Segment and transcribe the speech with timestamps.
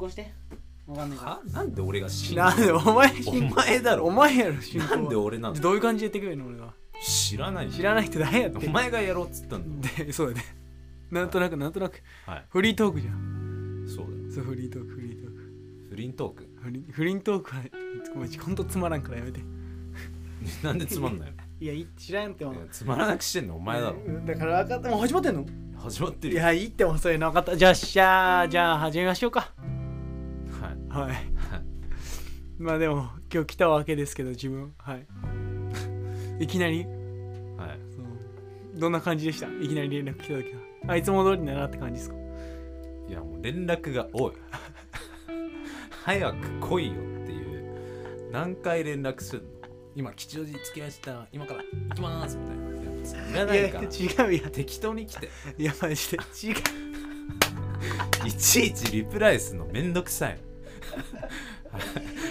[0.00, 0.32] 行して。
[0.86, 1.40] わかんないかは？
[1.52, 4.06] なんで俺が進らなんでお前お進行前だろ。
[4.06, 4.86] お前やろ進行。
[4.86, 10.44] はなんで俺なのどういう感じでやってくれるの俺が知らない知らない人誰やってお前がやろうっつったんだでそうだね
[11.10, 12.02] なんとなくなんとなく。
[12.26, 12.44] はい。
[12.48, 13.86] フリートークじゃん。
[13.86, 14.32] そうだよ。
[14.32, 15.40] そうフリートークフリートーク。
[15.90, 16.48] フリントーク？
[16.62, 17.62] フリフリートークは
[18.14, 19.40] ごめんほんとつまらんからやめて。
[20.62, 21.36] なんでつまんないの？
[21.60, 23.96] いやいい知らんってもいやつまらなくしてんのお前だろ。
[24.26, 25.46] だから分かったもう始まってんの？
[25.78, 26.40] 始まってるよ。
[26.40, 27.56] いやいいってもうそういうの分かった。
[27.56, 29.52] じゃあしゃあじゃあ始めましょうか
[30.90, 31.10] はい。
[31.10, 31.20] はい。
[32.58, 34.74] まあでも今日来たわけですけど自分。
[34.78, 35.06] はい。
[36.44, 36.84] いきなり？
[37.56, 37.78] はい。
[37.94, 38.02] そ
[38.76, 38.78] う。
[38.78, 39.46] どんな感じでした？
[39.46, 40.60] いきなり連絡来た時は。
[40.88, 42.16] あいつも通りだなって感じですか？
[43.08, 44.32] いやもう連絡が多い。
[46.04, 46.96] 早く来いよっ
[47.26, 48.30] ていう。
[48.32, 49.48] 何回連絡するの？
[49.96, 51.26] 今吉祥寺着きました。
[51.32, 52.70] 今から行きますみたいな。
[53.54, 55.28] いやいや違ういや適当に来て。
[55.56, 56.56] いやマジで違う。
[58.26, 60.38] いちいちリプライするのめんどくさい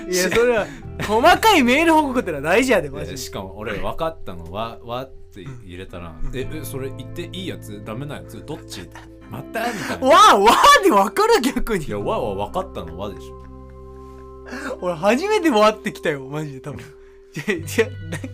[0.10, 0.66] いやそれは
[1.08, 3.12] 細かいメール報告ってのは大事やでマジで。
[3.12, 7.82] でしかも俺分かったのは「わ」って入れたら「ええそれ言っていいやつ？
[7.86, 8.44] ダメなやつ？
[8.46, 8.90] どっち?」
[9.30, 9.68] また？
[9.72, 10.08] みたいな。
[10.08, 11.86] わあわあで分かる逆に。
[11.86, 13.40] いや「わ」は分かったの「わ」でしょ。
[14.82, 16.80] 俺初めて回ってきたよマジで多分。
[16.82, 16.84] い
[17.48, 17.66] やいや
[18.10, 18.28] なんか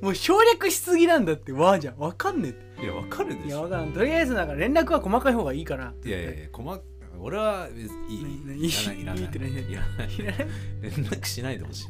[0.00, 1.98] もう省略しすぎなんだってわあじゃん。
[1.98, 2.84] 分かんねえって。
[2.84, 3.56] いや分かるいでしょ。
[3.56, 5.92] や分からんとりあえずなんか連絡は細かい方がいいから。
[6.04, 6.82] いやいやいや細か
[7.26, 7.72] 俺はい
[8.46, 8.66] ないい。
[8.66, 9.24] いらないいらない。
[9.24, 10.46] いらない。
[10.82, 11.88] 連絡しないでほしい。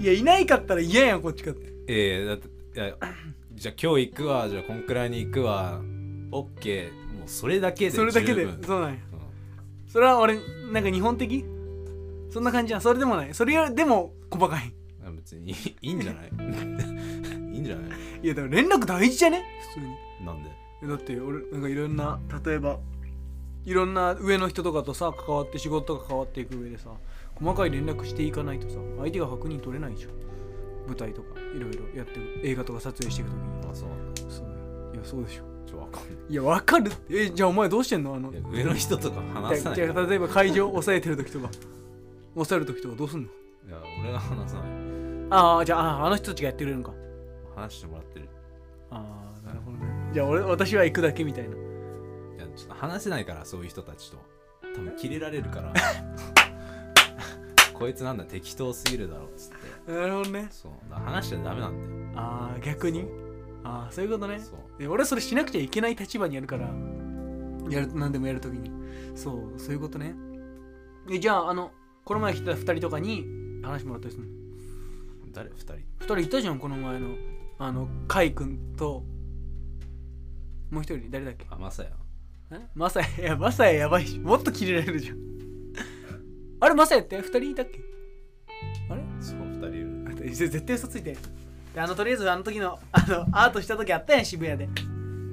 [0.02, 1.72] いやいないかったら嫌やんこっちかって。
[1.86, 2.96] ええだっていや
[3.54, 5.80] じゃあ今日行くわじゃあこんくらいに行くわ。
[6.32, 7.14] オッケー。
[7.16, 8.96] もうそれだけでそれだけでそうなんや。
[9.12, 9.20] うん。
[9.86, 10.36] それは俺
[10.72, 11.44] なんか日本的？
[12.30, 12.80] そんな感じじゃん。
[12.80, 13.32] それでもない。
[13.34, 14.74] それよりでも細かい。
[15.16, 16.30] 別にいいいいんじゃない？
[17.54, 17.98] いいんじゃない？
[18.24, 19.44] いやでも連絡大事じゃね？
[19.74, 19.93] 普通に
[20.88, 22.78] だって俺なんかいろんな例えば。
[23.66, 26.90] いろんな上の人とかとさ関わって仕事とか変わっていく上でさ
[27.36, 30.10] 細かい連絡していかないとさ相手が確認取れないじゃん
[30.86, 33.70] 舞台とかいろいろやってる映画とか撮影していくときに。
[33.70, 33.88] あそう
[34.30, 34.94] そう。
[34.94, 35.44] いやそうでしょ。
[35.66, 36.12] ちょわかんない。
[36.28, 36.92] いやわかる。
[37.08, 38.14] えじゃあお前どうしてんの？
[38.14, 39.78] あのいや上の人とか話さない。
[39.78, 41.48] いやじゃあ例えば会場押さえてる時とか。
[42.36, 43.28] 押さえる時とかどうすんの？
[44.02, 44.68] 俺が話さない。
[45.30, 46.92] ああじゃあああの人たちがやってくれるのか。
[47.56, 48.28] 話してもらってる。
[48.90, 49.83] ああなるほどね
[50.14, 51.56] じゃあ俺私は行くだけみたいな。
[51.56, 51.58] い
[52.38, 54.18] やちょっと話せないからそういう人たちと。
[54.76, 55.72] 多分キレられるから。
[57.74, 59.50] こいつなんだ適当すぎるだろっつっ
[59.86, 59.92] て。
[59.92, 60.46] なるほどね。
[60.52, 62.14] そうだから話しちゃダメなんだよ。
[62.14, 63.06] ああ逆に？
[63.64, 64.38] ああそういうことね。
[64.38, 64.54] そう。
[64.78, 66.70] え俺はそれしなくちゃいけない立場にあるから
[67.68, 68.70] やる何でもやるときに。
[69.16, 70.14] そうそういうことね。
[71.10, 71.72] えじゃああの
[72.04, 73.26] この前来た2人とかに
[73.64, 74.32] 話してもらったりするの？
[75.32, 77.08] 誰二人？2人いたじゃんこの前の。
[77.56, 79.02] あのカイ君と
[80.74, 81.46] もう一人誰だっけ？
[81.48, 81.90] あまさや
[82.50, 82.58] え？
[82.74, 83.06] マサヤ？
[83.16, 84.18] いやマサヤやばいし。
[84.18, 85.18] もっとキレられるじゃん。
[86.60, 87.80] あれマサヤって2人いたっけ？
[88.90, 89.02] あれ？
[89.20, 90.04] そう二人いる。
[90.10, 91.16] あ絶対嘘ついて。
[91.74, 94.68] であのとりあえずあの時のあのアートした時あったやん渋谷で。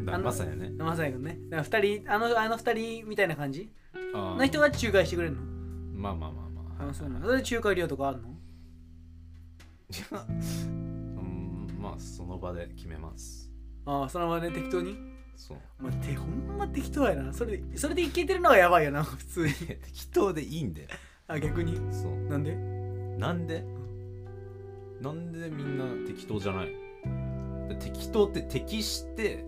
[0.05, 0.69] だあのまさやね。
[0.77, 1.39] マサヤ君ね。
[1.49, 3.71] だから2人あのあの2人みたいな感じ？
[4.13, 4.37] あー。
[4.37, 5.41] の人が仲介してくれるの？
[5.95, 6.89] まあまあまあまあ。
[6.89, 8.29] あそうなのそれで仲介料とかあるの？
[10.67, 13.51] うんまあその場で決めます。
[13.85, 15.10] ああその場で適当に？
[15.47, 15.57] そう。
[15.79, 17.33] まあ、てほんま適当やな。
[17.33, 19.53] それでそれでいけてるのがやばいよな 普通に。
[19.53, 20.87] 適当でいいんだよ。
[21.27, 21.75] あ逆に？
[21.91, 22.15] そう。
[22.29, 22.55] なんで？
[23.17, 23.63] なんで？
[25.01, 26.75] なんでみんな適当じゃない？
[27.69, 29.43] で適当って適して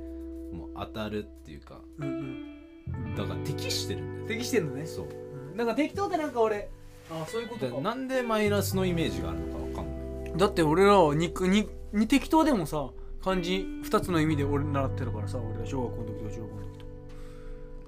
[0.51, 1.79] もう当たるっていうか。
[1.99, 3.15] うんうん。
[3.15, 4.27] だから適してるんだよ。
[4.29, 4.85] 適してんのね。
[4.85, 5.07] そう。
[5.51, 5.57] うん。
[5.57, 6.69] なんか適当ってなんか俺
[7.11, 7.75] あそういうことか。
[7.75, 10.37] でなんでマイナスのイメージがあるのかわかんない。
[10.37, 12.89] だって俺らはににに適当でもさ
[13.23, 16.85] 漢字2つの意味で俺習ってるからさ俺ら小学校の時と中学校の時と。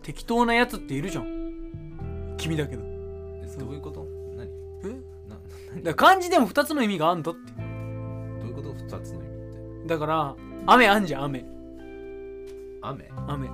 [0.01, 2.35] 適当なやつっているじゃん。
[2.37, 2.83] 君だけど。
[3.43, 3.59] えそう。
[3.59, 4.07] どういうこと？
[4.37, 4.47] 何？
[4.83, 4.87] え？
[5.27, 5.35] な
[5.73, 5.83] 何？
[5.83, 7.51] だから漢字でも2つの意味があんだって。
[7.51, 8.73] どういうこと？
[8.73, 9.87] 二つの意味って。
[9.87, 10.35] だから
[10.67, 11.45] 雨あんじゃん雨。
[12.81, 13.11] 雨？
[13.27, 13.49] 雨。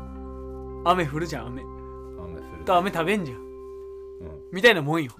[0.85, 1.61] 雨降るじゃん雨。
[1.61, 2.65] 雨降る。
[2.65, 3.37] と雨食べんじゃん。
[3.37, 3.45] うん。
[4.51, 5.11] みたいなもんよ。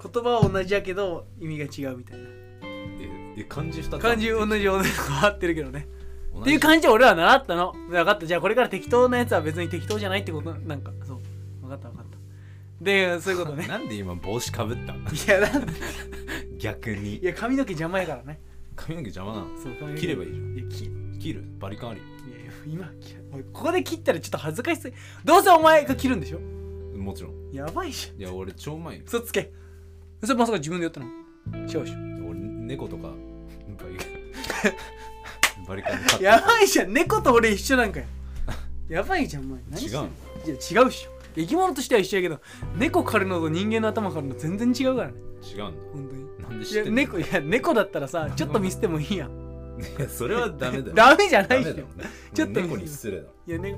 [0.00, 2.24] 言葉は同じやけど意味が違うみたいな
[3.38, 4.88] ええ漢字二つ漢字同じ同じ
[5.22, 5.88] 合ってるけどね。
[6.40, 7.72] っていう感じで俺は習ったの。
[7.88, 8.26] 分かった。
[8.26, 10.54] じゃあこれから適当なやつは別に適当じゃないってこと。
[10.54, 11.18] なんかそう。
[11.62, 12.18] 分かった分かった。
[12.84, 13.66] でそういうことね。
[13.68, 14.98] なんで今帽子かぶったの？
[15.00, 15.72] いやなんで。
[16.58, 17.16] 逆に。
[17.16, 18.40] いや髪の毛邪魔やからね。
[18.76, 19.46] 髪の毛邪魔なの？
[19.60, 20.00] そう髪の毛。
[20.00, 20.54] 切ればいいじゃん。
[20.54, 21.44] いや切切る？
[21.58, 24.96] バリカンあるよいや今切るここで切ったらちょっと恥ずかしすぎ。
[25.24, 26.40] どうせお前が切るんでしょ？
[26.40, 27.50] もちろん。
[27.52, 28.20] やばいじゃん。
[28.20, 29.02] いや俺超うまいよ。
[29.06, 29.52] 嘘つけ。
[30.22, 31.06] それまさか自分でやったの？
[31.06, 31.80] 違うでしょ
[32.28, 33.12] 俺猫とか
[35.66, 36.92] バリカンで飼ってやばいじゃん。
[36.92, 38.06] 猫と俺一緒なんかよ。
[38.88, 39.60] やばいじゃんお前。
[39.70, 40.06] 何してんの？
[40.06, 40.10] 違う
[40.46, 41.10] いや違うっしょ。
[41.34, 42.40] 生き物としては一緒やけど
[42.76, 45.14] 猫狩るのと人間の頭狩るの全然違うからね。
[45.42, 45.64] 違うんだ。
[45.92, 46.26] 本当に。
[46.38, 46.96] なんでいや知ってんの？
[46.96, 49.30] 猫いや猫だったらさちょっとミスってもいいやん。
[49.30, 50.94] いやそれはダメだよ。
[50.96, 51.84] ダメじゃないっしょね。
[52.34, 53.76] ちょっと猫に失礼だいやね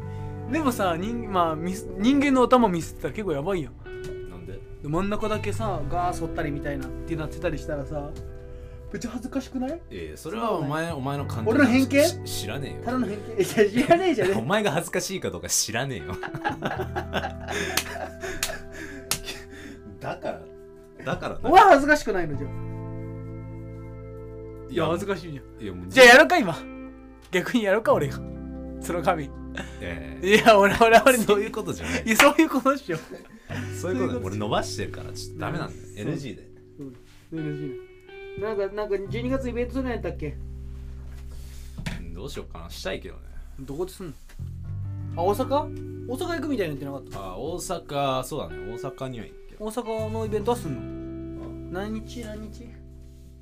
[0.50, 3.73] でもさ人,、まあ、人間の頭ミスってたら結構やばいやん。
[4.31, 4.55] なんで？
[4.55, 8.11] で真ん中だけさガー反ったりみたいなってなってたりしたらさ
[8.93, 9.81] めっちゃ恥ずかしくない？
[9.91, 12.05] ええそれはお前お前の感俺の偏見？
[12.05, 13.35] し知らねえたよだの偏見？
[13.39, 16.05] いや知らねえじゃ おね前が恥ずかしいかどうか知らねえよ。
[20.01, 20.41] だから
[21.05, 22.51] だからお前恥ずかしくないのじゃあ
[24.73, 25.63] いや恥ずかかしいじゃん。
[25.63, 26.57] いやもうじゃあやろうか今。
[27.33, 28.19] 逆にやろうか俺が。
[28.81, 29.31] その髪い
[29.81, 30.19] え。
[30.23, 32.03] えや俺俺俺そういうことじゃない。
[32.07, 32.97] いやそういうことっしょ。
[32.97, 35.83] そういうことそういうこと俺伸ばしてるからちょっとダメなんだよ。
[35.97, 36.15] そう。
[36.15, 36.49] NG で
[38.41, 40.37] なんかなんか12月イベントするんやったっけ？
[42.15, 42.71] どうしようかな。
[42.71, 43.21] したいけどね。
[43.61, 44.13] どこですんの？
[45.17, 46.07] あ大阪？
[46.09, 47.21] 大阪行くみたいに言ってなかった。
[47.33, 48.73] あ大阪そうだね。
[48.73, 51.81] 大阪には行け大阪のイベントはすんの？
[51.81, 52.65] 何日何日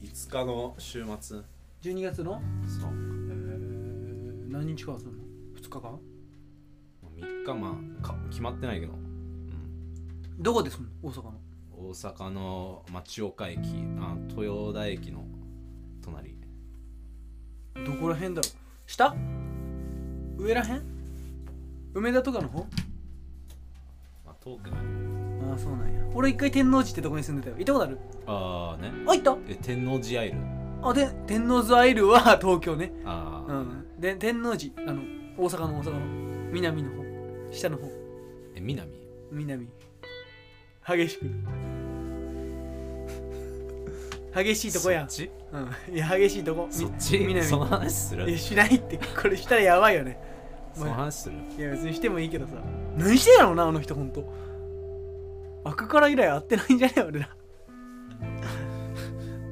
[0.02, 1.38] ？5日の週末
[1.82, 2.42] ?12 月の？
[2.66, 2.90] そう。
[4.50, 5.24] 何日かはすんの
[5.56, 5.98] ?2 日間
[7.20, 10.90] ？3日まあか決まってないけど、うん、どこですんの？
[11.02, 11.34] 大阪の
[11.88, 13.60] 大阪の町岡駅
[13.98, 15.24] あ豊田駅の
[16.04, 16.36] 隣。
[17.86, 18.52] どこら辺だろう？
[18.86, 19.14] 下？
[20.36, 20.82] 上らへん？
[21.94, 22.66] 梅田とかの方？
[24.26, 24.80] まあ遠くない。
[25.50, 26.02] ああそうなんや。
[26.14, 27.56] 俺一回天王寺ってとこに住んでたよ。
[27.56, 27.98] 行ったことある？
[28.26, 28.92] ああね。
[29.06, 29.38] あ行った？
[29.48, 30.38] え天王寺アイル？
[30.82, 32.92] あで天王洲アイルは 東京ね。
[33.06, 33.98] ああ、うん。
[33.98, 35.00] で天王寺あの
[35.38, 36.00] 大阪の大阪の
[36.52, 37.02] 南の方。
[37.50, 37.84] 下の方。
[38.54, 38.92] え南？
[39.32, 39.66] 南。
[40.86, 41.24] 激しく
[44.34, 45.30] 激しいとこやそっち？
[45.52, 45.94] うん。
[45.94, 46.66] いや激しいとこ。
[46.68, 47.18] みそっち？
[47.18, 47.42] 南。
[47.42, 48.28] その話する？
[48.28, 48.98] いやしないって。
[49.20, 50.18] これしたらやばいよね。
[50.74, 51.36] その話する？
[51.58, 52.52] いや別にしてもいいけどさ。
[52.96, 54.24] 何してんやろうなあの人ほんと。
[55.64, 57.00] 開くから以来会ってないんじゃねえ？
[57.02, 57.28] 俺ら。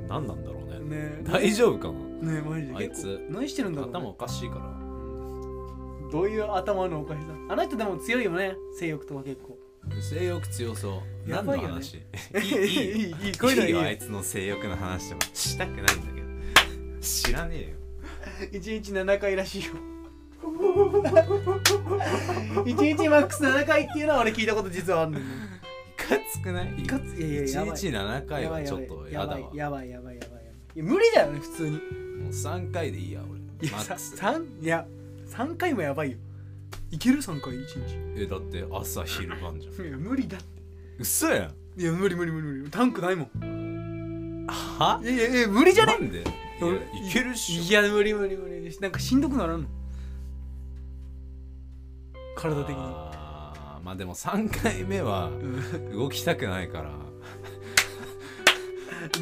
[0.08, 0.80] 何なんだろうね。
[0.80, 0.86] ね
[1.20, 1.24] え。
[1.24, 2.32] 大丈夫かな？
[2.32, 2.74] ねえマジで。
[2.76, 3.20] あいつ。
[3.28, 4.76] 何してるんだろう、ね、頭おかしいから。
[6.12, 7.32] どういう頭のおかしさ？
[7.50, 9.55] あの人でも強いよね性欲とか結構
[10.02, 11.30] 性欲強そう。
[11.30, 11.74] やばいよね。
[11.74, 11.96] 何の話？
[11.96, 12.00] い
[12.38, 13.70] いいいいいいいいこういうのいい。
[13.70, 16.26] よいいよあいつの性欲の話とかしたくないんだけど。
[17.00, 17.76] 知らねえよ。
[18.52, 19.72] 1日7回らしいよ。
[22.64, 25.28] 1日マックス7回っていうのは俺聞いたこと実はあるのよい
[26.02, 26.82] かつくない？
[26.82, 27.76] いかついやいや1やばい。
[27.76, 29.40] 日7回やばはいちょっとややだわ。
[29.40, 30.42] ばいやばいやばいやばいやばい
[30.74, 30.78] い。
[30.78, 31.70] や無理だよね普通に。
[31.72, 31.82] もう
[32.30, 33.40] 3回でいいや俺。
[33.68, 34.16] いやさマックス。
[34.16, 34.86] 三いや
[35.28, 36.18] 3回もやばいよ
[36.90, 38.22] いける？3回1日。
[38.22, 39.74] えだって朝昼晩じゃん。
[39.86, 40.46] いや無理だって。
[40.98, 41.80] 嘘やん。
[41.80, 42.70] いや無理無理無理無理。
[42.70, 44.46] タンクないもん。
[44.48, 45.00] は？
[45.02, 45.92] いやいや無理じゃね？
[45.92, 46.20] なんで？
[46.20, 46.28] いや
[47.08, 47.62] いけるっしょ。
[47.62, 48.76] いや無理無理無理。
[48.80, 49.68] なんかしんどくならんの？
[52.36, 52.76] 体的に。
[52.78, 55.92] あーまあでも3回目はうん。
[55.92, 56.92] 動きたくないから。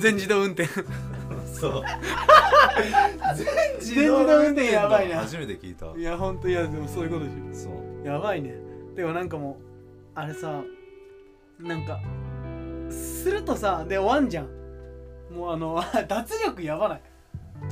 [0.00, 0.68] 全自動運転
[1.54, 1.82] そう。
[3.80, 5.18] 自動運転やばいな。
[5.20, 5.86] 初めて聞いた。
[5.96, 7.72] いやほんといやでもそういうことでしそう。
[8.02, 8.54] ょやばいね。
[8.94, 9.56] でもなんかもう
[10.14, 10.62] あれさ
[11.58, 12.00] なんか
[12.90, 14.48] するとさで終わんじゃん。
[15.32, 17.00] もうあの 脱力やばない？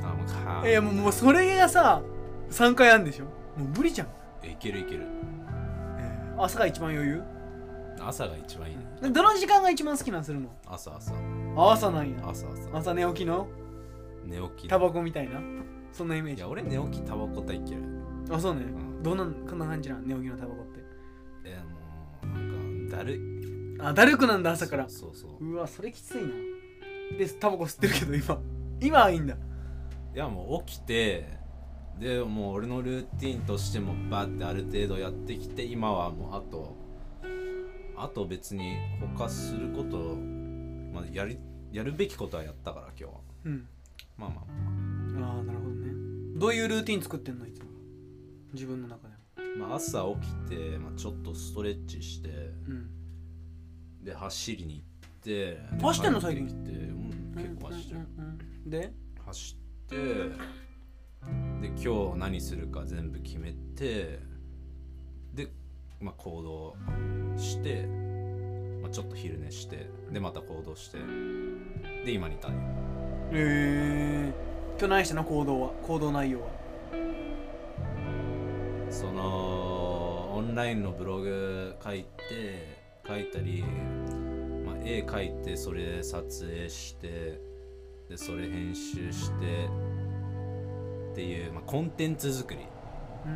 [0.03, 0.67] あもうか。
[0.67, 2.01] いやもうもうそれがさ
[2.49, 3.25] 3回あんでしょ。
[3.25, 4.07] もう無理じゃん、
[4.41, 5.01] えいけるいける。
[6.37, 7.21] 朝が一番余裕？
[7.99, 8.83] 朝が一番いいね。
[9.01, 10.49] でどの時間が一番好きなんするの？
[10.65, 11.13] 朝朝。
[11.55, 12.17] 朝なんや。
[12.27, 12.77] 朝朝。
[12.79, 13.47] 朝寝起きの？
[14.25, 15.41] 寝起きタバコみたいな？
[15.91, 16.39] そんなイメージ。
[16.39, 17.81] いや俺寝起きタバコ大嫌い。
[18.31, 19.03] あそうね、ん。
[19.03, 20.07] どんなこんな感じなん？
[20.07, 20.79] 寝起きのタバコって。
[21.45, 21.61] え
[22.23, 23.19] もうなんかだるい。
[23.79, 24.89] あだるくなんだ朝から。
[24.89, 25.55] そうそうそうう。
[25.55, 26.29] わそれきついな。
[27.17, 28.39] でタバコ吸ってるけど今。
[28.81, 29.35] 今はいいんだ。
[29.35, 31.27] いやもう起きて
[31.99, 36.75] でもう俺のルーティンとしてもバーってある程度やってきて今はもうあと
[37.97, 38.75] あと別に
[39.17, 40.15] 他すること、
[40.93, 41.37] まあ、やり
[41.71, 43.19] やるべきことはやったから今日は。
[43.45, 43.67] うん
[44.17, 44.43] まあまあ。
[45.27, 45.91] ああなるほどね。
[46.39, 47.67] どういうルーティン作ってんのいつも？
[48.53, 49.13] 自分の中で
[49.57, 52.31] まあ朝起きて、まあ、ちょっとストレッチしてう
[52.71, 52.89] ん。
[54.03, 54.85] で走りに行っ
[55.21, 58.69] てで走ってんの帰最近きてうん結構走ってる、うんうんうん。
[58.69, 58.93] で？
[59.25, 59.95] 走って
[61.61, 64.19] で今日何するか全部決めて
[65.33, 65.47] で、
[66.01, 66.75] まあ、行動
[67.37, 67.87] して、
[68.81, 70.97] まあ、ちょっと昼寝してでまた行動して
[72.05, 72.53] で今に至る
[73.35, 75.23] えー、今日何したの？
[75.23, 75.71] 行動は。
[75.81, 76.47] 行動内容は。
[78.91, 83.63] そのオンラインのブログ書いて書いたり、
[84.63, 87.41] まあ、絵描いてそれ撮影して
[88.07, 89.67] でそれ編集して
[91.11, 92.59] っていう、まあ、コンテンツ作り。
[93.25, 93.31] うん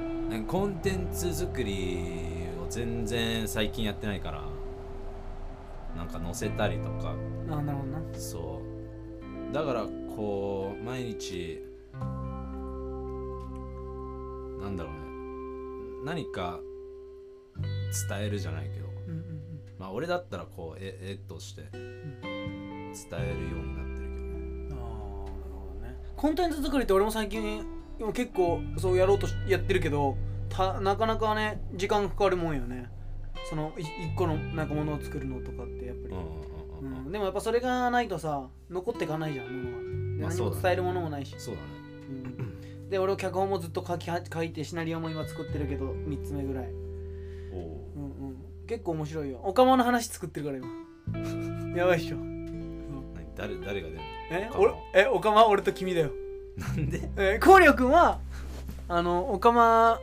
[0.00, 2.02] うんなんかコンテンツ作り
[2.60, 4.42] を全然最近やってないから
[5.96, 7.14] なんか載せたりとか。
[7.50, 8.00] あなるほどな。
[8.18, 8.57] そう
[9.52, 11.62] だからこう毎日
[14.60, 14.98] なんだろうね。
[16.04, 16.60] 何か
[18.08, 18.86] 伝えるじゃないけど。
[19.06, 19.38] うんうん
[19.78, 24.38] まあ俺だったらこう絵絵として伝えるようになってるけどね。
[24.70, 24.78] うんああ
[25.40, 25.96] なるほどね。
[26.16, 27.64] コンテンツ作りって俺も最近
[28.00, 30.16] 今結構そうやろうとしやってるけど
[30.48, 32.90] たなかなかね時間かかるもんよね。
[33.48, 36.22] そのい一個のなんかものを作るのとかってやっぱり、うんう
[36.54, 37.12] んうん。
[37.12, 39.76] でもやっぱそれがないとさ残っていかないじゃんもの
[40.20, 40.56] が、まあそうだね。
[40.56, 41.66] も伝えるものもないし、そうだね。
[42.08, 42.12] う
[42.82, 46.64] ん、で俺脚本もずっと書きは書いてシナリオも今作ってるけど3つ目ぐらい、
[47.52, 49.40] おおうんうん、結構面白いよ。
[49.44, 51.76] オカマの話作ってるから今。
[51.76, 52.16] やばいっしょ。
[52.16, 52.44] 何？
[53.36, 54.50] 誰誰が出るえ？
[54.52, 54.74] オカマ俺？
[54.94, 55.06] え？
[55.06, 55.46] オカマ？
[55.46, 56.10] 俺と君だよ。
[56.58, 57.10] のなんで？
[57.16, 58.18] え光く君は
[58.88, 60.00] あのオカマ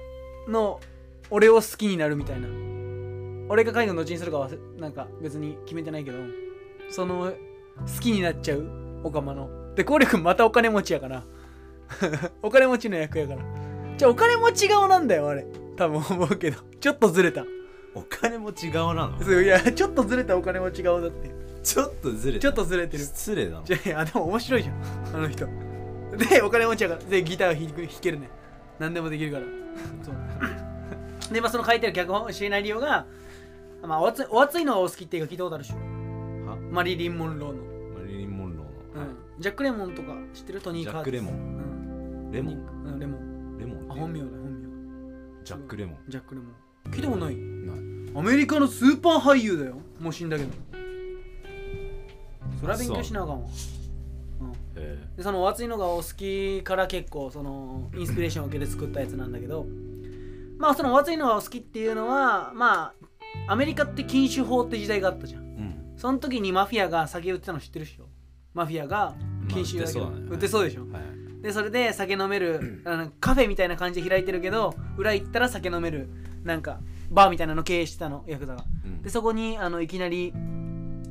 [0.48, 0.79] の
[1.29, 2.48] 俺を好きになるみたいな。
[3.48, 6.17] 俺が海軍の後にするかはなんか別に決めてないけど
[6.89, 7.34] その
[7.77, 8.65] 好きになっちゃう
[9.04, 9.50] オカマの。
[9.75, 11.24] で光く君またお金持ちやから。
[12.42, 13.42] お金持ちの役やから。
[13.98, 15.46] じゃあお金持ち顔なんだよあれ。
[15.77, 16.62] 多分思うけど。
[16.80, 17.46] ちょっとずれた。
[17.94, 19.22] お金持ち側なの？
[19.22, 21.32] そういやちょっとずれたお金持ち顔だって。
[21.63, 23.04] ちょっとずれちょっとずれてる。
[23.04, 23.63] 失礼だな。
[23.63, 24.75] じゃあいやでも面白いじゃん。
[25.15, 25.48] あの人。
[26.30, 27.01] でお金持ちやから。
[27.01, 28.30] でギター弾く弾けるね。
[28.80, 29.46] 何でもできるから。
[30.04, 31.34] そう。
[31.34, 33.06] でまあその書いてる脚本シナリオが
[33.82, 35.75] まあお熱いお熱いのがお好きっていうか聞いたことあるでしょ。
[35.77, 35.82] は
[36.75, 40.60] マリリン・モンローの、マリリン・モンローの、うん、ジャック・レモンとか知ってる？
[40.60, 41.34] トニー・ジカーャックレモン。
[41.34, 42.53] ン、レモン？
[42.55, 43.58] うんうん、レモン。
[43.58, 45.96] レモンあ本名だ本ジャックレモン。
[46.05, 46.51] 名ジャック・レモン。
[46.91, 47.36] 聞いたことない？
[47.38, 48.20] ない。
[48.20, 49.77] アメリカのスーパー俳優だよ。
[50.01, 50.50] もう死んだけど。
[52.60, 53.48] それは勉強しなあかんわ。
[54.41, 54.44] う。
[54.44, 54.53] ん。
[54.75, 54.98] え。
[55.15, 59.65] でそのお熱いのがお好きから結構そのインスピレーションを受けて作ったやつなんだけど。
[60.58, 62.94] まあそのお熱いのがお好きっていうのはま
[63.48, 65.45] あアメリカって禁酒法って時代があったじゃん
[65.98, 68.06] その時にマフィアが酒売ってたの知ってるっしょ？
[68.54, 69.16] マフィアが
[69.50, 70.28] 禁酒だけど、まあ売ってそうだね。
[70.30, 70.82] 売ってそうでしょ？
[70.92, 71.44] はい。
[71.44, 76.10] でそれで酒飲めるあのカフェみたいな感じで開いてるけど裏行ったら酒飲める
[76.44, 78.66] なんかバーみたいなの経営してたのヤクザが。
[78.84, 79.02] うん。
[79.02, 80.34] でそこにあのいきなり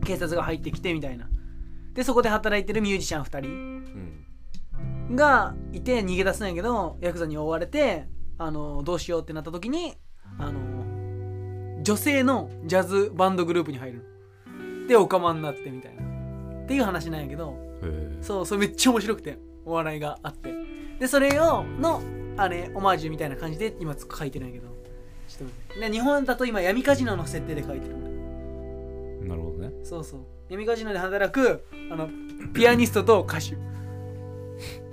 [0.05, 1.29] 警察が入ってきてみたいな。
[1.93, 3.49] でそこで働いてるミュージシャン2人。
[5.09, 5.17] うん。
[5.17, 9.95] がいて逃げ出すんやけどヤクザに追われてあのどうしようってなった時に
[10.39, 14.05] あの女性のジャズバンドグループに入るの
[14.89, 16.03] でオカマになってみたいな。
[16.65, 17.59] っていう話なんやけど
[18.23, 20.53] そうそれめっちゃ面白くてお笑いがあって。
[20.99, 22.01] でそれをの
[22.37, 24.69] あれオマージュみたいな感じで今書いてるんやけど。
[25.29, 25.81] ちょっと待って。
[25.89, 27.97] で日本だと今闇カジノの設定で書いてる
[29.27, 29.73] なるほどね。
[29.83, 30.21] そうそう。
[30.49, 32.09] 闇カジノで働くあの
[32.53, 33.57] ピアニストと歌手。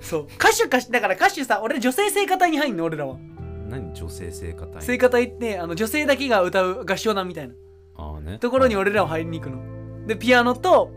[0.00, 0.24] そう。
[0.24, 3.16] 歌手歌手だから歌手さ俺女性聖歌隊に入んの俺らは。
[3.68, 7.54] 何女性聖歌隊聖歌隊ってあの女性だけが歌う合唱団みたいな。
[7.96, 8.38] ああね。
[8.38, 10.90] ところに俺らは入りに行くのでピアノと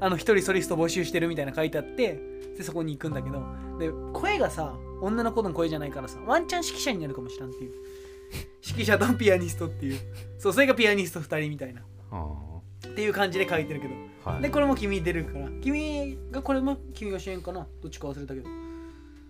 [0.00, 2.20] あの一人ソリスト募集してるみたいな書いてあって
[2.56, 3.42] でそこに行くんだけど
[3.78, 7.72] で声がさ女の子の声じゃないからさワンチャン指揮者になるかもしらんっていう。
[8.62, 9.98] 指揮者とピアニストっていう。
[10.38, 11.82] そうそれがピアニスト2人みたいな。
[12.10, 12.34] あ
[12.86, 13.94] っていう感じで書いてるけど。
[14.24, 14.42] あはい。
[14.42, 15.48] でこれも君出るから。
[15.62, 17.66] 君がこれも君が主演かな？
[17.82, 18.46] どっちか忘れたけど。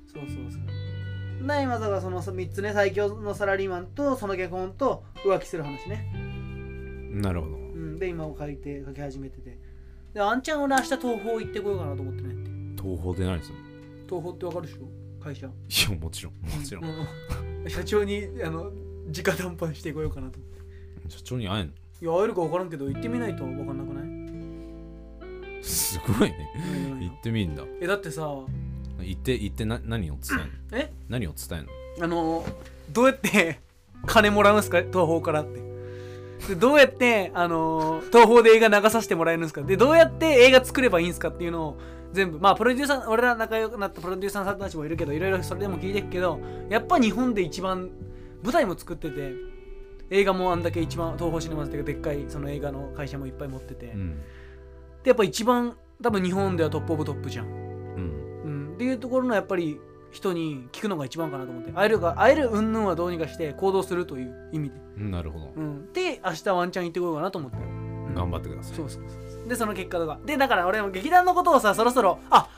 [0.06, 1.46] そうそうそう。
[1.46, 6.10] で今だからその3つね最強のサラリーマンとその結婚と浮気する話ね。
[7.12, 7.56] なるほど。
[7.56, 7.67] う
[7.98, 9.58] ん、で今を書いて書き始めてて。
[10.14, 12.50] であんちゃん俺明日東宝行ってこようかなと思ってねって。
[12.82, 13.64] 東宝で何するの
[14.08, 14.88] 東宝ってわかるでしょ？
[15.22, 15.46] 会社。
[15.46, 16.32] いやもちろん。
[16.34, 16.84] もちろん、
[17.68, 18.72] 社長にあの
[19.14, 20.50] 直談判してこようかなと思っ
[21.08, 21.10] て。
[21.10, 21.72] 社長に会えんの？
[22.00, 24.00] いや会えるか分からんけど行ってみないと分かんなくな
[25.60, 25.62] い？
[25.62, 26.50] すごいね。
[27.00, 27.64] 行ってみんだ。
[27.80, 28.22] えだってさ。
[28.22, 28.48] 行
[29.16, 30.78] って行ってな何を伝えんの？
[30.78, 30.92] え？
[31.08, 31.72] 何を伝えんの？
[32.00, 32.46] あの
[32.90, 33.60] どうやって
[34.06, 34.78] 金もらうんすか？
[34.78, 35.60] 東宝からって
[36.46, 39.62] でどうやって、あの東宝で映画流させてもらえるんですか？
[39.62, 41.78] でどうやって映画作ればいいんですかっていうのを
[42.12, 46.40] 全部まあプロデューサー俺ら仲良くなったプロデューサーさんたちもいるけどいろいろそれでも聞いてるけど
[46.70, 47.90] やっぱ日本で一番
[48.42, 49.34] 舞台も作ってて
[50.10, 54.20] 映画もあんだけ一番東宝シネマズっていうかでっかいその映画の会社もいっぱい持ってて、うん。
[55.02, 57.46] でやっぱ一番多分日本では top of top じゃん。
[57.46, 58.42] うん。
[58.44, 59.78] うん、っていうところのやっぱり
[60.10, 61.72] 人に聞くのが一番かなと思って。
[61.72, 65.52] 会えるが会える云々はどうにかして行動するという意味で、うんなるほど。
[65.56, 67.56] うん、で明日ワンチャン行ってこようかなと思って。
[68.14, 68.76] 頑張ってください。
[68.76, 72.48] そうそうそうでその結果とかでだから俺も劇団のことをさそろそろあ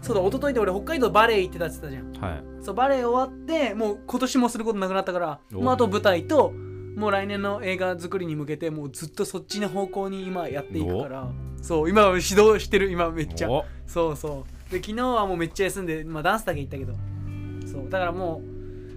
[0.00, 2.32] そうだ一昨日で俺北海道バレエ行ってたって言ってたじゃん。
[2.32, 2.44] はい。
[2.64, 6.52] そうバレエ終わってもう今年もすることなくなったからおもうあと舞台と
[6.96, 11.28] もう来年の映画作りに向けてもうずっとそっちの方向に今やっていくから。
[11.62, 13.50] そう今は指導してる今めっちゃ。
[13.50, 16.94] おそうそうで昨日はもうめっちゃ休んで、まあ、ダンスだけ行ったけど。
[17.70, 18.42] そうだからも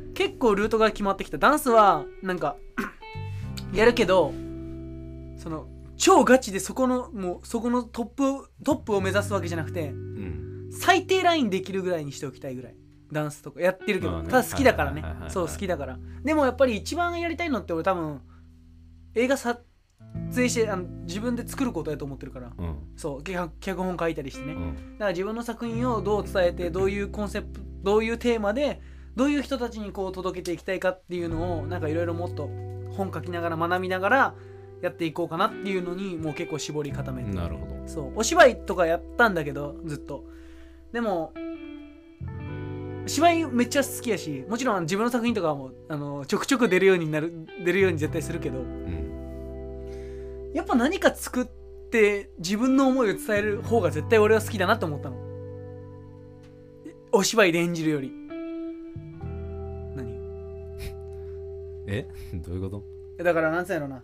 [0.09, 1.37] う結構ルートが決まってきた。
[1.37, 2.55] ダンスはなんか
[3.73, 4.33] やるけど
[5.37, 5.67] その
[5.97, 10.69] 超ガチでそこのもうそこのトップをトップを目指すわけじゃなくてうん。
[10.71, 12.75] 最低ラインできるぐらいにしておきたいぐらい。
[13.11, 14.29] ダンスとかやってるけど、まあね。
[14.29, 15.03] ただ好きだからね。
[15.29, 15.99] そう好きだから。
[16.23, 18.21] でもやっぱり一番やりたいのって俺多分
[19.13, 19.59] 映画撮
[20.35, 22.51] 影してあの自分で作ることやと思ってるから。
[22.57, 22.75] うん。
[22.95, 24.75] そう脚脚本書いたりしてね、うん。
[24.93, 28.81] だから自分の作品をどう伝えてどういうコンセプトどういうテーマで
[29.15, 32.49] どういう人たちにこう届けていきたいかっていうのをなんかいろいろもっと
[32.97, 34.35] 本書きながら学びながら
[34.81, 37.31] やっていこうかなっていうのにもう結構絞り固めて。
[37.31, 37.75] なるほど。
[37.85, 40.25] そうお芝居とかやったんだけどずっと。
[40.91, 41.33] でも
[43.05, 48.59] 芝居めっちゃ好きやしもちろん自分の作品とかもあのちょくちょく出るようになる出るように絶対するけど。
[48.59, 48.84] うん
[50.55, 51.45] やっぱ何か作っ
[51.91, 55.17] て自分の思いを伝える方が絶対俺は好きだなと思ったの。
[57.11, 58.09] お芝居で演じるより。
[59.95, 60.17] 何？
[61.87, 62.07] え？
[62.35, 62.81] どういうこ
[63.17, 63.23] と？
[63.23, 64.01] だからなんつうんやろな。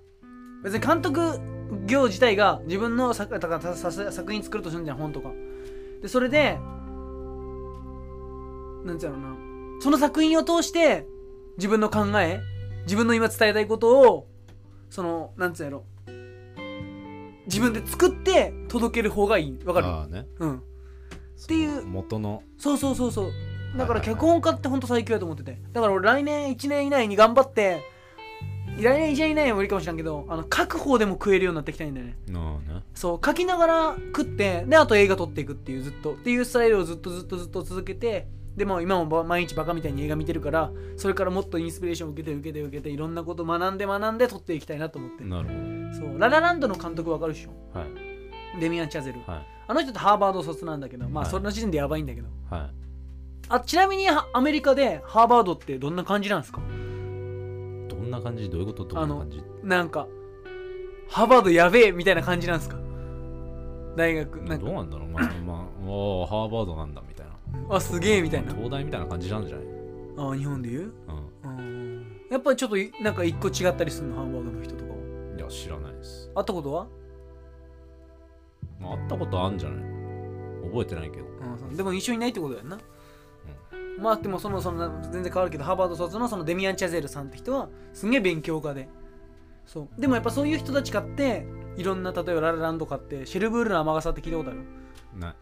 [0.61, 1.39] 別に監督
[1.85, 5.31] 業自体が自分の作だからささ作品作るとするんじゃん本とか。
[6.01, 6.59] でそれで
[8.83, 9.37] なんつうんやろな。
[9.79, 11.07] その作品を通して
[11.55, 12.41] 自分の考え
[12.83, 14.27] 自分の今伝えたいことを
[14.89, 15.85] そのなんつうんやろ
[17.45, 19.59] 自分で作って届ける方がいい。
[19.65, 19.87] わかる？
[19.87, 20.27] ああね。
[20.39, 20.57] うん。
[20.57, 20.61] っ
[21.47, 21.85] ていう。
[21.85, 22.43] 元の。
[22.57, 23.31] そうそうそうそう。
[23.77, 25.57] だから脚本家ってほんと最強やと思ってて。
[25.71, 27.81] だから俺来年1年以内に頑張って
[28.77, 32.17] 来年1年以内は無理かもしれんけどあの書く方でも食えるようになっていきたいんだよね。
[32.33, 32.83] ああね。
[32.93, 36.13] そう書きながら食ってであと映画撮っていくっていうずっと。
[36.13, 45.23] っていうスタイルをずっとずっとずっと続けてでも今もば毎日バカみたいに映画見てるからそれからもっとインスピレーションを受けて受けて受けていろんなこと学んで学んで撮っていきたいなと思って。
[45.23, 45.53] なるほ
[45.93, 46.19] そう。
[46.19, 47.51] ララランドの監督わかるっしょ？
[47.73, 47.89] どはい。
[48.59, 49.19] デミアン・チャゼル。
[49.25, 49.47] はい。
[49.67, 51.31] あの人ってハーバード卒なんだけどまあはい。
[51.31, 52.71] その時点でやばいんだけど、はい。
[53.47, 56.59] あちなみにはアメリカでハーバードってどんな感じなんですか？
[56.59, 58.49] どんな感じ？
[58.49, 58.83] どういうこと？
[58.83, 59.41] どんな感じ？
[59.63, 60.07] なんか
[61.09, 62.77] ハーバードやべえみたいな感じなんですか？
[63.95, 64.65] 大学なんか。
[64.65, 65.09] どうなんだろう。
[65.09, 67.10] まあまあおーハーバードなんだみ
[67.69, 68.53] あすげえみたいな。
[68.53, 69.65] 東大みたいな感じなんじゃない？
[70.17, 70.93] あ日本で言う？
[71.43, 71.57] うん。
[71.57, 72.17] うん。
[72.29, 74.15] やっぱりちょっといなんか一個違ったりするの？
[74.17, 74.97] ハーバードの人とかは。
[75.37, 76.87] いや知らないです、会ったことは、
[78.79, 79.83] まあ、会ったことあるんじゃない？
[80.69, 81.25] 覚えてないけど。
[81.25, 82.77] うんでも一緒にいないってことだよな、
[83.97, 88.89] まあでもそのその全然変わるけどハーバード卒のそのデミアン・チャゼルさんって人はすんげえ勉強家で。
[89.65, 90.01] そう。
[90.01, 91.45] でもやっぱそういう人たち買って
[91.77, 94.59] いろんな例えばララランド買ってシェルブールの雨傘って聞いたことある？
[95.17, 95.35] ない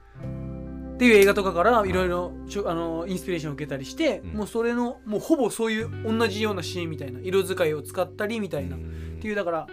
[1.00, 2.34] っていう映画とかからいろいろ
[2.66, 4.38] あのインスピレーションを受けたりして、うん。
[4.40, 8.84] もうそれのもうほぼそういう同じようなシーンみたいな色使いを使ったりみたいな、っっ
[9.22, 9.68] ていうだから、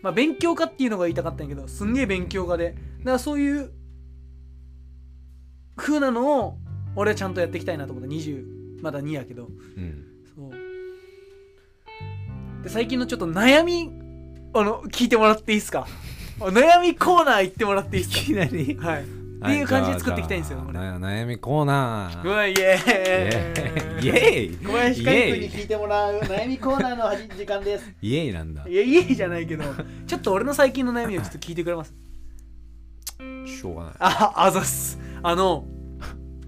[0.00, 2.76] まあ、勉強家っていうのが言いたかったんやけどすんげえ勉強家で。
[3.00, 3.72] だからそういう
[5.76, 6.58] 風なのを
[6.94, 8.08] 俺はちゃんとやっていきたいなと思った。
[8.08, 8.44] 20
[8.80, 9.48] まだ2やけど。
[9.76, 10.04] うん。
[10.36, 10.50] そう。
[12.62, 13.90] で最近のちょっと悩み
[14.54, 15.88] あの聞いてもらっていいですか？
[16.38, 18.22] 悩みコーナー行ってもらっていいですか？
[18.22, 18.76] いきなり。
[18.76, 27.90] はいっていう感じで作っていきたいんですよ悩みコーナーうわイエーイーイイエーイ小林海君に聞いてもらう悩みコーナーの時間です。
[28.02, 29.64] イエーイなんだいや、イエーイじゃないけど、
[30.06, 31.94] ちょっと俺の最近の悩みをちょっと聞いてくれます？
[33.46, 34.98] しょうがないあ、あざっす。
[35.22, 35.66] あの、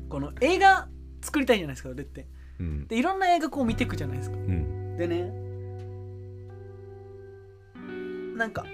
[0.08, 0.88] この映画
[1.22, 2.26] 作りたいじゃないですか、俺って。
[2.60, 4.36] うんで、いろんな映画こう見ていくじゃないですか。
[4.36, 5.32] うんでね、
[8.36, 8.66] なんか、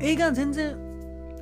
[0.00, 0.76] 映画全然、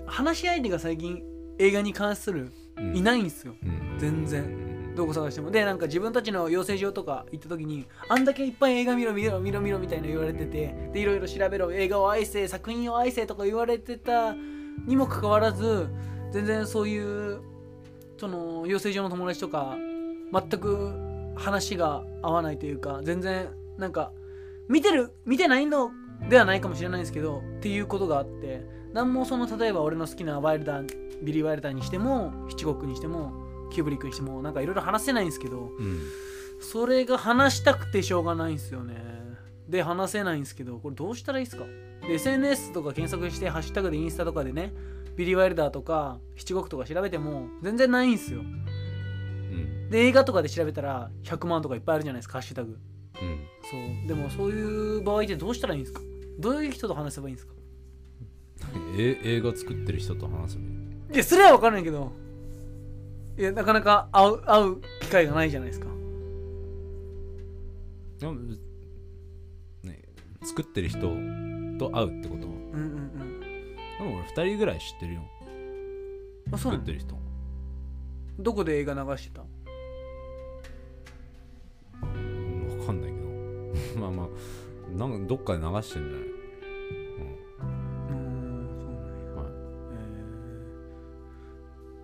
[0.06, 1.22] 話し相手が最近
[1.58, 2.96] 映画に関するうん。
[2.96, 3.54] いないんですよ。
[3.62, 3.98] うん。
[3.98, 4.42] 全然。
[4.44, 4.94] うん。
[4.94, 5.50] どこ探しても。
[5.50, 11.72] でなんか自分たちの養成所とか行った時にあんだけいっぱい映画見ろ見ろ見ろ見ろみたいな言われててでいろいろ調べろ。
[11.72, 14.34] 映画を愛せ作品を愛せとか言われてた
[14.86, 15.88] にもかかわらず
[16.32, 17.40] 全然そういう
[18.18, 19.76] その養成所の友達とか
[20.32, 20.92] 全く
[21.36, 24.12] 話が合わないというか全然なんか
[24.68, 25.90] 見てる見てないの
[26.28, 28.64] ではないかもしれないんですけどっていうことがあって
[28.96, 30.86] 何もその例えば俺の好きなワイルダー
[31.22, 36.00] ビリー・ワイルダーにしても七国にしてもキューブリックにしてもなんかいろいろ話せないんですけどうん。
[36.60, 38.96] それが話したくてしょうがないんですよね。
[39.68, 41.64] で話せないんですけどこれどうしたらいいですか？
[42.08, 44.72] で SNS とか検索してハッシュタグでインスタとかでね
[45.16, 48.40] ビリー・ワイルダーとか七国とか調べても全然ないんですよ。
[48.40, 49.90] うん。
[49.90, 52.78] で映画とかで調べたら100万とかいっぱいあるじゃないですかハッシュタグ。
[53.20, 53.46] うん。
[53.70, 54.08] そう。
[54.08, 56.00] でもそういう場合ってどうしたらいいんですか？
[56.38, 57.52] どういう人と話せばいいんですか？
[58.98, 61.14] え映画作ってる人と話すの？
[61.14, 62.12] いやそれは分かんないけど。
[63.38, 65.86] いやなかなか会う会う機会がないじゃないですか。
[68.18, 68.34] でも
[69.82, 70.02] ね
[70.42, 71.00] 作ってる人
[71.78, 73.10] と会うってことうんうん
[73.98, 75.20] でも俺2人ぐらい知ってるよ。
[76.46, 76.84] うんあそうなの？
[76.84, 77.14] 作ってる人。
[78.38, 79.42] どこで映画流してた？
[82.02, 82.96] うんわかん
[83.96, 84.28] まあ
[84.96, 86.28] なんかどっかで流してんじゃない？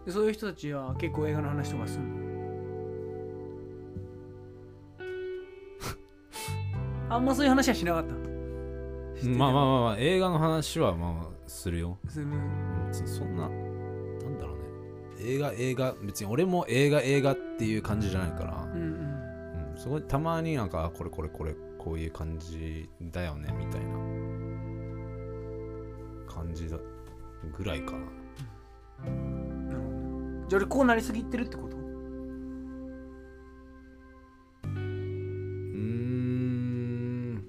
[0.06, 2.22] でそういう人たちは結構映画の話とかするの？
[7.14, 8.14] あんまそういう話はしなかった？
[9.28, 11.98] まあまあまあまあ映画の話はまあするよ。
[12.08, 12.26] する。
[13.06, 13.54] そんなな
[14.28, 14.62] んだろうね。
[15.20, 18.64] 映画映画別に俺も映画映画っていう感じじゃないから。
[18.74, 19.70] うんうん。
[19.70, 23.92] うん、すごいたまになんかあこれこれこれこういう感じだよねみたいな。
[26.26, 26.78] 感じだ
[27.56, 27.98] ぐらいかな。
[27.98, 28.08] なる
[29.04, 29.32] ほどね
[30.48, 31.76] じゃあ俺こうなりすぎてるってこと？
[34.64, 37.44] うーん。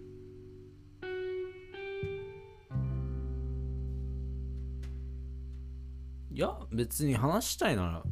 [6.32, 8.03] いや別に話したいなら。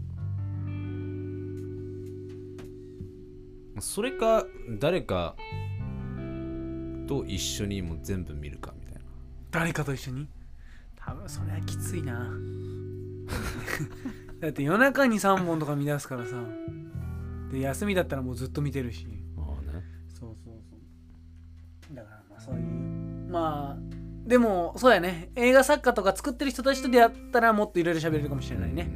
[3.80, 4.46] それか
[4.80, 5.36] 誰か
[7.08, 9.02] と一緒にもう全部見るかみたいな。
[9.50, 10.28] 誰かと一緒に？
[10.96, 12.30] 多分それはきついな
[14.41, 16.36] だって夜中に3本とか見出すからさ。
[17.51, 19.08] で休みだったらもうずっと見てるし。
[19.36, 19.84] まあね。
[20.10, 20.75] そうそうそ
[21.93, 21.95] う。
[21.95, 22.62] だからまあそういう
[23.30, 25.30] まあでもそうやね。
[25.36, 28.89] 映画作家とか作ってる人たちと出会ったらもっといろいろ喋れるかもしれないね、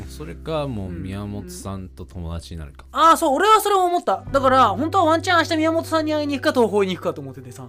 [0.00, 0.04] うん。
[0.08, 3.36] それかもううん宮本さんと友達になるか、ああそう。
[3.36, 4.24] 俺はそれを思った。
[4.30, 7.64] だから本当はワンチャン明日宮本さんに会いに行くか東宝に行くかと思っててさ。
[7.64, 7.66] う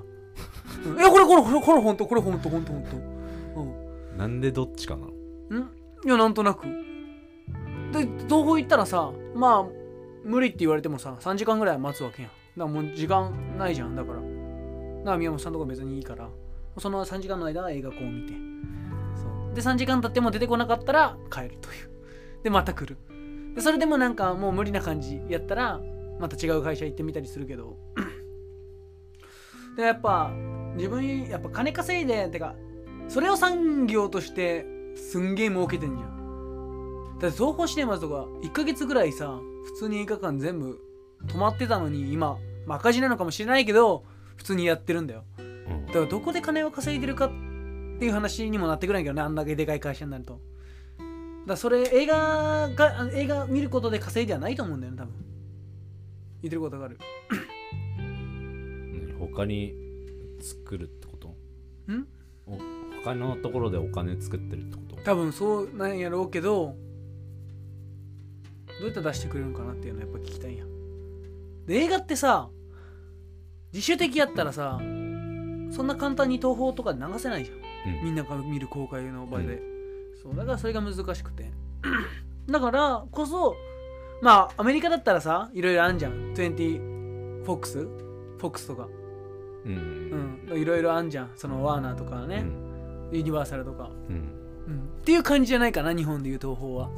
[0.89, 2.83] んいやこれこれこれこれ本当これ本当本当本
[3.55, 3.61] 当。
[3.61, 3.65] う
[4.15, 4.17] ん。
[4.17, 5.07] なんでどっちかなの？
[5.07, 5.69] ん？
[6.03, 6.65] いやなんとなく
[7.91, 9.65] で東宝行ったらさまあ
[10.23, 12.31] 無理って言われてもさ3時間ぐらい待つわけやん。
[12.31, 13.95] だからもう時間ないじゃん。
[13.95, 14.19] だから。
[14.19, 16.29] だから宮本さんとか別にいいから。
[16.77, 18.33] その3時間の間は映画こう見て。
[19.15, 19.55] そう。
[19.55, 21.89] で3時間経っても出てこなかったら帰るという。
[22.43, 22.97] でまた来る。
[23.55, 25.81] でそれでもなんかもう無理な感じやったら
[26.19, 27.77] また違う会社行ってみたりするけど。
[29.75, 30.31] でやっぱ
[30.75, 32.55] 自分やっぱ金稼いでてか
[33.07, 36.20] それを産業としてすんげえ儲けてんじゃん。
[37.21, 40.79] だって東宝シネマズとか1ヶ月ぐらいさ普通に映画館全部
[41.27, 44.03] 止まってたのに今、まあ、赤字なのかもしれないけど
[44.35, 45.23] 普通にやってるんだよ。
[45.37, 45.85] うん。
[45.85, 47.29] だからどこで金を稼いでるかっ
[47.99, 50.41] ていう話にもなってくるんやけどねあんだけでかい会社になると。
[51.45, 55.13] だそれ映画があ映画見ることで稼いではないと思うんだよね多分。
[56.41, 56.97] 言ってることがある。
[57.97, 59.75] 何他に
[60.39, 61.27] 作るってこと？
[61.91, 62.07] ん？
[62.47, 62.57] お
[63.03, 65.03] 他のところでお金作ってるってこと？
[65.03, 66.75] 多分そうなんやろうけど
[68.81, 70.65] どうやって出してくれるのかなっていうのやっぱ聞きたいんや。
[71.67, 72.49] で映画ってさ
[73.71, 74.79] 自主的やったらさ
[75.71, 78.03] そんな簡単に東宝とかで流せないじゃん、うん。
[78.05, 79.61] みんなが見る公開の場で、
[80.21, 81.51] そうだからそれが難しくて。
[82.49, 83.55] だからこそ
[84.21, 86.33] まあアメリカだったらさいろいろあんじゃん。
[86.33, 88.89] 20FOX フォックスとか。
[89.65, 90.41] うん。
[90.49, 90.57] うん。
[90.59, 91.31] いろいろあんじゃん。
[91.35, 93.09] そのワーナーとかうね、ん。
[93.11, 93.91] ユニバーサルとか。
[94.09, 94.15] うん。
[94.67, 94.79] うん。
[95.01, 96.89] っていう感じじゃないかな日本でいう東宝は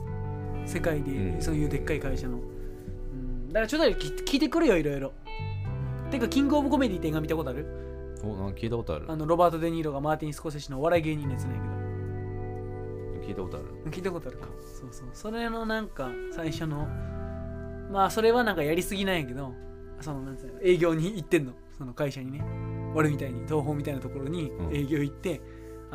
[0.65, 1.41] 世界でうん。
[1.41, 2.39] そういうでっかい会社の、う
[3.15, 5.13] ん、だからちょっと聞聞いてくるよいろいろ。
[6.12, 7.65] てかキングオブコメディって映画見たことある？
[8.23, 9.06] おなんか聞いたことある。
[9.10, 11.62] あのロバート・デ・ニーロがマーティン・スコセッシのお笑い芸人のやつなんや
[13.28, 13.67] 聞いたことある。
[13.86, 14.47] けど聞いたことあるか。
[14.80, 15.08] そうそう。
[15.13, 16.88] それのなんか最初の
[17.91, 19.54] まあそれはなんかやりすぎなんやけど
[20.02, 21.54] そのなんつうの営業に行ってんの。
[21.78, 22.43] その会社にね。
[22.95, 24.76] 俺みたいに東宝みたいなところにうん。
[24.76, 25.41] 営業行って、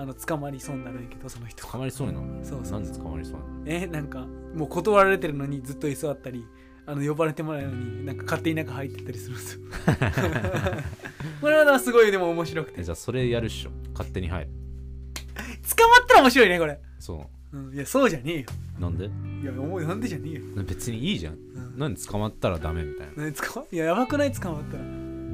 [0.00, 1.66] あの捕まりそうになるんやけどその人。
[1.66, 3.46] 捕まりそうになるそうそうなんで捕まりそうなの？
[3.66, 6.44] えなんかもう断られてるのにずっと居座ったり
[6.86, 9.60] あの呼ばれてもらえるのになんか勝手に中入ってったりするんですよ。
[11.40, 12.82] これはすごいでも面白くて。
[12.82, 13.70] じゃあそれやるっしょ。
[13.92, 14.50] 勝手に入る。
[14.50, 17.56] まったら面白いねこれ、そう。
[17.58, 18.46] ん、いやそうじゃねえよ。
[18.78, 19.06] うなんで？
[19.06, 21.34] いや思うなんでじゃねえよ、別にいいじゃん。
[21.34, 21.36] う
[21.76, 23.24] ん、なんで捕まったらダメみたいな。
[23.24, 24.32] ね捕まいややばくない？
[24.32, 24.82] 捕まったら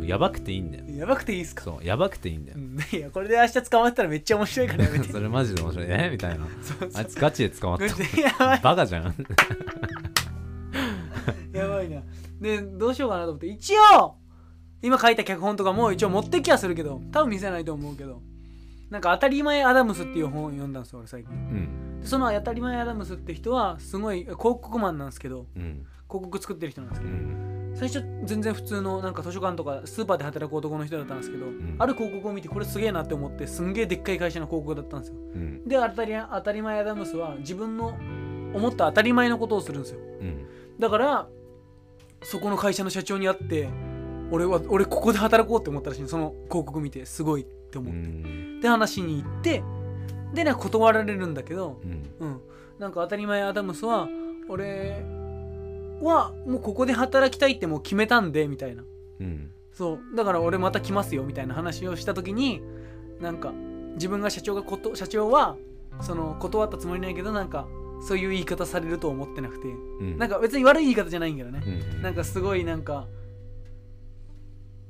[0.06, 0.84] やばくていいんだよ。
[0.88, 1.62] やばくていいっすか？
[1.62, 2.58] そうやばくていいんだよ。
[2.58, 2.78] うん。
[2.96, 5.08] いやこれで明日捕まったらめっちゃ面白いからやめて。
[5.12, 5.86] それマジで面白い。
[5.88, 6.08] え？
[6.12, 6.46] みたいな。
[6.62, 7.88] そうあいつガチで捕まった。
[7.88, 8.60] そうやばい。
[8.62, 9.14] バカじゃん。
[11.52, 12.02] やばいな。
[12.40, 13.46] でどうしようかなと思って。
[13.46, 14.16] 一応
[14.82, 18.22] 今書いた脚本とかも一応持ってきはするけど多分見せないと思うけど。
[18.90, 21.32] なんか「当たり前アダムス」っていう本を読んだんですよ俺最近。
[21.32, 22.00] うん。
[22.02, 25.46] でその「当たり前アダムス」って人はすごい広告マンなんですけど。
[25.56, 27.72] うん広告作ってる人なんですけどうん。
[27.74, 31.76] 最初全然普通のなんか図書館とかスーパーで働く男の人だったんですけど、ん。
[31.78, 35.16] ある広告を見てこれすげえなって思ってすんげえでっかい会社の広告だったんですよ。
[35.16, 35.64] うん。
[35.68, 37.96] で当たり当たり前アダムスは自分の
[38.54, 39.98] 思った当たり前のことをするんですよ。
[39.98, 40.46] うん。
[40.78, 41.28] だから
[42.22, 43.68] そこの会社の社長に会って
[44.30, 48.60] 俺は俺ここで働こうって思ったらしいその広告見てすごいってう思って、ん。
[48.60, 49.64] で話しに行って
[50.32, 52.04] でなんか断られるんだけどうん。
[52.20, 52.40] うん。
[52.78, 54.08] なんか当たり前アダムスは
[54.48, 55.04] 俺
[56.04, 58.84] はもうここで働きたいってもう決めたんでみたいな。
[59.20, 59.50] うん。
[59.72, 60.16] そう。
[60.16, 62.62] だから俺また来ますよみたいな話をした時に
[63.20, 63.52] なんか
[63.94, 65.56] 自分が社長がこと社長は
[66.00, 67.66] その断ったつもりないけどなんか
[68.06, 69.68] そういう言い方されると思ってなくて。
[69.68, 70.18] うん。
[70.18, 71.62] なんか別に悪い言い方じゃないんだけどね。
[71.94, 73.06] うんなんかすごいなんか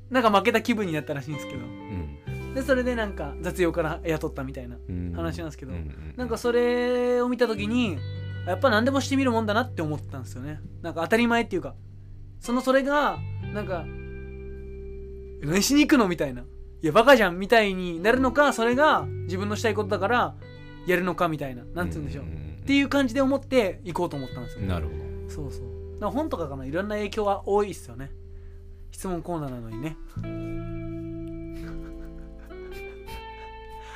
[0.09, 1.59] なんか負けた気分になったらしいんですけど。
[1.59, 2.53] うん。
[2.53, 5.73] でそれでなんか雑用から雇ったみたいなうん話なんですけど。
[5.73, 7.97] ううなんかそれを見た時に
[8.45, 10.59] やっぱ何でもしてみるもんだなって思ったんですよね。
[10.81, 11.75] なんか当たり前っていうか。
[12.39, 13.17] そのそれが
[13.53, 13.85] なんか
[15.41, 16.41] 何しに行くのみたいな。
[16.41, 16.45] い
[16.87, 20.35] やバカじゃんみたいになるのかそれが自分のしたいことだから
[20.85, 21.63] やるのかみたいな。
[21.73, 22.27] なんて言うんでしょう、っ
[22.65, 24.65] ていう感じで思って行こうと思ったんですよ。
[24.65, 24.93] なるほ
[25.29, 25.99] そうそう。
[25.99, 26.65] だ本とかかな。
[26.65, 28.11] いろんな影響は多いっすよね。
[28.91, 29.97] 質問コーナーなのにね。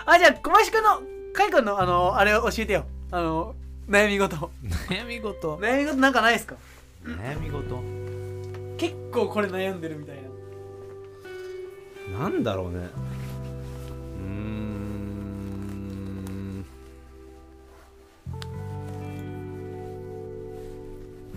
[0.06, 1.02] あじゃあ小林くんの
[1.34, 2.86] かいくんのあのあれを教えてよ。
[3.12, 3.56] あの
[3.90, 4.36] 悩み事。
[4.38, 4.52] ど
[4.88, 5.58] 悩み事？
[5.58, 6.56] 悩み事なんかないですか？
[7.04, 7.82] 悩み事？
[8.78, 10.18] 結構これ悩んでるみたい
[12.14, 12.20] な。
[12.20, 12.78] なんだろうね。
[12.78, 16.64] うーん。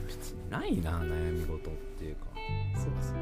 [0.06, 2.26] 別にないな悩み事っていうか。
[2.74, 3.14] そうそう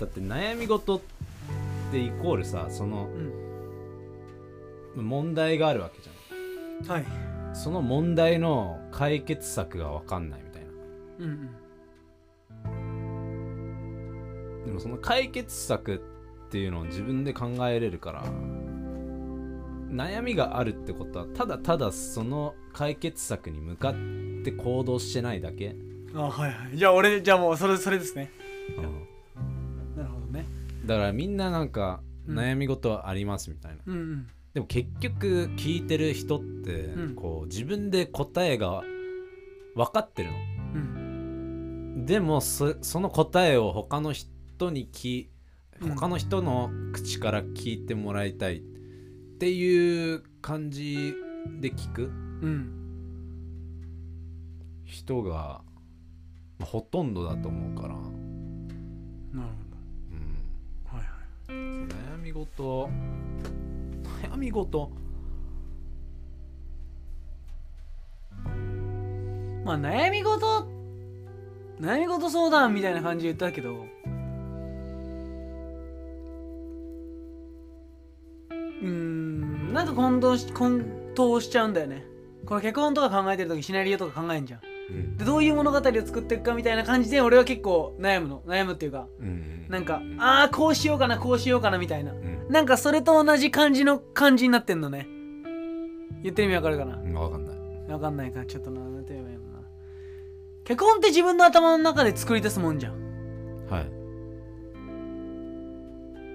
[0.00, 1.00] だって悩み事っ
[1.90, 3.32] てイコールさそのうん
[4.96, 6.96] 問題があるわけじゃん。
[6.96, 7.04] はい。
[7.54, 10.68] その問題の解決策が分かんないみたいな。
[11.20, 11.50] うん
[14.66, 15.98] でもその解決策っ
[16.50, 18.24] ていうのを自分で考えれるから
[19.90, 23.94] 悩みがあるってことはただただその解決策に向かっ
[24.44, 26.76] て行動してないだけ、うんあはいはい。
[26.76, 28.30] じゃあ俺じゃあもうそれそれですね。
[28.76, 28.84] うん。
[29.96, 30.46] なるほどね。
[30.86, 32.38] だからみんななんかうん。
[32.38, 37.14] 悩み事ありますみたいな、うんうんでも結局聞いてる人ってうん。
[37.14, 38.82] こう自分で答えが
[39.74, 40.36] 分かってるの。
[40.74, 42.06] うん。
[42.06, 45.28] でもそその答えを他の人に聞
[45.80, 45.90] うん。
[45.94, 48.60] 他の人の口から聞いてもらいたいっ
[49.38, 51.14] ていう感じ
[51.60, 52.06] で聞くう
[52.46, 52.74] ん。
[54.84, 55.60] 人が
[56.58, 58.08] まあほとんどだと思うから、なる
[59.32, 59.42] うん、
[60.84, 61.12] ほどはいは
[61.48, 61.52] い。
[61.86, 62.88] 悩み事
[64.22, 64.90] 悩み事。
[69.64, 70.66] まあ悩み事
[71.80, 73.86] 悩み事相談みたいな感じで言ったけど。
[78.80, 82.04] うんなんか混同し混沌しちゃうんだよね。
[82.46, 84.60] この脚本とか考えてる時シナリオとか考えんじゃん。
[84.90, 85.16] うん。
[85.16, 88.42] でどういう物語を作っていくかみたいな感じで俺は結構悩むの。
[88.46, 90.20] 悩むっていうかうんなんかうん。
[90.20, 92.12] ああこうしようかなこうしようかなみたいな。
[92.12, 92.46] うん。
[92.48, 95.06] なんかそれと同じ感じの感じになってんのね。
[96.22, 96.96] 言ってる意味わかるかな？
[96.96, 97.56] うん分かんない。
[97.92, 98.40] わかんないか。
[98.40, 99.42] らちょっとななんて言えばいいな。
[100.64, 103.66] 脚本って自分の頭の中で作り出すもんじゃん。
[103.70, 103.90] はい。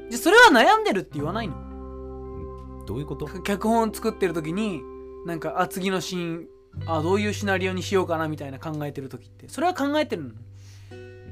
[0.10, 1.56] じゃそれは悩んでるって言わないの？
[2.86, 3.28] どういうこと？
[3.42, 4.82] 脚本作ってる時に
[5.26, 6.48] なんかあ次のシーン
[6.86, 9.48] あどういうシナリオにしようかなみたいな考えてる時って。
[9.50, 10.32] それは考えてるの？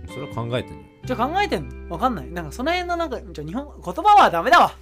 [0.07, 1.93] それは考えてんのじゃあ考えてんの？
[1.93, 2.31] わかんない。
[2.31, 4.73] なんかその辺のなんかじゃあ日本言葉はダメだわ。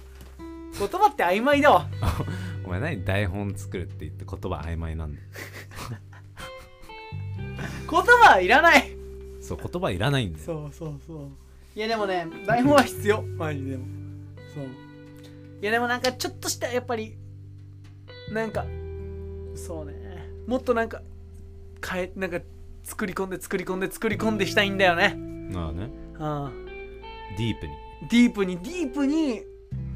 [0.78, 1.88] 言葉って曖昧だわ。
[2.64, 5.26] お前何台本作るって言って言葉曖昧なんだよ。
[7.90, 8.96] 言葉はいらない。
[9.40, 10.44] そう言葉いらないんだよ。
[10.44, 11.28] そうそうそう。
[11.74, 13.22] いやでもね台本は必要。
[13.22, 13.84] マジでも。
[14.54, 14.64] そう。
[15.60, 17.16] いやでもなんかちょっとしたやっぱり
[18.32, 18.64] なんか
[19.56, 19.99] そうね
[20.50, 21.00] もっとなんか
[21.88, 22.40] 変えなんか
[22.82, 25.16] 作り込んで作り込んで作り込んでしたいんだよね。
[25.54, 25.90] ああね。
[26.18, 26.50] あ
[27.38, 27.72] ディープに。
[28.10, 29.42] ディープにディープに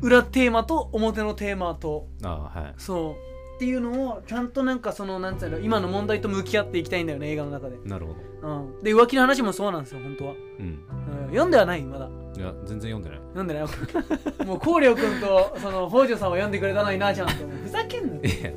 [0.00, 2.06] 裏テーマと表のテーマと。
[2.22, 2.74] ああはい。
[2.78, 3.56] そう。
[3.56, 8.48] っていうのをちゃんとなんかそのなんつうの今の問題と向き合っていきたいんだよね映画の中で、なるほど。
[8.48, 10.66] うん、で浮気の話もそうなんですよ本当は、うん。
[10.66, 12.08] うん、読んではないまだ。
[12.36, 13.18] いや全然読んでない。
[13.18, 13.66] 読んでない？
[14.46, 18.50] もう光陵君とその北条さんは読んでくれたのになちゃんとふざけんなよいや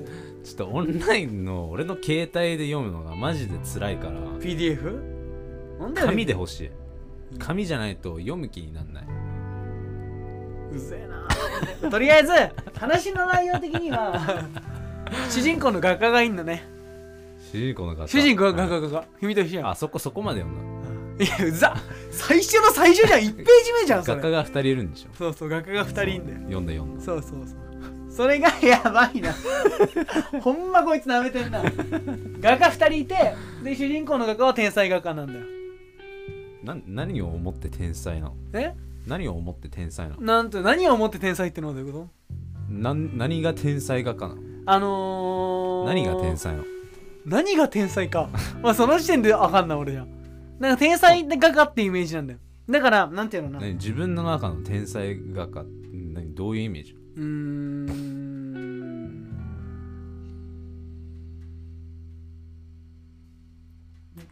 [0.47, 4.13] ちょっとオンラインの俺の携帯で読むのがマジで辛いから。
[4.39, 4.97] PDF?
[5.77, 6.71] なんだよ紙で欲しい。
[7.37, 9.05] 紙じゃないと読む気になんない。
[10.71, 11.89] うぜえな。
[11.89, 12.31] とりあえず
[12.79, 14.45] 話の内容的には
[15.29, 16.65] 主人公の画家がいいんだね。
[17.51, 19.69] 主人公の方主人公が画はい家画家君と一緒やん。
[19.71, 21.75] あそこそこまで読んいやうざ
[22.09, 23.19] 最初の最初じゃん。
[23.19, 25.13] 1ページ目じゃんそ画家が2人いるんでしょ。
[25.13, 26.39] そうそう画家が2人いんだよ。
[26.39, 27.03] 読んだ読んだ。
[27.03, 27.66] そうそうそう
[28.17, 29.31] それがやばいな。
[30.41, 31.61] ほんまこいつなめてんな。
[31.61, 35.45] 画家2人いてで主人公の画家は天才画家なんだよ。
[36.63, 38.35] な何を思って天才なの？
[38.53, 38.73] え？
[39.05, 40.21] 何を思って天才なの？
[40.21, 42.07] なんと何を思って天才ってのはどういうこ
[42.69, 44.41] なん何が天才画家なの？
[44.41, 46.65] とあのー、何が天才なの？
[47.23, 48.29] 何が天才か。
[48.63, 50.07] まあその時点であかんな俺じゃ
[50.59, 52.39] なんか天才画家ってイメージなんだよ。
[52.67, 53.67] だからなんていうのな。
[53.73, 56.97] 自分の中の天才画家何どういうイメージ？
[57.17, 58.06] ーん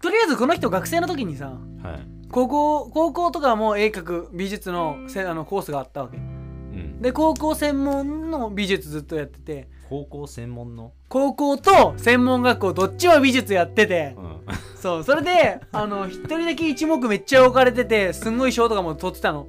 [0.01, 1.47] とりあえずこの人学生の時にさ
[1.83, 2.07] はい。
[2.31, 6.17] 高校高校とかはもう絵描く美術のせあのコースがあったわけ。
[6.17, 7.01] うん。
[7.01, 9.69] で高校専門の美術ずっとやってて。
[9.87, 10.93] 高校専門の？
[11.07, 14.15] 高校と専門学校どっちも美術やってて。
[14.17, 14.35] うん。
[14.75, 19.47] そうそれであの 一人だけ一目めっちゃ置かれててすんごい賞とかも取ってたの、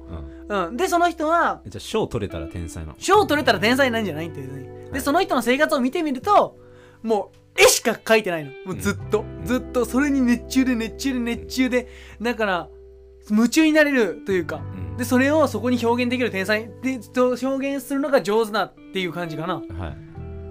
[0.49, 0.67] うん。
[0.67, 2.95] うん、でその人はじゃあ賞取れたら天才なの？
[2.99, 4.93] 賞取れたら天才なんじゃないってはい。
[4.93, 6.57] でその人の生活を見てみると
[7.03, 8.51] もう絵しか描いてないの。
[8.65, 9.41] もうずっと、ん。
[9.43, 11.87] ずっとそれに熱中で熱中で熱中で。
[12.21, 12.69] だから
[13.29, 14.61] 夢中になれるというか。
[14.75, 14.97] うん。
[14.97, 16.69] でそれをそこに表現できる天才。
[16.81, 19.55] でと表現するのが上手なっていう感じかな。
[19.55, 19.63] はい。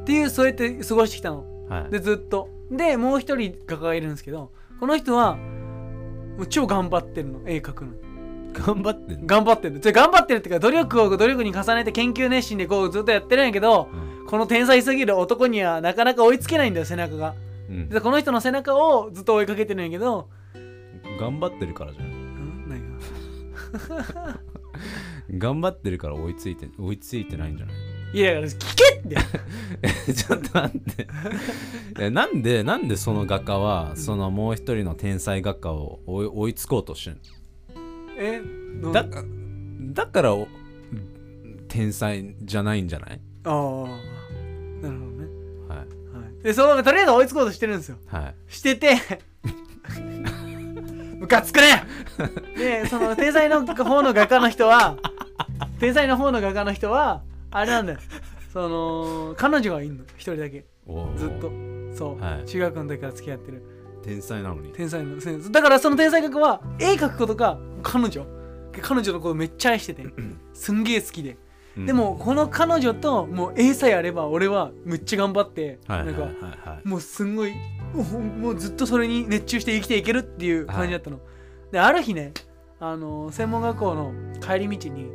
[0.03, 1.45] っていうそうやって過ごしてきたの。
[1.69, 1.90] はい。
[1.90, 2.49] でずっと。
[2.71, 7.40] でもう一人画家がいるんですけどこの人はもう超頑張ってるの。
[7.47, 7.92] 絵描くの。
[8.53, 9.27] 頑張ってんの？
[9.27, 9.81] 頑張ってる。
[9.81, 17.35] じゃ頑張ってるっていうか努力を努力に重ねて研究熱心でこうずっとやってるんやけどうんこの天才すぎる男にはなかなか追いつけないんだよ背中が。
[17.69, 17.89] うん。
[17.89, 20.29] でこの人の背中をずっと追いかけてるんやけど。
[21.21, 22.12] 頑張ってるからじゃない？
[22.12, 22.69] ん？
[22.69, 22.81] 何
[24.29, 24.41] が？
[25.39, 27.77] 頑張ってるから追いついて追いついてないんじゃない？
[28.15, 29.17] いや聞けって。
[30.15, 30.81] ちょっと待っ
[31.97, 32.11] て。
[32.11, 38.93] なんでなんでその画家はそのもう一人の天才画家を追い追いつこうとしてんの？
[38.93, 39.05] だ
[39.95, 40.47] だからお
[41.69, 43.21] 天才じゃないんじゃない？
[43.47, 43.53] ああ
[44.83, 45.29] なるほどね。
[45.69, 45.79] はい。
[45.79, 46.43] はい。
[46.43, 47.97] でそうとりあえず追いつこうとしてるんですよ。
[48.07, 48.35] はい。
[48.49, 48.97] してて。
[51.19, 51.85] ムカつくね。
[52.57, 54.97] でその天才の方の画家の人は
[55.81, 57.99] 天才の方の画家の人はあれなんだよ。
[58.53, 60.05] その彼女がいんの。
[60.17, 60.65] 一人だけ。
[61.17, 61.51] ずっと。
[61.95, 62.47] そう、はい。
[62.47, 63.63] 中学の時から付き合ってる。
[64.03, 64.73] 天才なのに。
[64.73, 65.19] 天才の
[65.51, 68.27] だからその天才画家は絵描くことが彼女。
[68.83, 70.05] 彼女のことめっちゃ愛してて。
[70.53, 71.37] すんげえ好きで、
[71.77, 71.87] うん。
[71.87, 76.29] でもこの彼女ともう絵さえあれば俺はめっちゃ頑張って、なんかは
[76.85, 77.55] いもうすんごい
[78.41, 81.21] もうずっとそれに熱中して生きていけるっていう感じだったの、
[81.73, 82.33] である日ね
[82.81, 85.07] あの専門学校の帰り道に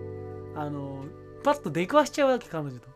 [0.56, 1.04] あの
[1.44, 2.90] パッと出くわしちゃうわけ彼女と。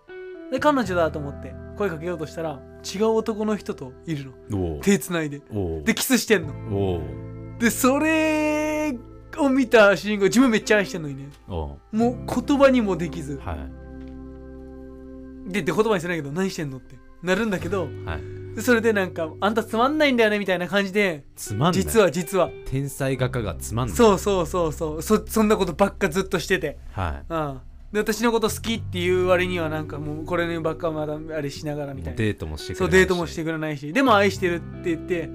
[0.51, 4.79] で彼女だと思って声かけようとしたら違う男の人といるの。
[4.81, 5.41] 手つないで。
[5.83, 7.01] でキスしてんの。
[7.57, 8.95] でそれ
[9.37, 11.29] を見た主人公自分めっちゃ愛してんのにね。
[11.47, 13.35] おもう言葉にもできず。
[13.35, 15.51] ーはい。
[15.51, 16.95] でって言葉にするんだけど何してんのって。
[17.23, 18.55] なるんだけどはい。
[18.55, 21.81] でそれでなんかあんたつまんないんだよねみたいな感じでつまんない。
[21.81, 22.49] 実は実は。
[22.65, 23.97] 天才画家がつまんない。
[23.97, 25.01] そうそうそうそう。
[25.01, 26.77] そそんなことばっかずっとしてて。
[26.91, 27.33] はい。
[27.33, 27.59] うん。
[27.91, 32.17] で私のこと好きっていう割にはなんかもうこればっかまだあれしながらみたいな。
[32.17, 32.91] デートもしてくれないし。
[32.91, 33.93] デートもしてくれないし。
[33.93, 35.29] でも愛してるって言って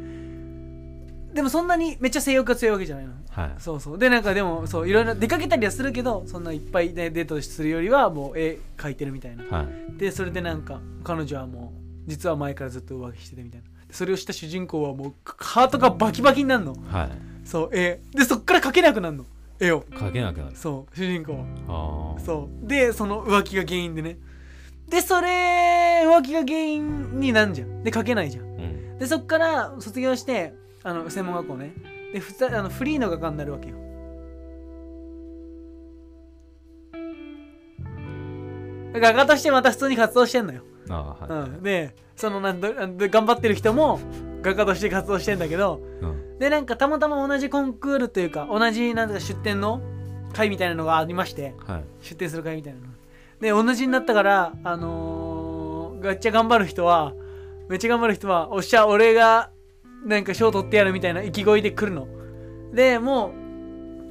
[1.33, 3.13] でもそんなにめっちゃ性欲が強いわけじゃないの。
[3.31, 3.55] はい。
[3.59, 3.99] そうそう。
[3.99, 9.45] でなんかでもそういろいろ出かけたりはするけどそんないっぱい、ね、デートするよりはもう絵描いてるみたいな。
[9.45, 9.99] はい。
[9.99, 13.67] でそれでなんか彼女はもう実は前からずっと浮気しててみたいな。
[13.87, 16.75] でそれをした主人公はもうハートがバキバキになるの。
[16.89, 17.11] はい。
[17.47, 18.01] そう絵。
[18.13, 19.25] でそっから描けなくなるの。
[19.61, 19.83] 絵を。
[19.83, 20.57] 描けなくなる。
[20.57, 21.45] そう主人公は。
[21.69, 22.67] ああそう。
[22.67, 24.19] でその浮気が原因でね。
[24.89, 27.85] でそれ浮気が原因になんじゃん。
[27.85, 28.45] で描けないじゃん。
[28.45, 28.99] うん。
[28.99, 31.75] でそっから卒業してあの専門学校ね。
[32.13, 33.77] でふたあのフリーの画家になるわけよ。
[38.93, 44.01] 画家としてまた普通に活動してんのよ、ああはいうん、でそのなんどで頑張ってる人も
[44.43, 46.39] 画家として活動してんだけどうん。
[46.39, 49.81] でなんかたまたま同じコンクールというか同じなんか出展の
[50.33, 51.85] 会みたいなのがありましてはい。
[52.01, 52.87] 出展する会みたいなの。
[53.41, 57.15] で同じになったからあのー、めっちゃ頑張る人は
[57.69, 59.51] めっちゃ頑張る人はおっしゃ俺が
[60.05, 62.09] なんか賞取ってやるみたいな意気込みで来るの。
[62.73, 63.33] でも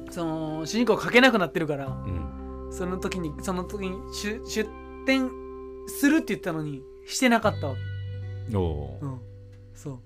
[0.08, 2.68] うその主人公書けなくなってるからうん。
[2.70, 4.68] その時にその時に出出
[5.06, 5.30] 展
[5.88, 7.74] するって言ったのにしてなかったわ
[8.50, 8.56] け。
[8.56, 9.20] おうん。
[9.74, 10.00] そ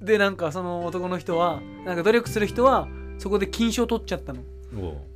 [0.00, 0.04] う。
[0.04, 2.88] でなんかその男の人はなんか努力する人は
[3.18, 4.40] そこで金賞取っちゃったの。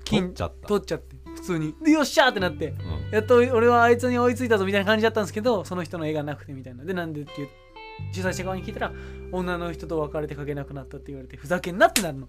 [0.04, 0.68] 金取っちゃった。
[0.68, 1.74] 取っちゃって普通に。
[1.82, 3.10] でよっしゃーってなってうん。
[3.10, 6.84] やっと俺はあいつに追いついたぞみたいな感じだったんですけどその人の絵がなくてみたいな。
[6.84, 7.48] でなんでって言う
[8.12, 8.92] 主催者側に聞いたら
[9.32, 12.28] 女の人と別れて描けなくなったって言われてふざけんなってなるの。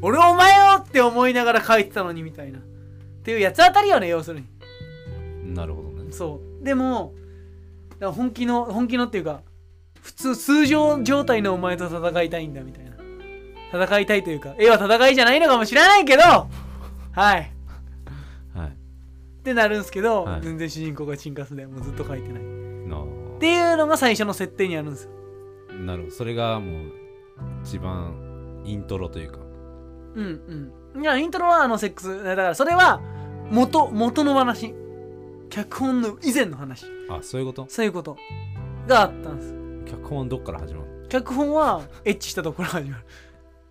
[0.00, 2.58] 俺お前よって思いながら描いてたのにみたいな。
[2.58, 2.62] っ
[3.22, 5.54] ていうやつ当たりよね要するに。
[5.54, 6.12] なるほどね。
[6.12, 6.64] そう。
[6.64, 7.14] でも
[8.00, 9.42] 本気の本気のっていうか
[10.00, 12.92] 普通通常状態のお前と戦いたいんだみたいな。
[13.72, 16.48] 戦いたいというか絵は戦いじゃないのかもしれないけどは
[17.14, 17.16] い。
[17.16, 18.68] はい。
[18.68, 20.40] ってなるんですけど、はい。
[20.42, 22.42] 全然主人公がチンカスでもうずっと描いてない
[23.42, 25.10] っなていうのが最初の設定にあるんですよ。
[25.84, 26.14] なるほど。
[26.14, 26.92] それがもう
[27.64, 29.38] 一番イントロというか。
[30.14, 31.02] うんうん。
[31.02, 32.22] いやイントロはあのセックス。
[32.22, 33.00] だからそれは
[33.50, 34.74] 元元の話。
[35.50, 36.86] 脚本の以前の話。
[37.10, 37.66] あそういうこと？
[37.68, 38.16] そういうこと。
[38.86, 39.54] があったんです。
[39.90, 41.02] 脚本どっから始まる？
[41.02, 43.04] の脚本はエッチしたところから始まる。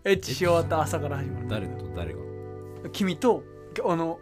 [0.04, 1.48] エッチし終わった朝から始まる。
[1.48, 2.20] 誰と誰が？
[2.92, 3.44] 君と
[3.86, 4.20] あの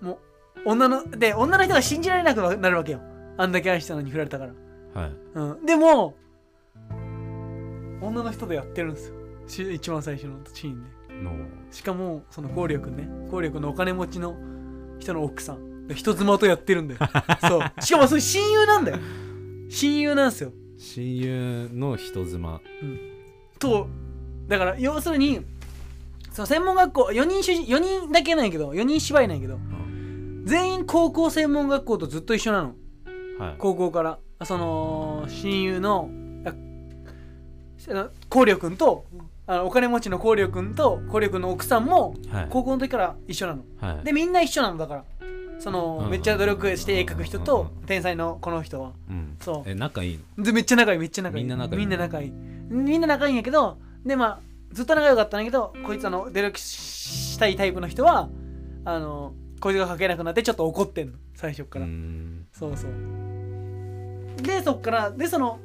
[0.00, 0.20] も
[0.64, 3.00] う女ので女の人が信じられなくなるわけよ。
[3.36, 4.52] あんだけ愛したのに振られたから、
[4.94, 5.12] はい。
[5.34, 6.14] うん、でも
[8.00, 9.14] 女の人でやってるんですよ。
[9.46, 10.90] し一番最初のシーンで。
[11.22, 11.32] の。
[11.70, 13.08] しかもその光力ね。
[13.26, 14.36] 光力のお金持ちの
[14.98, 15.86] 人の奥さん。
[15.86, 17.00] で人妻とやってるんだよ。
[17.48, 17.82] そう。
[17.82, 18.98] しかもそれ親友なんだよ。
[19.68, 20.52] 親友なんですよ。
[20.78, 22.60] 親友の人妻。
[23.58, 23.88] と
[24.48, 25.40] だから要するに
[26.32, 29.58] その専門学校4人主人4人だけなんやけど4人芝居なんやけど
[30.44, 32.74] 全員高校専門学校とずっと一緒なの。
[33.38, 33.54] はい。
[33.58, 36.10] 高校からその親友の
[38.30, 39.04] 光陵君と
[39.46, 42.46] あのお金持ちの光陵君と光陵君の奥さんもはい。
[42.50, 43.64] 高校の時から一緒なの。
[43.80, 44.04] はい。
[44.04, 45.04] でみんな一緒なのだから。
[45.58, 46.10] その、うん。
[46.10, 47.44] めっちゃ努力して絵描く人うん。
[47.44, 48.92] と天才のこの人は。
[49.08, 49.36] うん。
[49.40, 49.70] そう。
[49.70, 50.44] え仲いいの？
[50.44, 51.44] でめっちゃ仲いいめっちゃ仲いい。
[51.44, 52.30] みんな仲いいみんな仲いい。
[52.30, 54.40] みんな仲いいんやけどでまあ
[54.72, 58.28] ずっと仲良かったんやけどこいつあの努力したいタイプの人は
[58.84, 61.18] あのこいつが描けなくなってちょっと怒ってんの。
[61.34, 62.46] 最初かうら、ん。
[62.52, 62.90] そうそう
[64.42, 65.58] でそっからでその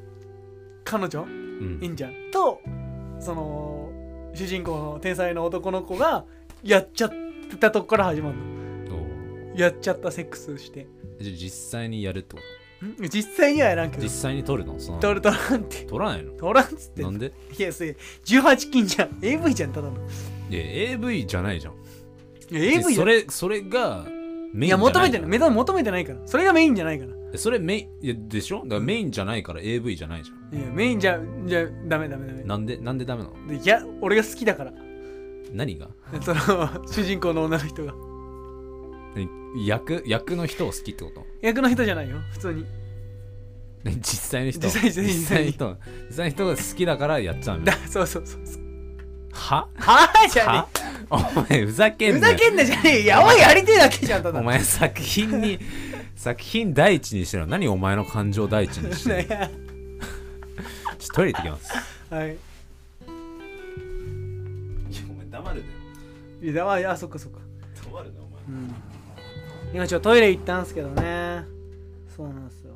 [0.83, 1.79] 彼女うん。
[1.81, 2.61] いいんじゃんと
[3.19, 3.91] その
[4.33, 6.25] 主人公の天才の男の子が
[6.63, 7.11] やっちゃっ
[7.59, 8.43] たとこから始まるの。
[9.55, 10.87] おやっちゃったセックスして。
[11.19, 12.41] 実際にやるってこ
[12.79, 12.85] と？
[13.03, 13.09] ん？
[13.09, 14.03] 実際にはやらんけど。
[14.03, 14.79] 実際に撮るの？
[14.79, 15.85] その取る取らんって。
[15.85, 16.33] 撮らないの？
[16.33, 17.33] 取らんっつってなんで？
[17.57, 19.17] いやそれ18禁じゃん。
[19.21, 19.97] AV じゃんただの。
[20.49, 20.61] いや
[20.91, 21.73] AV じゃないじゃん。
[21.73, 22.93] いや AV じゃん。
[22.93, 24.05] それそれが
[24.53, 25.39] メインいや求めてない。
[25.49, 26.19] 求めてないから。
[26.27, 28.63] それがメインじゃないからそれメインでしょ？
[28.63, 30.59] だからメインじゃないから AV じゃないじゃん。
[30.59, 32.43] いやメインじゃじゃダメダメダメ。
[32.43, 33.47] なんでなんでダメなの？
[33.47, 34.73] でいや俺が好きだから。
[35.53, 35.87] 何が？
[36.21, 36.39] その
[36.87, 37.93] 主人公の女の人が。
[39.17, 39.25] え
[39.65, 41.25] 役役の人を好きってこと？
[41.41, 42.61] 役の人じゃないよ普通に。
[43.83, 44.67] ね実際の人？
[44.67, 45.77] 実際実際実際の人？
[46.09, 47.65] 実際の人が好きだからやっちゃうの？
[47.65, 48.41] だそうそうそう。
[48.45, 48.63] そう
[49.33, 49.67] は？
[49.75, 50.09] は？
[50.25, 50.67] あじゃねは？
[51.09, 51.17] お
[51.49, 52.37] 前ふざけえふんなよ。
[52.37, 53.05] ざけんなじゃねえ。
[53.05, 54.39] やばいやりてえだけじゃんただ。
[54.39, 55.57] お前作品に
[56.17, 57.51] 作品第一にしてるの。
[57.51, 59.51] 何お前の感情第一にしてる ね。
[60.97, 61.73] ちょっとトイレ行ってきます。
[62.09, 62.29] はい。
[62.29, 62.37] いや
[65.09, 65.63] お前黙る
[66.41, 67.39] いやああそっかそっか。
[67.83, 68.31] 黙るなお前。
[68.49, 68.73] うん。
[69.73, 71.45] 今ちょっとトイレ行ったんすけどね。
[72.15, 72.73] そうなんですよ。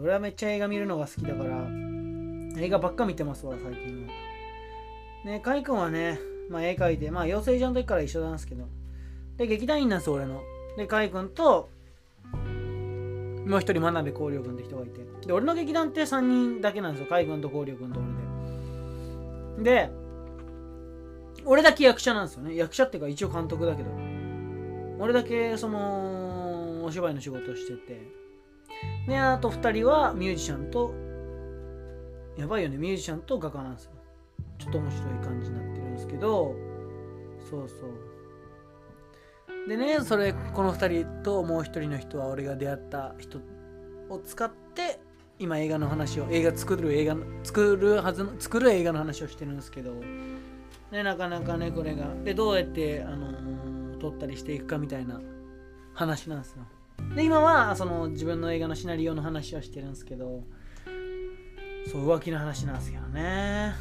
[0.00, 1.68] 俺はめっちゃ映画見るのが好きだから。
[2.62, 4.12] 映画ばっか見てますわ最近は。
[5.24, 8.68] ねカイ君はねまあ絵描いてまあ養成所の時から一緒なんですけど。
[9.36, 10.44] で劇団員なんです俺の。
[10.76, 11.70] でカイ君と
[13.46, 15.00] もう一人真鍋光陵君って人がいて。
[15.26, 17.06] で俺の劇団って3人だけなんですよ。
[17.08, 18.00] カイ君と光陵君と
[19.56, 19.88] 俺で。
[19.88, 19.90] で
[21.44, 22.56] 俺だけ役者なんですよね。
[22.56, 23.90] 役者っていうか一応監督だけど。
[24.98, 28.00] 俺だけそのお芝居の仕事をしてて。
[29.06, 30.94] であと2人はミュージシャンと
[32.36, 32.76] やばいよね。
[32.76, 33.92] ミュージシャンと画家なんですよ。
[34.58, 36.54] ちょっと面白い感じになってるんですけど。
[37.50, 37.90] そうそう。
[39.68, 43.38] でねそれこの2人ともう1人の人は俺が出会った人
[44.10, 45.00] を使って
[45.38, 49.92] 今映画の話を映画作る映画の作るはずの作る映画の話をしてるんですけど
[50.92, 53.64] ねなかなかねこれがでどうやってあのー
[54.04, 55.18] 撮ったりしていくかみたいな
[55.94, 56.66] 話なんですよ。
[57.16, 60.44] で今はその自分の映画のシナリオの話をしてるんですけど
[61.90, 63.72] そう浮気の話なんですけどね。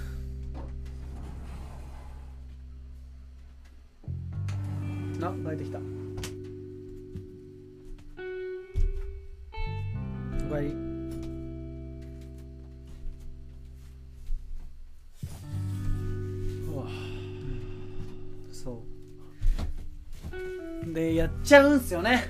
[5.23, 5.79] あ帰ってきた。
[5.79, 5.81] お
[10.51, 10.69] かえり。
[16.67, 16.87] うわ。
[18.51, 18.83] そ
[20.85, 20.93] う。
[20.93, 22.27] でやっちゃうんすよね。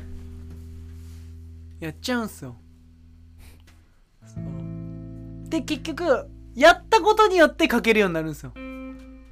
[1.80, 2.56] やっちゃうんすよ。
[5.50, 8.54] で結局やったことによって書けるようになるんですよ。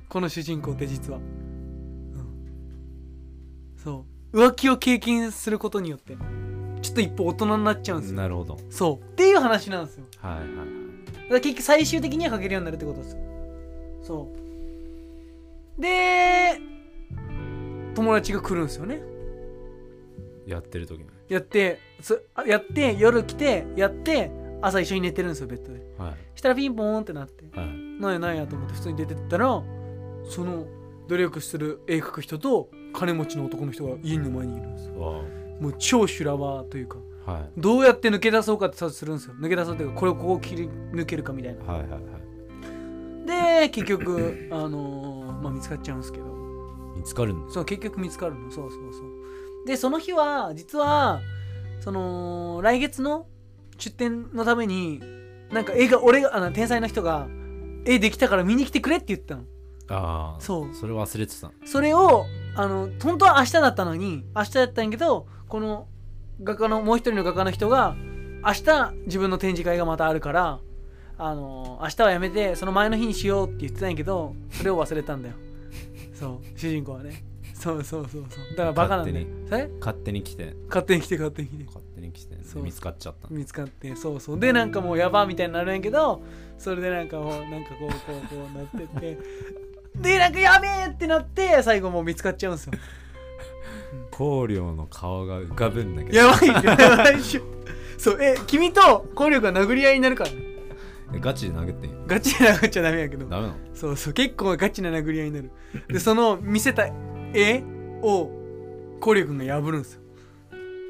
[0.10, 1.20] この主人公って実は、
[4.34, 6.18] 浮気を経験することによって
[6.82, 8.18] ちょっと一歩大人になっちゃうんですよ。
[8.18, 8.58] なるほど。
[8.70, 9.06] そう。
[9.06, 10.06] っていう話なんですよ。
[10.20, 10.48] はいはいはい。
[10.48, 10.64] だか
[11.30, 13.20] ら結局最終的には書けるようになるってことですよ。
[14.04, 14.32] そ
[15.78, 15.82] う。
[15.82, 16.60] で
[17.94, 19.02] 友達が来るんですよね。
[20.48, 21.06] やってる時に。
[21.30, 25.82] やってそあやって夜来てやって朝一緒に寝てるんですよベッドで。
[25.98, 26.16] はい。
[26.36, 27.68] したらピンポーンってなってはい。
[28.02, 29.62] なんやなんやと思って普通に出てったら
[30.26, 30.66] その
[31.08, 35.00] 努力する絵描く人と金持ちの男の人が家の前にいるんですよ。
[35.00, 35.22] わ
[35.60, 37.50] もう超修羅場というかあはい。
[37.58, 39.36] どうやって抜け出そうかってさするんですよ。
[39.40, 41.64] 抜け出そうっていうかこれをここ切り抜けるかみたいな。
[41.64, 43.62] はいはいはい。
[43.64, 46.26] で結局 あのーまあ見つかっちゃうんですけど。
[46.96, 48.52] 見つかるんだそう結局見つかるの。
[48.52, 49.66] そうそうそう。
[49.66, 51.22] でその日は実は
[51.80, 53.28] その来月の
[53.78, 55.02] 出店のために
[55.52, 57.28] なんか絵が俺があの天才の人が
[57.86, 59.44] 絵できたから見に来てくれって言ったの。
[59.90, 60.76] ああそう。
[60.76, 62.26] それ忘れてたそれを
[62.56, 65.88] あの本当は明日だったのに明日だったんやけどこの
[66.44, 67.96] 画家のもう一人の画家の人が
[68.44, 70.60] 明日自分の展示会がまたあるから
[71.18, 75.36] あの明日はやめてその前の日にしようって言ってたんやけどそれを忘れたんだよ。
[76.14, 77.24] そう主人公はね。
[77.54, 78.56] そうそうそうそう。
[78.56, 79.70] だからバカなんだよえ？
[79.80, 80.56] 勝手に来て。
[80.68, 81.64] 勝手に来て勝手に来て。
[81.66, 82.64] 勝手に来てでそう。
[82.64, 83.28] 見つかっちゃった。
[83.30, 84.40] 見つかってそうそう。
[84.40, 86.24] でなんかもうやばみたいになるんやけど
[86.58, 89.20] それでなんかもうなんかこうこうこうなってって
[89.96, 92.74] でなんかやべえってなって最後もう見つかっちゃうんですよ。
[94.12, 96.18] 光陵の顔が浮かぶんだけど。
[96.18, 97.42] やばいよやばいっしょ。
[97.98, 100.38] そうえ君と効力が殴り合いになるからね。
[101.14, 101.94] えガチで殴っていい？
[102.08, 103.26] ガチで殴っちゃダメやけど。
[103.26, 103.56] ダメなの？
[103.74, 105.52] そうそう結構ガチな殴り合いになる。
[105.90, 106.88] でその見せた
[107.34, 107.64] 絵
[108.02, 108.32] を
[109.02, 110.02] 効力が破るんですよ。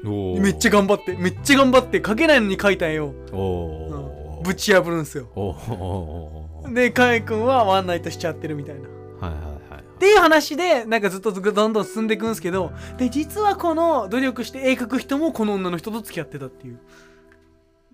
[0.04, 0.40] おー。
[0.40, 4.44] めっちゃ頑張ってめっちゃ頑張って描けないのに描いた絵をおー。
[4.44, 5.28] ぶち破るんですよ。
[5.34, 8.88] おーおーおーおーでカイ君はワンナイトしちゃってるみたいな。
[9.26, 16.80] はいはいはいっていう話でなんかずっとどんどん進んでいくんですけどで実はこの努力して絵描く人もこの女の人と付き合ってたっていう。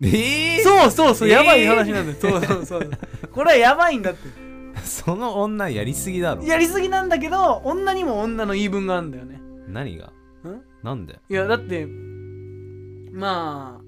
[0.03, 2.91] ええそうそうそうえーやばい話なんだよ、そうそうそう。
[3.31, 4.21] これはやばいんだって。
[4.85, 6.43] その女やりすぎだろ。
[6.45, 9.43] やりすぎなんだけど女にも女の言い分があるんだよね。
[9.66, 10.07] 何が？
[10.07, 10.62] ん？
[10.83, 11.19] なんで？
[11.29, 11.87] いやだって
[13.12, 13.85] まあ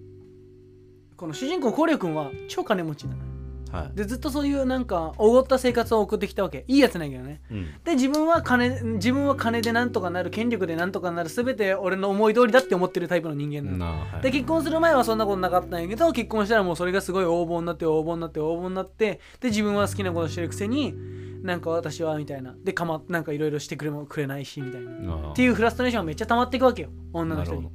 [1.17, 3.15] この主人公コリョ君は超金持ちな。
[3.15, 3.30] のよ
[3.73, 3.97] はい。
[3.97, 6.65] でずっとそういうなんかおごった生活を送ってきたわけ。
[6.69, 7.41] いいやつなんやけどね。
[7.51, 7.67] うん。
[7.85, 14.23] で自分は金自分は金でなんとかなる権力でなんとかなる全て俺の思い通りだって思ってるタイプの人間なの、はい。
[14.23, 20.95] で結婚する前はそんなことなかったんやけど結婚したらもうそれがすごい横暴になって横暴になって横暴になってで自分は好きなことしてるくせに
[21.43, 22.55] なんか私はみたいな。
[22.63, 25.31] でかまなんかいろいろしてくれもくれないしみたいな。
[25.31, 26.91] っっていうフラストレーションがめっちゃ溜まっていくわけよ。
[27.13, 27.69] 女の人に。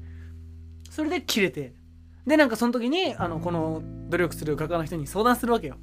[0.90, 1.74] それで切れて
[2.26, 5.78] でなんかその時にあのこの努力する画家の人に相談するわけよ。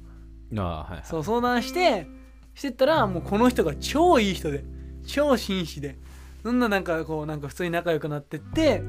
[0.51, 1.01] どああはいはい。
[1.05, 2.07] そう相談して
[2.53, 4.63] してったらもうこの人が超いい人で
[5.05, 5.97] 超紳士で
[6.43, 8.83] そんななんかこうなんか普通に仲良くなってって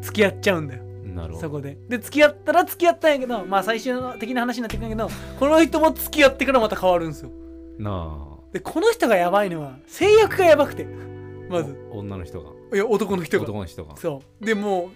[0.00, 0.84] 付き合っちゃうんだよ。
[0.84, 1.40] なるほど。
[1.40, 1.76] そこで。
[1.88, 7.30] で付き合ったら付き合ったんやけどまあ最終的な話になってくるんやけどこの人も付き合ってからまた変わるんですよ。
[7.78, 8.16] な
[8.52, 11.76] でこの人がやばいのは性欲がやばくてあまず。
[11.90, 12.50] お女の人が。
[12.74, 13.44] いや男の人が。
[13.44, 13.96] 男の人が。
[13.96, 14.44] そう。
[14.44, 14.90] でもう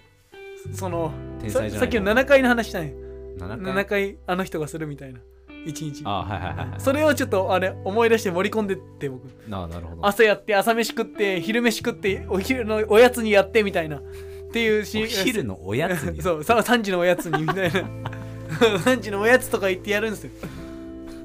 [0.73, 1.13] その
[1.49, 2.93] さ天才さっきの7回の話したんや
[3.39, 5.21] 7 7回あの人がするみたいな。
[5.67, 6.03] 1日。
[6.05, 6.81] あはいはいはいはい。
[6.81, 9.25] それをちょっとあれ思い出して盛り込んでって僕。
[9.49, 10.07] なあなるほど。
[10.07, 13.99] 朝やって朝飯食って昼飯食ってお昼のおやつにやってみたいな。
[13.99, 14.01] っ
[14.53, 16.21] ていうシーンお昼のおやつに？
[16.23, 17.81] そうさ3時のおやつにみたいな。
[18.57, 20.31] 3時のおやつとか言ってやるんですよ。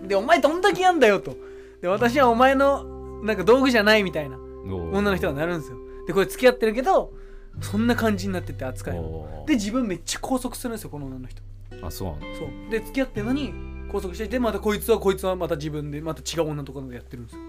[0.07, 1.35] でお前どんだけやんだよと。
[1.81, 4.37] で私はお前のなんか道具じゃないみたいな。
[4.65, 5.77] 女の人がなるんですよ。
[6.07, 7.13] でこれ付き合ってるけど
[7.59, 8.93] そんな感じになってて扱い。
[8.95, 9.47] がおー。
[9.47, 11.41] で自分めっちゃ拘束するんですよこの女の人。
[11.81, 12.35] あそうなの？
[12.35, 12.71] そう。
[12.71, 13.53] で付き合ってるのに
[13.87, 17.41] 拘束しててまたこいつはこいつはまた自分でまた違う女のところでやってるんですよ。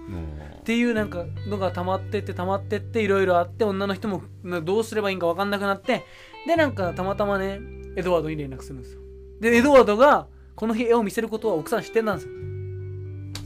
[0.61, 6.05] っていうなんかのが溜まってって溜まってっていろいろあって女の人もなどうすればいいんか分かんなくなって
[6.47, 7.61] でなんかたまたまね
[7.97, 9.01] エドワードに連絡するんですよ。
[9.41, 10.27] でエドワードが
[10.57, 12.33] この日絵を見せることは奥さん知ってたんですよ。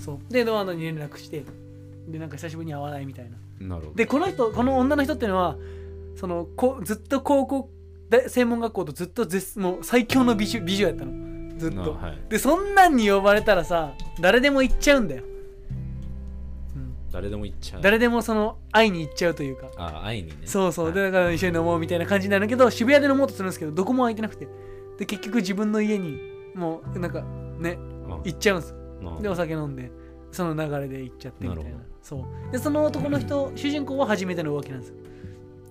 [0.00, 0.32] そう。
[0.32, 1.44] でエドワードに連絡して
[2.08, 3.30] でなんか久しぶりに会わないみたい
[3.60, 3.66] な。
[3.66, 3.94] なるほど。
[3.94, 5.56] でこの人この女の人っていうのは
[6.16, 7.70] そのこずっと高校
[8.10, 11.58] で専門学校とずっと絶もう最強の美女美女やったの。
[11.58, 12.18] ずっと、あはい。
[12.28, 15.22] でそんなんに呼ばれたらさ誰でも行っちゃうんだよ、
[16.74, 17.80] うん、誰でも行っちゃう。
[17.80, 19.68] 誰でもその会いに行っちゃうというか。
[19.76, 20.36] あ会いにね。
[20.44, 20.94] そうそう、はい。
[20.94, 24.48] でだから一緒に飲もうみたいな感じになるけど渋谷で飲もうとするんですけどどこも空いてなくて。
[24.98, 26.18] で結局自分の家に
[26.54, 27.22] もうなんか
[27.58, 28.74] ねあ行っちゃうんです。
[29.20, 29.90] でお酒飲んで
[30.32, 31.70] その流れで行っちゃってみたいな。
[32.02, 32.52] そう。
[32.52, 34.96] でその男の人主人公は初めての浮気なんですよ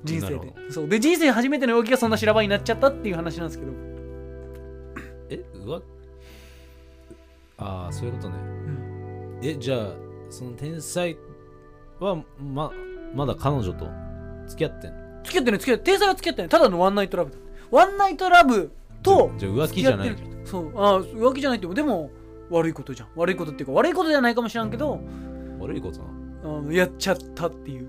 [0.06, 0.54] 人生で。
[0.70, 0.88] そう。
[0.88, 3.72] で人生初めての浮気がそんな修羅場になっちゃったっていう話なんですけど、
[5.30, 5.82] えうわ？
[7.58, 8.36] ああそういうことね。
[8.38, 9.40] うん。
[9.44, 9.94] えじゃあ
[10.30, 11.18] その天才
[12.00, 12.72] はま
[13.14, 13.88] まだ彼女と
[14.48, 14.98] 付き合ってんの？
[15.24, 16.50] 付き合ってない付き合って天才は付き合ってない。
[16.50, 17.32] ただのワンナイトラブ。
[17.32, 17.38] だ
[17.72, 20.72] ワンナイトラブとじゃあ浮気じゃないそう。
[20.76, 22.12] あー浮気じゃないってでも
[22.52, 23.10] 悪いことじゃん。
[23.16, 25.00] 悪いことっていうか悪いことじゃないかもしれんけど、
[25.60, 26.06] 悪いことな
[26.60, 27.88] うんやっちゃったっていう。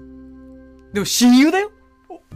[0.95, 1.71] でも親友だよ。
[1.71, 1.86] お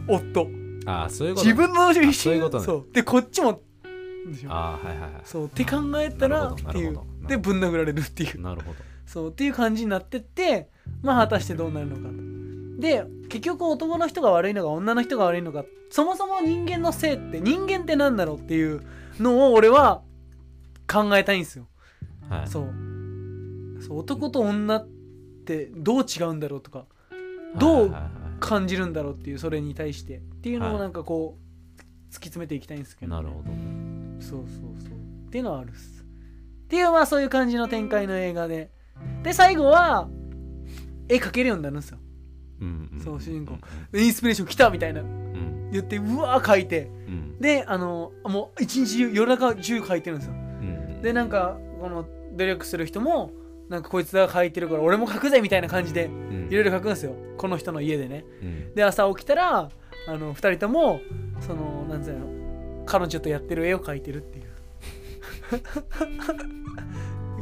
[0.07, 0.47] 夫。
[0.85, 2.65] ああそういうこと自分の親友そういうことね。
[2.65, 2.93] そう。
[2.93, 3.61] でこっちも。
[4.47, 5.45] ああはいはいはそう。
[5.45, 6.99] って考えたらっていう。
[7.27, 8.39] でぶん殴られるっていう。
[8.39, 8.77] いなるほど。
[9.05, 9.29] そう。
[9.29, 10.69] っていう感じになってって
[11.01, 12.81] まあ果たしてどうなるのかと。
[12.81, 15.65] で結局男の人が悪いのか女の人が悪いのか。
[15.89, 18.81] そもそも人間の性って人間って何だろうっていう
[19.19, 20.01] のを俺は
[20.91, 21.67] 考えたいんですよ。
[22.29, 22.47] はい。
[22.47, 23.81] そう。
[23.81, 23.99] そう。
[23.99, 24.87] 男と女っ
[25.45, 26.85] てどう違うんだろうとか。
[27.57, 27.95] どう
[28.41, 30.17] 感じるんだろうっていうそれに対して。
[30.17, 31.79] っていうのをはいなんかこう
[32.09, 33.51] 突き詰めていきたいんですけど、なるほど。
[34.19, 34.97] そうそうそう。
[35.27, 36.01] っていうのはあるっす。
[36.01, 38.71] っていうまあそういう感じの展開の映画で。
[39.23, 40.09] で最後は
[41.07, 41.99] 絵描けるようになるんですよ。
[42.59, 42.99] うんうん。
[42.99, 43.55] そう主人公。
[43.91, 45.01] でインスピレーション来たみたいな。
[45.01, 45.69] うん。
[45.71, 46.91] 言ってうわー描いて。
[47.07, 47.39] うん。
[47.39, 50.33] であのもう一日中夜中中描いてるんですよ。
[50.33, 51.01] うん。
[51.01, 53.31] でなんかこの努力する人も
[53.71, 56.47] なんかこいつが描いてるから俺も描くぜみたいな感じでうん。
[56.51, 57.15] いろいろ描くんですよ。
[57.37, 58.25] この人の家でね。
[58.41, 58.75] うん。
[58.75, 59.69] で朝起きたら
[60.07, 60.99] あの2人とも
[61.39, 64.51] そのなんつうの彼女とやってる絵を描いてるっていう。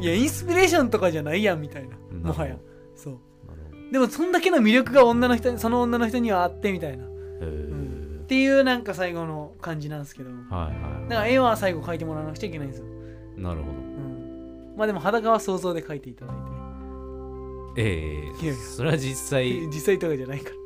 [0.00, 1.96] いやインスピレーションとかじゃないやんみたいな。
[2.12, 2.22] うん。
[2.22, 2.56] もはや。
[2.94, 3.18] そう。
[3.92, 7.04] でもそんだけの魅力が女の人にその女の人にはあってみたいな。
[7.04, 8.20] っへー。
[8.28, 13.72] ていうなんか最後の感じなんですけどだはいはから絵は最後描いてもらわなくちゃいけないんですよ、いなるほど。
[13.72, 13.89] うん、
[14.76, 18.44] まあでも裸は想像で描いていただいてええ。
[18.44, 18.62] いやいや。
[18.62, 19.66] それは実際。
[19.68, 20.56] 実際とかじゃないから。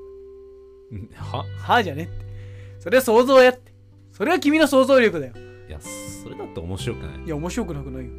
[0.93, 1.39] う んは？
[1.59, 2.13] はあじゃねって。
[2.81, 3.73] それは想像やって。
[4.13, 5.33] それは君の想像力だよ。
[5.69, 7.25] いやそれだって面白くない？
[7.25, 8.11] いや面白くなくないよ。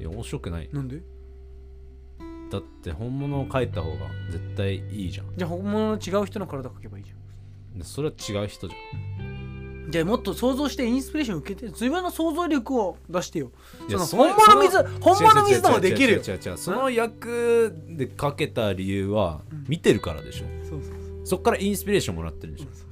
[0.00, 0.68] いや面白くない。
[0.72, 1.00] なんで？
[2.50, 3.96] だって本物を描いた方が
[4.30, 5.26] 絶対いいじゃん。
[5.36, 7.14] じゃあ本物の違う人の体描けばいいじゃ
[7.78, 9.27] でそれは違う人じん
[9.88, 13.50] じゃあもっと想像してインスピレーション受けて自分の想像力を出してよ。
[13.88, 16.56] その本物水本物水でもできるよ。
[16.56, 19.64] その役で描けた理由はうん。
[19.68, 20.44] 見てるからでしょ。
[20.68, 20.92] そうそう
[21.24, 22.64] そっからインスピレーションもらってるでしょ。
[22.72, 22.86] そう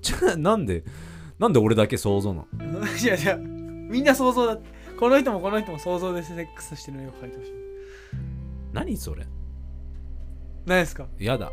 [0.00, 0.84] じゃあなんで
[1.38, 2.80] なんで俺だけ想像なの？
[2.96, 4.58] いやいやみんな想像だ
[4.98, 7.52] この人もこの人も想像でセックスしてる絵を描いてほしい。
[8.72, 9.26] 何それ？
[10.66, 11.06] 何ですか？
[11.18, 11.52] やだ。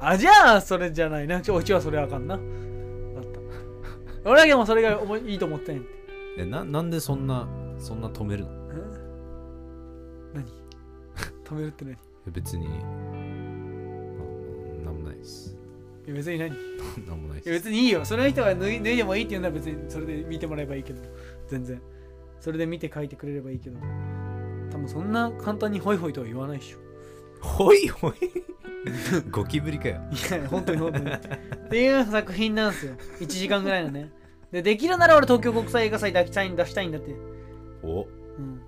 [0.00, 1.38] あじゃあそれじゃないな。
[1.38, 2.38] うちはそれあかんな
[4.24, 5.78] 俺だけもそれが思いいいと思ってん。
[5.78, 5.86] って
[6.38, 7.48] えななんでそんな
[7.78, 8.50] そんな止めるの？
[10.34, 10.44] 何？
[11.44, 11.94] 止めるって何？
[11.94, 11.96] い
[12.26, 12.68] え別に。
[14.84, 15.56] ななんもないです。
[16.06, 16.54] や別に何？
[16.54, 16.58] い
[17.06, 17.48] なんもないです。
[17.48, 18.04] や別にいいよ。
[18.04, 21.02] その人が脱い脱いでもいいって言うなら別にそれで見てもらえばいいけど。
[21.48, 21.80] 全然。
[22.40, 23.78] それで見て書いてくれればいいけど。
[24.70, 26.78] 多分そんな簡単にホイホイとは言わないでしょ。
[27.40, 28.12] ほいほい
[29.30, 30.00] ゴキブリかよ。
[30.10, 31.10] いや本当に本当に。
[31.10, 31.18] っ
[31.70, 32.94] ていう作品なんですよ。
[33.20, 34.10] 1時間ぐらいのね。
[34.52, 37.14] でできるなら俺東京国際映画祭出したいん出したいんだって。
[37.82, 38.02] お。
[38.02, 38.06] う
[38.40, 38.60] ん。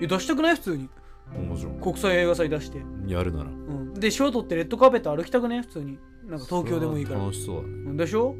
[0.00, 0.54] いや出したくない？
[0.54, 0.88] 普通に。
[1.34, 3.50] 面白国際映画祭出して、いやるなら。
[3.50, 5.98] うん、で賞取ってレッドカーペット歩きたくね普通に。
[6.28, 7.20] なんか東京でもいいから。
[7.20, 7.68] 楽しそうだね。
[7.68, 7.96] うん。
[7.96, 8.36] でしょ？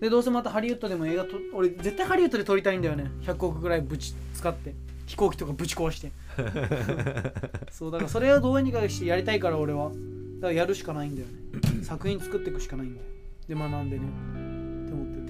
[0.00, 3.10] でどうせまたハリウッドでも映画と俺絶対ハリウッドで撮りたいんだよね。
[3.22, 4.74] 100億ぐらいぶち使って。
[5.06, 6.10] 飛行機とかぶち壊して
[7.70, 9.90] そうだからそれをどうにかしてやりたいから俺は。
[9.90, 11.34] だからやるしかないんだよね。
[11.82, 13.06] 作品作っていくしかないんだよ。
[13.48, 14.04] で学んでね。
[14.04, 15.26] って思ってる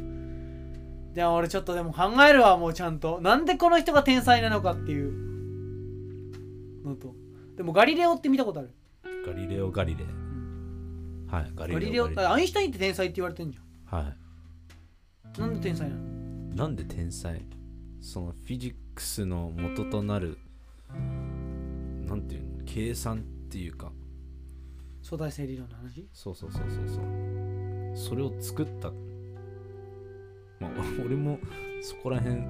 [1.15, 3.21] でも俺ちょっとでも考えるわもうちゃんと。
[3.21, 5.13] なんでこの人が天才なのかっていう
[6.85, 7.15] のと。
[7.57, 8.71] でもガリレオって見たことある？
[9.27, 10.07] ガリレオ・ガリレイ
[11.27, 15.41] はいガリレオガリレオアインシュタインって天才って言われてんじはゃん。
[15.41, 16.03] なんで天才なの？
[16.53, 17.41] いなんで天才？
[18.01, 20.37] そのフィジックスの元となる
[22.07, 23.92] なんていうの計算っていうか。
[25.03, 26.09] 相対性理論の話？
[26.12, 27.97] そうそうそうそうそう。
[27.97, 28.90] それを作った。
[30.61, 30.70] まあ
[31.05, 31.38] 俺も
[31.82, 32.36] そこら辺。
[32.36, 32.45] う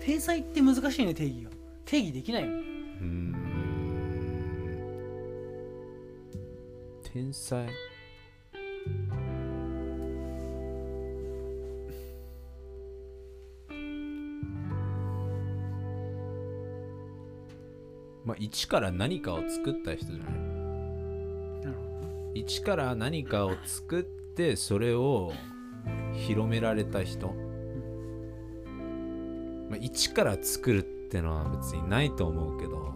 [0.00, 1.50] 天才って難しいね定義が。
[1.84, 2.48] 定義できないよ。
[2.48, 3.36] ねーん。
[7.02, 7.66] 天才
[18.26, 20.46] まあ一から何かを作った人じゃない。
[22.34, 25.32] 一から何かを作ってそれを
[26.12, 27.28] 広められた人、
[29.70, 32.92] まあ、一から作るってのは別にないと思うけど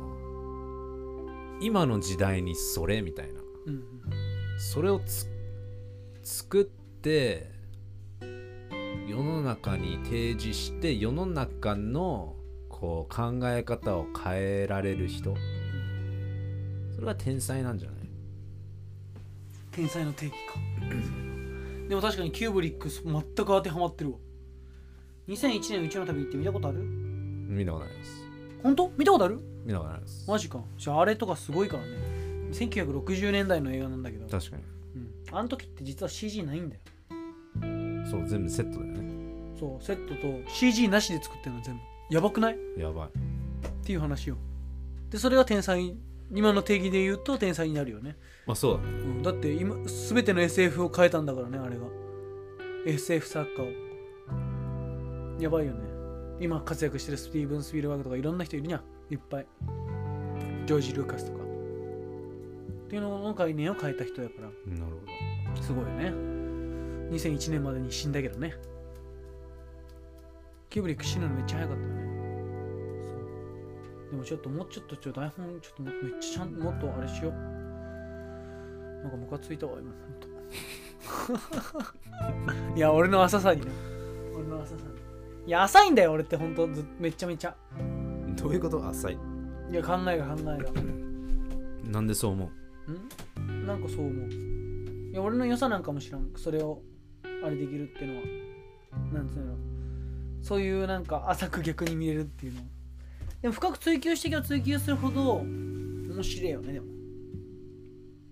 [1.63, 3.41] 今の時代にそれみたいな。
[3.41, 3.83] どうんうん。
[4.59, 5.27] それをつ
[6.23, 7.51] 作って
[9.09, 12.37] 世の中に提示して世の中の
[12.81, 15.35] こう考え方を変えられる人。
[16.95, 18.01] それは天才なんじゃない？
[19.71, 20.59] 天才の定義か。
[21.89, 24.19] でも確かにキューブリックス全く当てはまってるわ。
[25.29, 26.79] 2001年宇宙の旅って見たことある？
[26.79, 28.25] 見たことないです。
[28.63, 28.93] 本当？
[28.97, 29.41] 見たことある？
[29.65, 30.31] 見たことないです。
[30.31, 30.61] マジか。
[30.79, 31.89] じゃああれとかすごいからね。
[32.53, 34.63] 1960年代の映画なんだけど、確かに。
[34.97, 36.83] うん、あの時って実は CG ないんだよ。
[38.11, 39.11] そう全部セットだよね。
[39.59, 41.81] そうセットと CG なしで作ってるの全部
[42.11, 42.55] やばくない？
[42.55, 43.11] っやばい。
[43.85, 44.37] ていう話よ。
[45.11, 45.97] でそれが天才。
[46.33, 48.17] 今の定義で言うと天才になるよね。
[48.47, 48.89] まあそうだね。
[48.89, 51.83] うん、だって今全ての SF を変えたんだからねあれが。
[52.87, 53.67] SF 作家を。
[55.41, 55.81] やばいよね。
[56.41, 58.83] 今活躍してるスティーブン・スピルバーグとかいろんな人いるじゃん。
[59.11, 59.47] いっぱい。
[60.67, 61.39] ジョージ・ルーカスとか。
[61.43, 64.43] っていうのの概念を変えた人やから。
[64.75, 64.93] なる
[65.57, 66.13] ほすごいよね。
[67.11, 68.55] 2001年までに死んだけどね
[70.71, 72.01] キューブリック死ぬのめっちゃ早かったよね。
[73.03, 73.09] そ
[74.09, 74.11] う。
[74.13, 77.33] でもちょっともうちょっとちょ台本ちょっともめっちゃちゃんもっとあれしよう。
[79.03, 80.31] なんかムカついたわ今ほんと。
[82.77, 83.67] いや俺の浅さにね。
[84.33, 84.91] 俺の浅さに。
[85.47, 87.57] いや浅いんだよ俺ってほんとずめっちゃめちゃ。
[88.37, 88.87] どどういうこと？
[88.89, 89.19] 浅い。
[89.71, 90.71] いや考えが考えが。
[91.91, 92.49] なんでそう思
[93.41, 93.67] ん？
[93.67, 94.31] なんかそう思う。
[94.31, 96.31] いや俺の良さなんかも知らん。
[96.37, 96.81] それを
[97.45, 98.27] あれできるっていうのは。
[99.15, 99.57] なんつうの？
[100.43, 102.61] そういうなんか浅く逆に見れるっていうの。
[103.43, 106.87] でも深く追求していけば追求するほど面白いよねでも。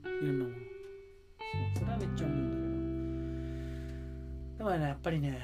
[0.04, 0.56] いろんなもの。
[0.56, 2.56] そうそれはめっちゃ思うんだ
[4.56, 4.70] けど。
[4.70, 5.40] でもねやっぱりね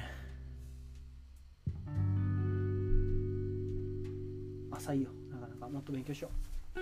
[4.71, 5.09] 浅いよ。
[5.31, 5.67] なかなか。
[5.69, 6.29] もっと勉強しよ
[6.75, 6.79] う。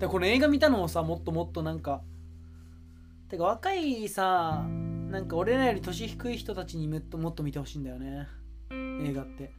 [0.00, 2.00] でこの映画見たのをさもっともっとなんか。
[3.28, 4.64] てか若いさ
[5.10, 8.28] なんか俺らより年低い人たちにもっともっと見てほしいんだよね。
[8.70, 9.52] 映画って。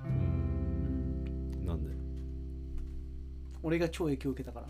[0.00, 1.66] ううん。
[1.66, 1.90] なんで？
[3.62, 4.68] 俺が超影響を受けたから。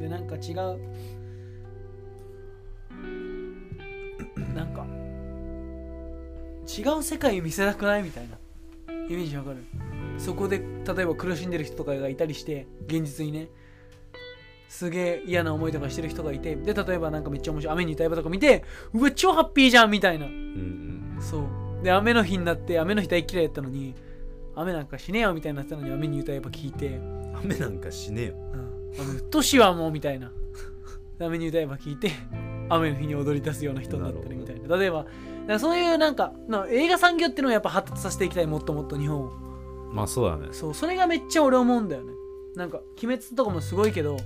[0.00, 0.78] でなんか違う。
[4.54, 4.86] なんか
[6.66, 8.02] 違う世界見せたくない？
[8.02, 8.36] みたいな。
[9.08, 9.58] イメージわかる？
[10.18, 13.48] そこで例えば苦しんでる人とかがいたりして現実にね
[14.72, 18.64] すげえ嫌な思いとかしてる人がいてで例えばなんかめっちゃ面白い雨に歌えばとか見て
[18.94, 20.26] うわ超ハッピーじゃんみたいな。
[20.26, 21.84] うんそう。
[21.84, 23.94] で雨の日になって雨の日大嫌いやったのに
[24.54, 26.86] 雨なんかしねえよみたいになってたのに雨に歌えば聞いて。
[26.86, 28.34] うん雨なんかしねえよ。
[28.98, 30.32] うん、うっとうしいわもうみたいな。
[31.20, 32.10] 雨に歌えば聞いて
[32.68, 34.76] 雨の日に踊り出すような人になってるみたいな。
[34.76, 35.06] 例えば
[35.58, 39.30] そういうなんかな映画産業っていうのをやっぱ発達させていきたいもっともっと日本を。
[39.92, 40.48] まあそうだね。
[40.52, 42.12] そうそれがめっちゃ俺思うんだよね。
[42.54, 44.16] なんか鬼滅とかもすごいけど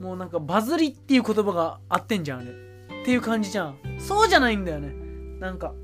[0.00, 2.50] もうなんかバズりっていう言葉が合ってんじゃんあれ。
[2.50, 3.78] っていう感じじゃん。
[3.98, 4.92] そうじゃないんだよね。
[5.40, 5.74] なんか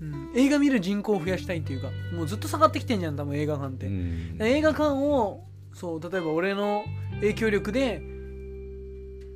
[0.00, 4.36] うん、映画見る人口を増やしたいっていうかもうずっと下がってきてんじゃん多分映画館って、うん。
[4.40, 5.44] 映画館を
[5.74, 6.84] そう例えば俺の
[7.16, 8.00] 影響力で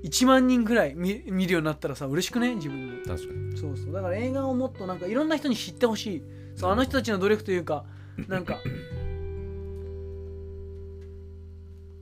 [0.05, 3.57] 1万人ぐらい見見るようになったらさ嬉しくね自分で確かに。
[3.59, 3.93] そうそう。
[3.93, 6.23] だから映画をもっとなんかいろんな人に知ってほしい。
[6.57, 7.85] そうあの人たちの努力というか
[8.29, 8.59] なんか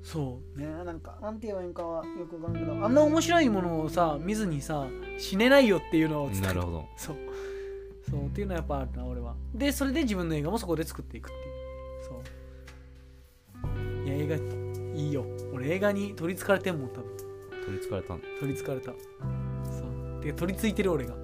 [0.02, 0.66] そうね。
[0.84, 4.86] なんかなんて言えばいいのかはよくわかんないけどあんな面白いものをさ見ずにさ
[5.18, 6.88] 死ねないよっていうのを伝えなるほど。
[6.96, 7.16] そう。
[8.10, 9.36] そうっていうのはやっぱあるな俺は。
[9.54, 11.52] でそれで自分の映画もそこで作っていくっていう。
[12.04, 12.20] そ
[13.68, 14.06] う。
[14.06, 15.24] いや映画いいよ。
[15.52, 17.16] 俺映画に取りつかれてんもん多分。
[17.64, 18.20] 取りつかれたん。
[18.20, 18.90] だ取りつかれた。
[18.90, 18.96] そ
[20.18, 20.20] う。
[20.22, 21.14] で取りついてる俺が。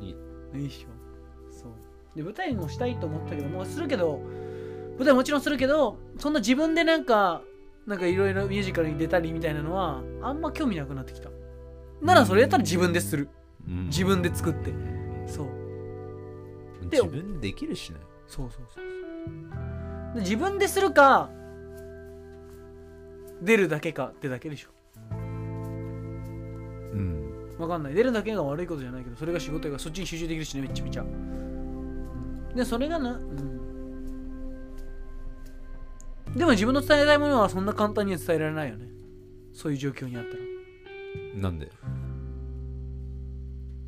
[0.00, 0.16] いい。
[0.54, 1.52] いいっしょ。
[1.52, 1.72] そう。
[2.16, 4.20] で舞台もしたいと思ったけどもうするけど
[4.96, 7.42] 舞台もちろんするけどそんな自分でなんか
[7.86, 11.30] なんかいろいろミュージカルに出たりみたいなのはあんま興味なくなってきた。
[12.00, 13.28] ならそれやったら自分でする。
[13.66, 13.86] うん。
[13.86, 14.72] 自分で作って。
[15.26, 15.46] そう。
[16.88, 17.98] で自分できるしね。
[18.26, 20.14] そうそうそうそう。
[20.14, 21.30] で自分でするか
[23.42, 24.68] 出るだけかってだけでしょ。
[25.10, 25.14] う
[26.96, 27.56] ん。
[27.58, 27.94] わかんない。
[27.94, 32.54] 出るだけが悪いことじゃないけどそれが仕事やからそっちに集中できるしねめっちゃめちゃ、うん。
[32.54, 33.59] でそれがな、うん、
[36.36, 38.86] でも自分の伝えたいものはそんな簡単には伝えられないよね。
[39.52, 40.42] そういう状況にあったら。
[41.42, 41.70] なんで？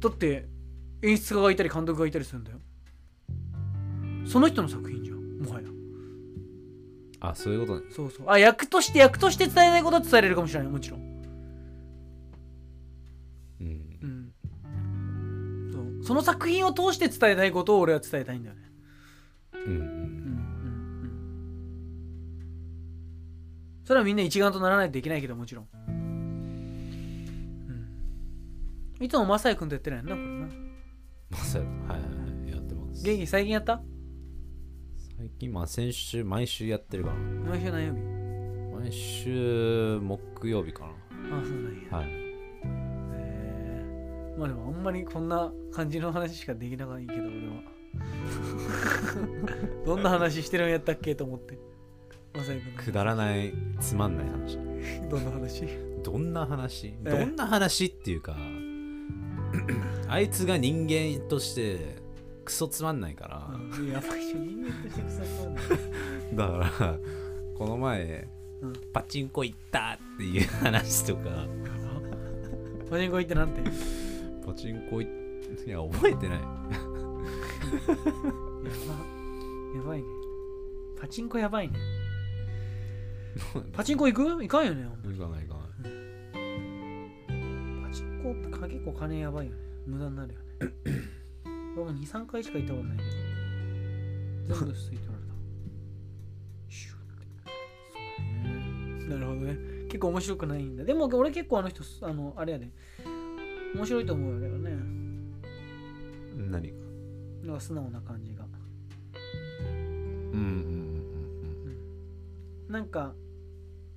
[0.01, 0.49] だって
[1.03, 2.59] 演出家がいたり監督がいたりするんだよ。
[4.27, 5.69] その人の作品じゃんもはや。
[7.21, 7.87] あそういうことね。
[7.91, 8.27] そうそう。
[8.29, 10.69] あ役として役として伝えないことは伝えれるかもしれない。
[10.69, 11.01] もちろん。
[13.61, 13.99] うん。
[14.03, 14.33] うん。
[15.73, 16.05] そう。
[16.05, 18.63] その作品を通して伝えたいことを俺は伝えたいんだよね。
[19.67, 20.22] うん
[23.85, 25.69] それはみんな一丸とならないといけないけどもちろん。
[28.99, 29.05] うん。
[29.05, 30.49] いつもマサイ君とやってないよなこれな。
[31.31, 31.99] まさはいはいは
[32.49, 33.05] いやってます。
[33.05, 33.83] 元気最近やった？
[35.19, 38.01] 最近まあ先週毎週やってるから毎週何曜日？
[38.83, 41.91] 毎週木曜日かあそうなんや。
[41.91, 42.09] なはい。
[42.09, 42.13] へ
[43.15, 47.55] えまあでもあんまりこんな感じの話しかできなかったけど俺は。
[49.85, 51.59] どんな話してるんやったっけと思って
[52.35, 54.59] マサイ君のくだらないつまんない話。
[55.09, 55.67] どんな話？
[56.03, 56.95] どんな話？
[57.05, 58.37] えどんな話っていうか
[60.09, 61.97] あいつが人間として
[62.45, 63.51] クソつまんないから。
[63.79, 63.89] うん。
[63.91, 65.51] やばいし人間として腐そう
[66.35, 66.99] な だから
[67.55, 68.29] この前、
[68.63, 68.73] うん。
[68.93, 71.47] パチンコ行ったっていう話とか。
[72.91, 73.63] パチンコ行ってなんて？
[74.45, 75.13] パチンコ行っ
[75.67, 76.39] いや覚えてない。
[76.39, 76.45] や
[78.89, 78.97] ば。
[79.77, 80.09] やばいね。
[80.99, 81.79] パチンコやばいね
[83.73, 84.23] パチンコ行く？
[84.43, 85.93] 行かんよね行かない行かない。
[87.83, 89.59] パチンコってか結構金やばいよね。
[89.87, 90.47] 無駄になるよね。
[91.77, 93.11] 俺も23回しか行ったことないけど。
[94.55, 95.33] 全部吸い取られた
[96.69, 97.27] シュッて。
[99.01, 99.57] そうねなるほどね。
[99.89, 100.85] 結構面白くないんだ。
[100.85, 102.71] でも俺結構あの人あのあれやで。
[103.75, 104.77] 面白いと思うよけどね。
[106.37, 106.77] 何が？
[107.45, 108.47] なんか素直な感じが。
[110.33, 110.43] うんうん。
[112.69, 112.73] うん。
[112.73, 113.15] なんか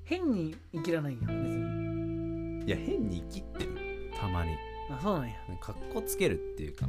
[0.05, 1.55] 変に生きらないやん別に。
[1.57, 4.11] うんいや変に生きってる。
[4.19, 4.51] たまに。
[4.89, 5.35] あそうなんや。
[5.61, 6.87] かっこつけるっていうか。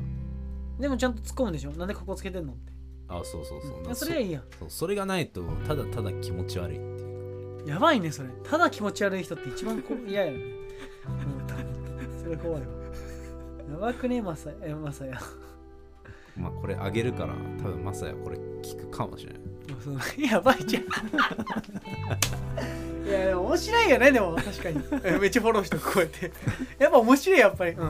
[0.79, 1.73] でもちゃんと突っ込むでしょ？
[1.73, 2.73] なんでここつけてんのって。
[3.09, 4.43] あそうそうそう、いやそれはいいやん。
[4.59, 8.29] そうそれがないとただただ気持ち悪いっていうやばいねそれ。
[8.45, 10.45] ただ気持ち悪い人って一番こ 嫌やよね。
[10.45, 11.09] う
[12.19, 12.67] んそれ怖いわ。
[13.71, 15.21] やばくねマサえマサヤ。
[16.37, 20.85] まあこれあげるから多分マサヤこれ聞くかもしれないやばいじゃん
[23.07, 24.37] いやでも面白いよねでも。
[24.37, 24.83] 確かに。
[25.05, 26.33] え めっちゃフォローしてこうやって。
[26.83, 27.73] やっぱ面白いやっぱり。
[27.73, 27.87] うん。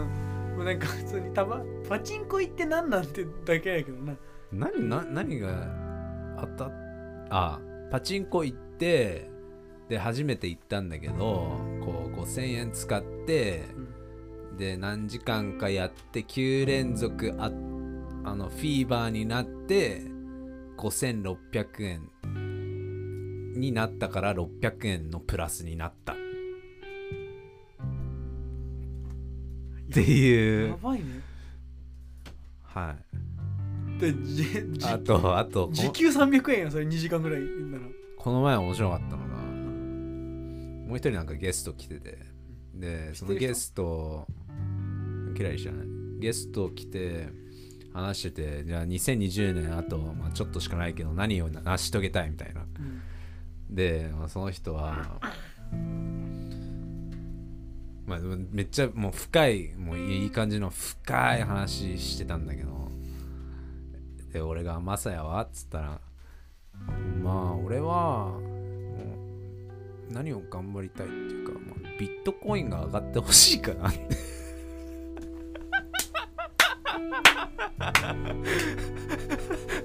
[0.57, 4.15] もうなんか普通にたまパチンコ行って何なんてだけやけどな。
[4.53, 5.49] 何な何が
[6.37, 6.71] あった？
[7.31, 7.61] あ
[7.91, 9.31] パチンコ行って
[9.89, 11.15] で初めて行ったんだけど
[11.85, 13.65] こう5000円使って、
[14.57, 17.47] で何時間かやって9連続あ
[18.25, 20.03] あのフィーバーになって
[20.77, 22.11] 5600円
[23.57, 26.13] になったから600円のプラスになった。
[26.13, 26.17] っ
[29.93, 30.69] ていう。
[30.71, 31.05] やばいね。
[32.63, 32.95] は
[33.99, 34.01] い。
[34.01, 37.85] でじじあとあとこ時給300円やそれ2時間ぐらいなら。
[38.19, 39.37] この前面白かったのが
[40.87, 42.19] もう一人なんかゲスト来てて。
[42.75, 44.27] でそのゲスト
[45.39, 45.87] 嫌いじゃない。
[46.19, 47.29] ゲスト来て
[47.95, 52.63] 話しててじゃあ2020年あと、まあ、ちょっとしかないけど何を成し遂げたいみたいな。
[52.63, 53.03] うん
[53.71, 55.21] で、まあ、その人は
[58.07, 58.19] まあ
[58.51, 62.91] めっちゃもう深いもういい感じの深い話してたんだけど
[64.33, 66.01] で俺が「マサヤは?」っつったら
[67.23, 68.39] 「まあ俺はも
[70.09, 73.99] う何を頑張りたいっていうか、まあ、ビットコインが上がってほしいかな」って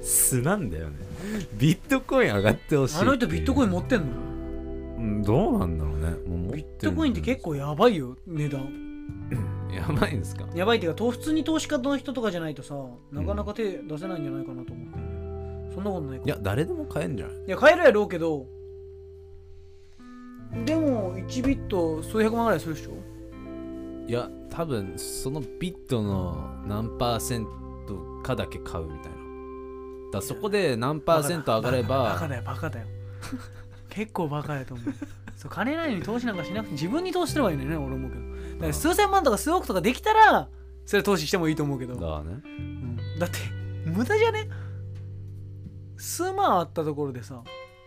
[0.02, 0.96] 素なんだよね。
[1.58, 4.06] ビットコイン上がってほしいあの人ビットコインン持ってんの
[4.98, 6.10] うんどうなんだろうね。
[6.28, 8.88] もうビットコインって結構やばいよ値段。
[9.72, 10.46] やばいんですか？
[10.54, 12.76] やばいっていうかと普通に投資家の人とかじゃないとさ
[13.12, 14.88] なかなか手出せないんじゃないかなと思っ
[15.70, 17.36] て、そんなことないかいや誰でも買えんじゃない？
[17.48, 18.46] いや買えるやろうけど
[20.66, 22.92] でも1ビット数百万ぐらいするでしょ？
[24.08, 26.36] いや多分そのビットの
[26.68, 27.46] 何パーセン
[27.88, 29.21] トかだけ買うみたいな
[30.12, 32.88] だそこで何パーセント上がれバカばだよバカだよ。
[33.90, 34.94] 結構バカやと思う。
[35.36, 38.24] そう金ないのに投資なんかしなくて自分に投資すればいいのよね俺思うけど。
[38.56, 40.50] だから数千万とか数億とかできたら
[40.86, 42.42] それ投資してもいいと思うけど、だね。
[42.46, 42.98] うん。
[43.20, 43.38] だって
[43.86, 44.50] 無駄じゃね？
[45.98, 47.44] 数万あったところでさ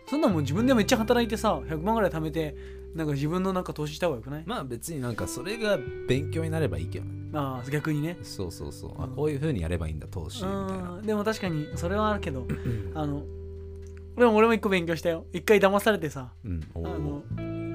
[0.09, 2.55] そんなもん自分でめっちゃ働いてさ100万ぐらい貯めて
[2.95, 4.45] なんか自分のなんか投資した方がよくない？
[4.47, 5.79] まあ別になんかそれが
[6.09, 7.13] 勉強になればいいけどね。
[7.33, 8.17] ああ逆にね。
[8.23, 8.93] そうそうそう。
[9.01, 9.15] あうん。
[9.15, 10.93] こういう風にやればいいんだ投資みたいな。
[10.93, 11.07] うん。
[11.07, 12.47] でも確かにそれはあるけど
[12.95, 13.25] あの
[14.17, 15.27] でも俺も一個勉強したよ。
[15.33, 16.31] 一回騙されてさ。
[16.45, 16.61] うん。
[16.77, 17.23] あの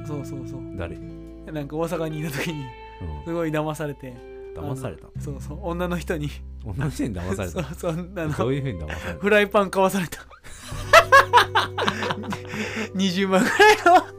[0.07, 0.61] そうそうそう。
[0.77, 2.63] 誰、なんか大阪にいた時に
[3.25, 4.13] すごい騙されて。
[4.55, 5.07] 騙された？
[5.19, 5.59] そうそう。
[5.63, 6.29] 女の人に。
[6.65, 7.91] 同じに騙され そうたそう。
[7.91, 7.95] あ
[8.25, 9.19] のどういう風に騙された？
[9.19, 10.25] フライパン買わされた。
[12.95, 13.77] 20万ぐらい
[14.13, 14.18] の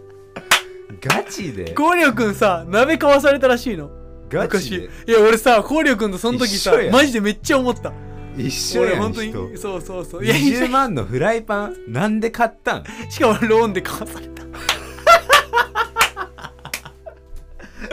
[1.01, 1.73] ガチで？
[1.75, 3.91] ゴリョくんさ鍋買わされたらしいの。
[4.29, 4.89] ガチで？
[4.89, 4.91] 昔。
[5.09, 7.93] いや俺さゴリョくんとその時さ一緒やマジでめっちゃ思った。
[8.37, 9.57] 一緒やん俺本当に人。
[9.57, 10.25] そうそうそう。
[10.25, 11.75] いやい20や万のフライパン？
[11.89, 12.85] なんで買ったん？
[13.11, 14.41] しかも俺ローンで買わされた。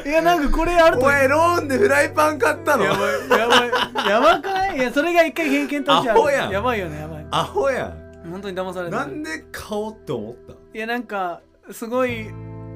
[0.06, 2.84] いやなんかこれあるとお前ローンでフライパン買ったの？
[2.84, 3.72] やばいやばい
[4.10, 4.78] やばくない？
[4.78, 6.20] いやそれが一回偏見としてある。
[6.20, 6.52] アホやん。
[6.52, 7.28] やばいよねやばい。
[7.32, 8.08] アホやん。
[8.30, 8.98] 本当に騙された。
[8.98, 10.54] なんで買おうって思った？
[10.74, 11.42] いやなんか
[11.72, 12.28] すごい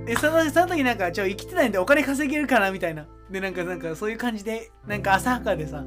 [0.08, 3.08] えそのその時なんかちょ生きてないんでお金稼げるかなみたいな。
[3.30, 5.84] でなんかなんかそういう感じでなんか浅はかでさ。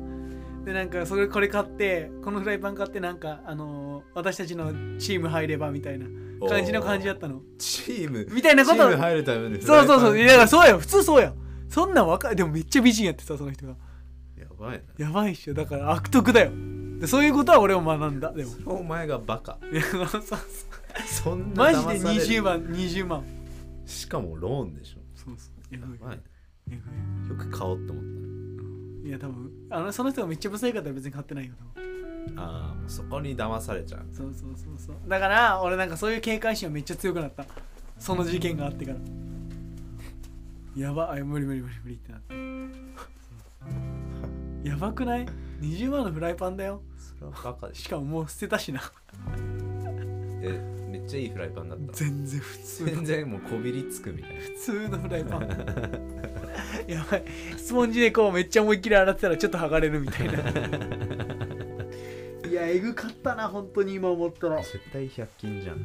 [0.65, 6.07] でなんかそれこれ買ってこのフライパン買ってなんかあのー私たちのチーム入ればみたいな
[6.49, 7.43] 感じの感じだったの。
[7.59, 8.27] チーム？
[8.31, 8.77] みたいなこと。
[8.77, 10.19] チーム入るためにそうそうそう。
[10.19, 10.79] いややだからそうや。
[10.79, 11.35] 普通そうや。
[11.69, 13.75] そんなんわかるでもめっちゃ美人やってさその人が。
[14.59, 15.07] ばいな。
[15.07, 15.55] やばいっしょ。
[15.55, 16.51] だから悪徳だよ。
[16.99, 18.53] でそういうことは俺も学んだでも。
[18.67, 19.59] お前がバカ。
[19.71, 20.39] いやそうそう
[21.07, 22.23] そんなマジで騙される。
[22.23, 23.25] 20万20万
[23.87, 24.99] しかもローンでしょ。
[25.15, 25.75] そうそう。
[25.75, 26.19] やばい
[27.29, 28.05] よく買おうって思っ
[29.05, 32.35] いや多分あのその人がめっちゃ不正かったら別に買ってないよ多分。
[32.35, 34.07] たああそこに騙されちゃう。
[34.11, 34.97] そうそうそうそう。
[35.07, 37.45] だから俺なんかそういう警戒心はめっちゃ強くなった。
[37.99, 38.99] その事件があってから。
[40.77, 42.35] やばあ無理無理無理無理ってなって。
[44.69, 45.27] やばくない
[45.61, 46.81] ?20 万のフライパンだよ。
[46.97, 48.81] それはバカでししかももう捨てたしな
[50.45, 51.93] えめっちゃいいフライパンだった。
[51.93, 52.85] 全然普通。
[52.85, 54.41] の全然もうこびりつくみたいな。
[54.41, 55.41] 普通のフライパン。
[56.87, 57.25] やばい。
[57.57, 60.35] スポンジでこうめっちゃ思いっきり洗ってたらちょっと剥がれるみたいな。
[62.49, 64.59] いやえぐかったな本当に今思ったら。
[64.59, 65.79] 絶対100均じゃん。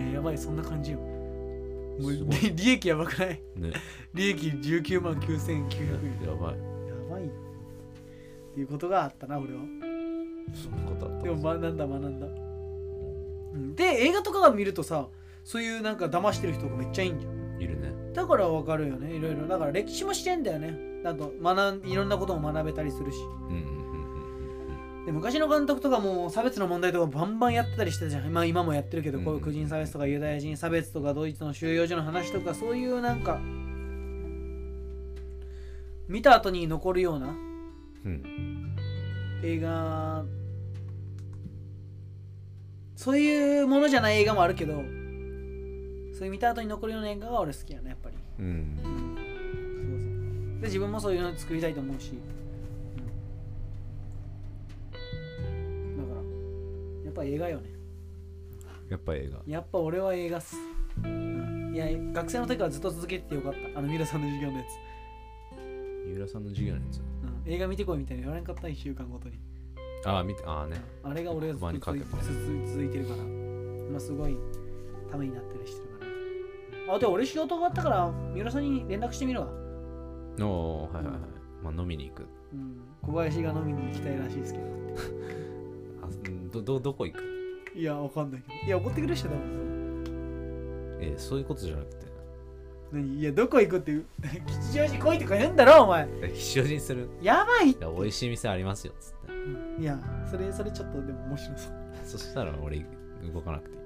[0.00, 0.98] いややばいそんな感じよ。
[0.98, 2.12] もう
[2.56, 3.40] 利益やばくない？
[3.56, 3.72] ね。
[4.14, 6.26] 利益19万9900円。
[6.26, 6.54] やばい。
[6.58, 6.64] や
[7.10, 7.26] ばい。
[7.26, 7.30] っ
[8.54, 9.60] ていうことがあったな俺は。
[10.52, 12.26] そんなことあったでも学んだ学んだ、
[13.52, 15.08] うん、で映画とかが見るとさ
[15.44, 17.40] そういうなんか騙してる人がめっちゃいいんじゃん。
[17.60, 17.92] いるね。
[18.14, 19.46] だからわかるよねいろいろ。
[19.46, 20.78] だから歴史もしてんだよね。
[21.04, 23.18] あと学んいろんなことも学べたりするし。
[23.18, 23.80] うんうんうんうん
[25.06, 33.40] で昔の監督とかも差別の問題とかバンバンやってたりしてたじゃん、まあ、今もやってるけど、うんこういう黒人差別とかユダヤ人差別とかドイツの収容所の話とかそういうなんか
[36.06, 38.76] 見た後に残るようなうん。
[39.42, 40.24] 映画
[43.00, 44.84] そういうものじゃない映画もあるけどそう
[46.26, 48.16] いう見た後に残るような映画が俺好きやねやっぱり。
[48.38, 48.76] うん。
[48.76, 48.88] そ
[49.94, 50.60] うそう。
[50.60, 52.12] で自分もそういうの作りたいと思うし、
[55.48, 55.96] うん。
[55.96, 56.20] だから
[57.06, 57.70] やっぱ映画よね。
[58.90, 59.38] やっぱ映画。
[59.46, 60.56] やっぱ俺は映画っす、
[61.02, 61.72] うん。
[61.74, 63.78] いや学生の時からずっと続けててよかった。
[63.78, 64.66] あのミラさんの授業のやつ、
[66.06, 66.98] 三浦さんの授業のやつ。
[66.98, 67.00] う
[67.48, 69.38] ん、映画見てこいみたいに言われんかった1週間ごとに
[70.04, 70.80] ああ見てああね。
[71.02, 73.22] あれが俺がずっと続い続続いてるから。
[73.88, 74.36] 今すごい
[75.10, 76.04] ためになったりしてるか
[76.86, 76.94] ら。
[76.94, 79.48] あで俺仕事があったから三浦さんに連絡してみるわ、
[80.40, 81.14] おおはいはいはい。
[81.62, 82.26] まあ飲みに行く。
[82.52, 84.64] うん、小林が飲みに行きたいらしいですけど。
[86.02, 87.22] あうんどどどこ行く？
[87.78, 88.54] いやわかんないけど。
[88.66, 90.96] いや怒ってくれる人だもん。
[91.00, 92.06] えそういうことじゃなくて
[92.92, 93.18] 何？
[93.18, 94.04] いやどこ行くっていう？
[94.46, 96.08] 吉祥寺来いとか言うんだろお前。
[96.22, 97.08] え吉祥寺にする？
[97.22, 99.14] やばいいや美味しい店ありますよっつっ
[99.76, 99.82] て。
[99.82, 99.98] いや
[100.30, 101.72] それそれちょっとでも面白そう。
[102.04, 102.84] そしたら俺
[103.32, 103.82] 動かなくていい。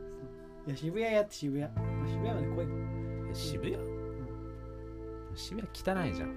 [0.69, 1.71] いや渋谷やって渋谷。
[2.09, 2.67] 渋谷まで来い
[3.31, 3.77] え渋谷？
[5.35, 6.35] 渋谷汚いじゃん。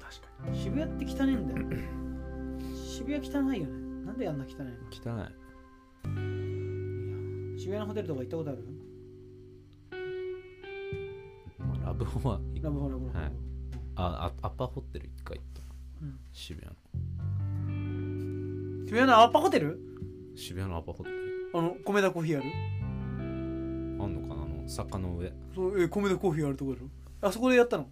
[0.00, 0.58] 確かに。
[0.58, 1.66] 渋谷って汚いんだよ。
[2.74, 3.72] 渋谷汚いよね。
[4.06, 4.66] なんであんな汚いの？
[4.90, 5.26] 汚い。
[7.58, 8.58] 渋谷のホテルとか行ったことある？
[11.86, 13.32] ラブホはラブホラブホはい。
[13.94, 15.62] ああアパホテル一回行った。
[16.02, 16.18] うん。
[16.32, 16.76] 渋谷の。
[18.86, 19.78] 渋谷のアッパホテル？
[20.34, 21.16] 渋谷のアパホテル。
[21.54, 22.50] あの米田コーヒーある？
[24.02, 24.42] あんのかな？
[24.42, 25.32] あの坂の上。
[25.54, 26.78] そうえ米田コーヒーあるところ？
[27.20, 27.86] あそこでやったの？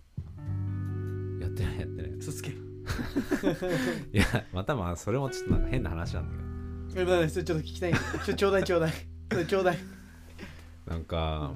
[1.40, 2.10] やってないやってない。
[2.18, 2.50] 嘘つけ。
[4.12, 6.28] いやまたまあそれもちょっとなんか変な話なん
[6.88, 7.12] だけど。
[7.12, 7.94] えまだそれちょっと聞きたい。
[8.26, 8.92] ちょちょうだいちょうだい。
[9.46, 9.78] ちょうだい。
[10.84, 11.54] なんか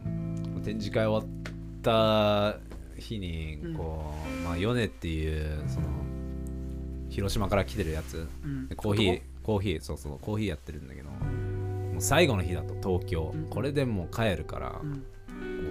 [0.64, 1.43] 展示会終わっ
[1.89, 2.59] た
[3.01, 5.86] 日にこう、まあヨネっていうその
[7.09, 8.28] 広島から来てるやつ。
[8.45, 8.68] うん。
[8.68, 11.16] でコーヒーコーヒーそうそうコーヒーやってるんだけども
[11.99, 13.47] う最後の日だと東京、うん。
[13.49, 14.91] これでもう帰るから、うん。
[14.91, 14.97] も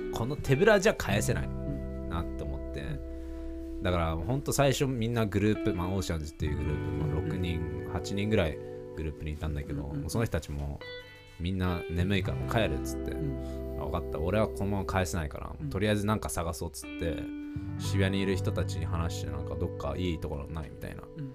[0.10, 2.10] うこの手ぶらじゃ返せないん。
[2.10, 2.84] なって思って。
[3.84, 7.62] だからほんと最初みんなグループ、まあ、オーシャンズっていうグループ、まあ、6人
[7.94, 8.58] 8人ぐらい
[8.96, 10.80] グループにいたんだけど、その人たちも
[11.40, 13.16] みんな眠いから帰るっつって、
[13.86, 14.20] 分かった。
[14.20, 15.70] 俺はこのまま返せないから、うん。
[15.70, 17.18] とりあえずなんか探そうっつって
[17.80, 21.04] 渋谷にいる人たちに話してなんかどっかいいところないみたいな。
[21.18, 21.32] うん。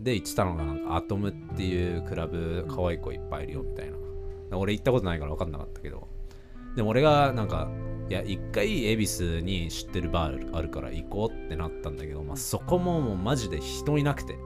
[0.00, 4.58] で言ってたのがなんかアトムっていうクラブ可愛い子いっぱいいるよみたいな。
[4.58, 6.08] 俺行ったことないから分かんなかったけど。
[6.76, 7.68] でも俺がなんか
[8.08, 14.36] いや一回恵比寿に知ってるバーあるから行こうってなったんだけど、まあ、そこももうマジで人いなくて。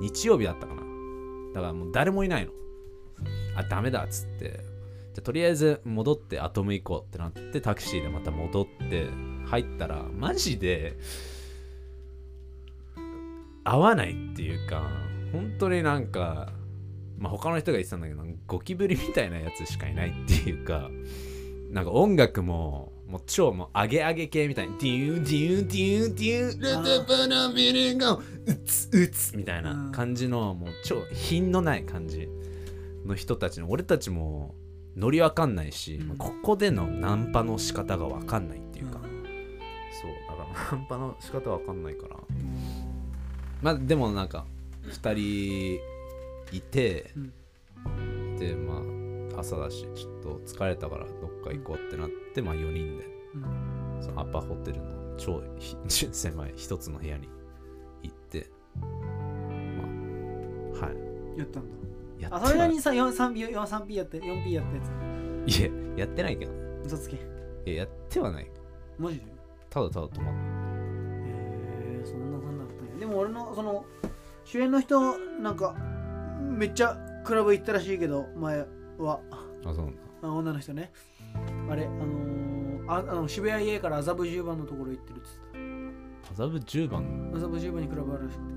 [0.00, 0.82] 日曜日だったかな。
[1.54, 2.52] だからもう誰もいないの。
[3.56, 4.60] あダメだっつって
[5.14, 9.08] じゃとりあえず戻ってアトム行こうってなってタクシーでまた戻って
[9.46, 10.96] 入ったらマジで
[13.64, 14.90] 合わないっていうか
[15.32, 16.52] 本当になんか
[17.18, 20.90] まあ他の人が言ってたんだけどゴキブリみたいなやつしかいないっていうか
[21.70, 28.22] なんか音楽ももう超もう上げ上げ系みたいにデューデューデューデューラタパナミリンガう
[28.64, 32.28] つうつみたいな感じのもう超品のない感じ
[33.04, 34.54] の人たちの俺たちも
[34.96, 36.16] ノリわかんないし、うん。
[36.16, 39.24] ここでのナンパの仕方がわかんないっていうか、うん。
[40.00, 42.16] そうだからナンパの仕方わかんないから。
[43.62, 44.44] まあでもなんか
[44.86, 45.80] 2人
[46.56, 47.12] いて、
[48.38, 48.82] でま
[49.36, 53.06] あ朝だしちょっと疲れたからどっか行こうってなってまあ4人で。
[53.34, 53.98] うん。
[54.02, 57.28] そのアパホテルの超ひ 狭い一つの部屋に
[58.02, 58.86] 行ってま
[60.82, 61.38] あはい。
[61.38, 61.76] やったんだ。
[61.76, 61.81] あ
[62.22, 62.46] やってない。
[62.46, 64.82] それなりにさ 4P 4P やって 4P やったや
[65.46, 65.60] つ。
[65.60, 66.52] いややってないけど。
[66.84, 67.16] 嘘つけ。
[67.16, 67.18] い
[67.74, 68.50] ややってはない。
[68.98, 69.24] マジで？
[69.70, 70.38] ただただ止まっへ
[72.02, 73.00] えそんな感じだったんや。
[73.00, 73.84] でも俺のその
[74.44, 75.74] 主演の人なんか
[76.40, 78.66] めっちゃクラブ行ったらしいけど前
[78.98, 79.20] は。
[79.62, 80.02] たあそうなんだ。
[80.22, 80.92] あ女の人ね。
[81.70, 85.58] あれあのーああの渋谷家から麻布十番のところ行ってるっつって
[86.34, 87.30] 麻布10番？
[87.32, 88.50] た麻布十番にクラブあるらしくて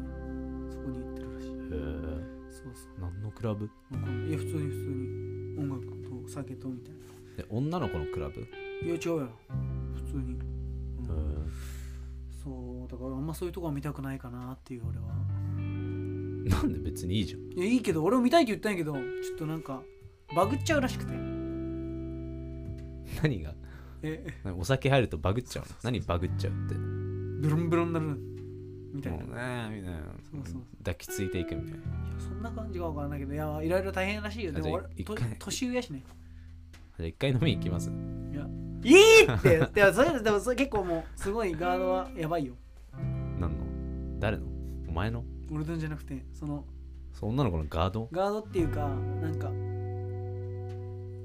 [0.72, 1.49] そこに行ってるらしい。
[1.51, 2.05] へえ
[2.76, 3.69] そう何のクラブ？
[3.91, 4.32] なんかい。
[4.32, 5.57] や普通に普通に。
[5.57, 5.86] 音楽
[6.26, 6.99] と酒とみたいな。
[7.38, 8.41] で女の子のクラブ？
[8.41, 9.30] へいや違うやろ
[9.95, 10.39] 普通に、うん。
[11.09, 11.49] え
[12.43, 15.05] そうだからあんまそういうとこは見たくないかなっていう俺は。
[16.45, 17.41] なんで別にいいじゃん。
[17.53, 19.01] いやいいけど俺も見たいって言ったんやけどちょ
[19.36, 19.82] っとなんか
[20.36, 21.13] バグっちゃうらしくて。
[23.23, 23.55] 何が？
[24.03, 25.76] え何お酒入るとバグっちゃうの？
[25.84, 26.76] 何バグっちゃうって？
[26.76, 28.19] ブルンブルンになる
[28.96, 30.00] みたいな、もういねみたいな
[30.32, 30.62] そうそう。
[30.80, 31.78] 抱きついていくみたいな。
[31.78, 31.84] や
[32.20, 33.34] そんな感じがわからないけど。
[33.34, 34.52] いやいろいろ大変らしいよ。
[34.52, 35.36] であじゃあも俺と一回。
[35.38, 36.04] 年上やしね。
[36.98, 37.89] じゃあ一回飲みに行きます？
[37.89, 38.48] いや。
[38.84, 39.58] いいって！
[39.74, 42.54] でもそれでもそれ結構もうすごいガードはやばいよ。
[43.39, 43.66] 何の？
[44.20, 44.46] 誰の？
[44.88, 45.24] お前の？
[45.52, 46.66] 俺のじゃなくてその
[47.14, 48.08] そう女の子のガード？
[48.12, 48.88] ガードっていうか
[49.22, 49.50] なんか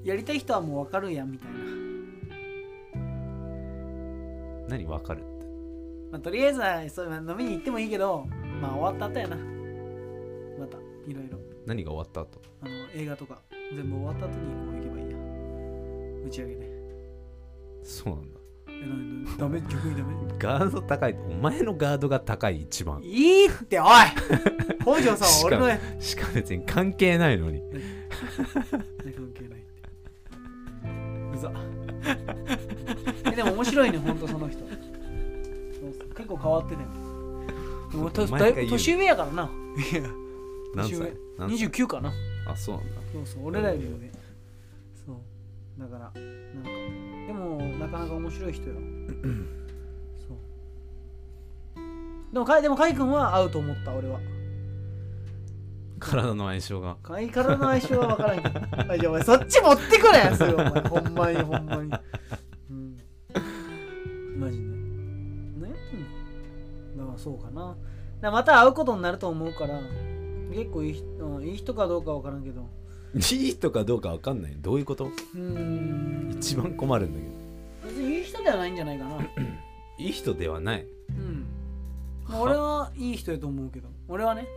[0.03, 1.55] やりたい人はもう分かるやんみたいな、
[4.69, 4.85] 何？
[4.85, 5.23] わかる？
[6.11, 8.25] まあ、とりあえずはそう飲みに行ってもいいけど
[8.61, 9.35] まあ終わった後やな。
[10.59, 11.39] またいろいろ。
[11.65, 12.41] 何が終わった後？
[12.61, 13.39] あの映画とか
[13.73, 15.17] 全部終わった後にこう行けばいいや。
[16.27, 16.71] 打ち上げで
[17.83, 18.39] そうなんだ。
[18.67, 19.61] えなにダメ？
[19.61, 20.13] 逆にダメ？
[20.37, 21.13] ガード高い。
[21.29, 23.01] お前のガードが高い一番。
[23.03, 23.87] いいっておい！
[24.81, 27.61] 北条さんは俺のねしかも別に関係ないのに。
[27.61, 29.79] 関係ないって。
[31.37, 31.51] うざ。
[33.31, 34.63] えでも面白いねほんとその人
[36.31, 36.83] 構変わってて。
[37.91, 38.55] で もとお前が言う。
[38.55, 39.43] だいぶ年上やからな。
[39.43, 40.01] いや
[40.75, 40.91] 何歳？
[40.91, 41.13] 年上。
[41.37, 42.11] 何歳？29かな。
[42.47, 43.01] あそうなんだ。
[43.13, 44.11] そうそう俺らより上
[45.05, 45.15] そう。
[45.79, 46.69] だからなんか
[47.27, 48.75] でもなかなか面白い人よ。
[50.27, 50.37] そう。
[52.33, 54.19] でもかいでもカイ君は合うと思った俺は。
[55.99, 56.97] 体の相性が。
[57.03, 58.59] カイからの相性は分からんけど。
[58.93, 60.81] あじゃあお前そっち持ってくなやそれお前。
[60.81, 61.91] ほんまにほんまに。
[62.71, 62.97] うん。
[64.39, 64.70] マジで
[67.11, 67.67] だからそうかな。
[67.69, 67.77] だか
[68.21, 69.79] らまた会うことになると思うから
[70.53, 72.67] 結構いい人うんいい人かどうか分からんけど。
[73.13, 74.55] いい人かどうかわかんない。
[74.57, 75.05] どういうこと？
[75.05, 76.31] うーん。
[76.33, 77.31] 一番困るんだけど。
[77.93, 79.17] 別にいい人ではないんじゃないかな。
[79.99, 80.85] いい人ではない。
[81.09, 81.45] うん。
[82.27, 83.89] まあ俺はいい人やと思うけど。
[84.07, 84.47] 俺はね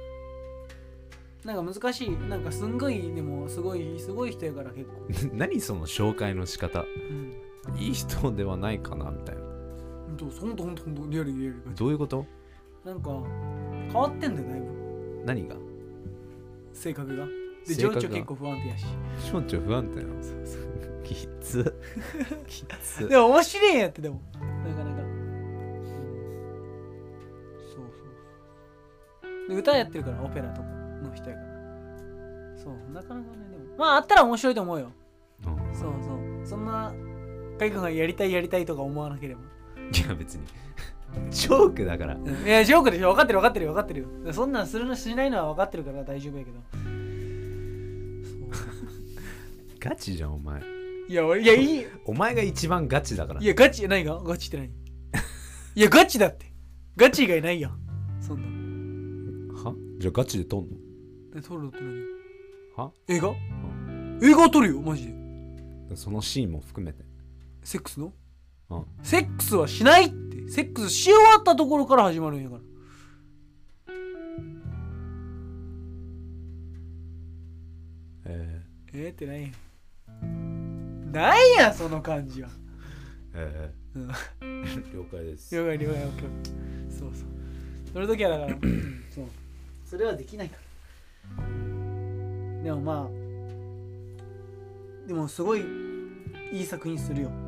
[1.44, 4.92] なんか難しいなんかすんごいでもすごいすごい人やから結構。
[5.36, 6.80] 何その紹介の仕方？
[6.80, 7.78] うん。
[7.78, 9.42] いい人ではないかなみたいな。
[9.42, 12.24] ほんとほんとほんとほんとリアルリアルどういうこと？
[12.84, 13.10] なんか
[13.90, 15.22] 変わってんだよだいぶ。
[15.24, 15.56] 何が？
[16.72, 17.26] 性格が。
[17.66, 18.84] で情緒結構不安定やし。
[19.18, 20.20] 少々不安定なの？
[21.02, 21.74] きつ。
[22.46, 23.08] きつ。
[23.08, 24.20] でも面白いんやってでも。
[24.34, 25.82] なかなか、うん
[27.62, 27.76] そう
[29.22, 29.48] そう。
[29.48, 31.48] で歌やってるからオペラとかの人やから。
[32.56, 33.64] そうなかなかねでも。
[33.78, 34.92] まああったら面白いと思うよ。
[35.46, 35.74] うん。
[35.74, 36.46] そうそう。
[36.46, 36.92] そんな
[37.58, 39.40] カイ君がやりたいやりたいとか思わなければ。
[39.40, 39.44] い
[40.08, 40.44] や別に
[41.30, 42.14] ジョークだから。
[42.14, 42.46] うん。
[42.46, 43.10] いやジョークでしょ。
[43.10, 44.32] 分かってる分かってる分かってるよ。
[44.32, 46.58] そんなんするのしないのは分かってるから大丈夫やけど。
[49.80, 50.62] ガチじゃんお前。
[51.08, 51.86] いや俺いやいい。
[52.06, 53.40] お前が一番ガチだから。
[53.40, 54.18] いやガチ何が？
[54.20, 54.70] ガチって何い？
[55.74, 56.52] やガチだって。
[56.96, 57.78] ガチ以外ないやん。
[58.20, 59.54] そんな。
[59.62, 59.74] は？
[59.98, 60.76] じゃあガチで撮んの？
[61.36, 62.04] え撮るのって何？
[62.76, 62.90] は？
[63.08, 63.34] 映画？
[64.22, 65.96] 映画撮るよマジで。
[65.96, 67.04] そのシーンも含めて。
[67.62, 68.14] セックスの？
[68.70, 68.84] うん。
[69.02, 72.60] セックスはしないってセックスし終わったところから始まるんやから。
[78.26, 78.62] え
[78.92, 79.48] えー、って何や。
[81.12, 82.48] なんやその感じは。
[82.48, 82.52] ー、
[83.34, 84.10] えうん。
[84.10, 85.54] ー、了解です。
[85.54, 86.24] 了解了解了解
[86.90, 87.28] そうそう。
[87.92, 88.58] その時はだから
[89.14, 89.24] そう。
[89.84, 90.56] それはできないか
[91.36, 91.44] ら。
[92.64, 93.24] でもまあ
[95.06, 95.62] でもすごい
[96.52, 97.43] いい作品するよ、うん、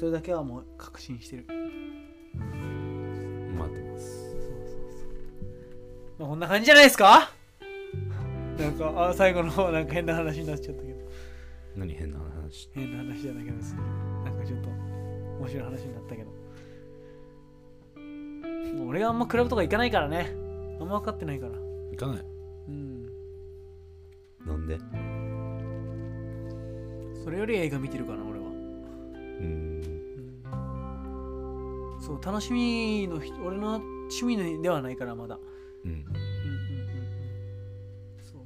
[0.00, 1.44] それだけはもう確信してる。
[1.46, 1.60] 待
[3.70, 4.30] ってます。
[4.30, 4.48] そうそう
[4.90, 5.10] そう。
[6.18, 7.30] まあこんな感じじゃないですか？
[8.58, 10.98] なんかあ最後の方なんか変な話になっちゃったけど。
[11.76, 12.70] 何変な話？
[12.72, 13.76] 変な話じゃないけど別に
[14.24, 16.30] なんかちょっと面白い話になったけど。
[18.78, 20.34] もう俺があんまクラブとか行かないからね。
[20.80, 21.52] あんま分かってないから。
[21.52, 22.24] 行かない？
[22.68, 23.04] うん。
[24.46, 24.78] なんで？
[27.22, 28.50] それより映画見てるかな俺は、う
[29.42, 29.69] ん、
[32.10, 35.38] そう楽しみの俺の趣味のではないからまだ。
[35.84, 35.92] うん。
[35.92, 37.06] うんうんうんう
[38.18, 38.24] ん。
[38.24, 38.42] そう。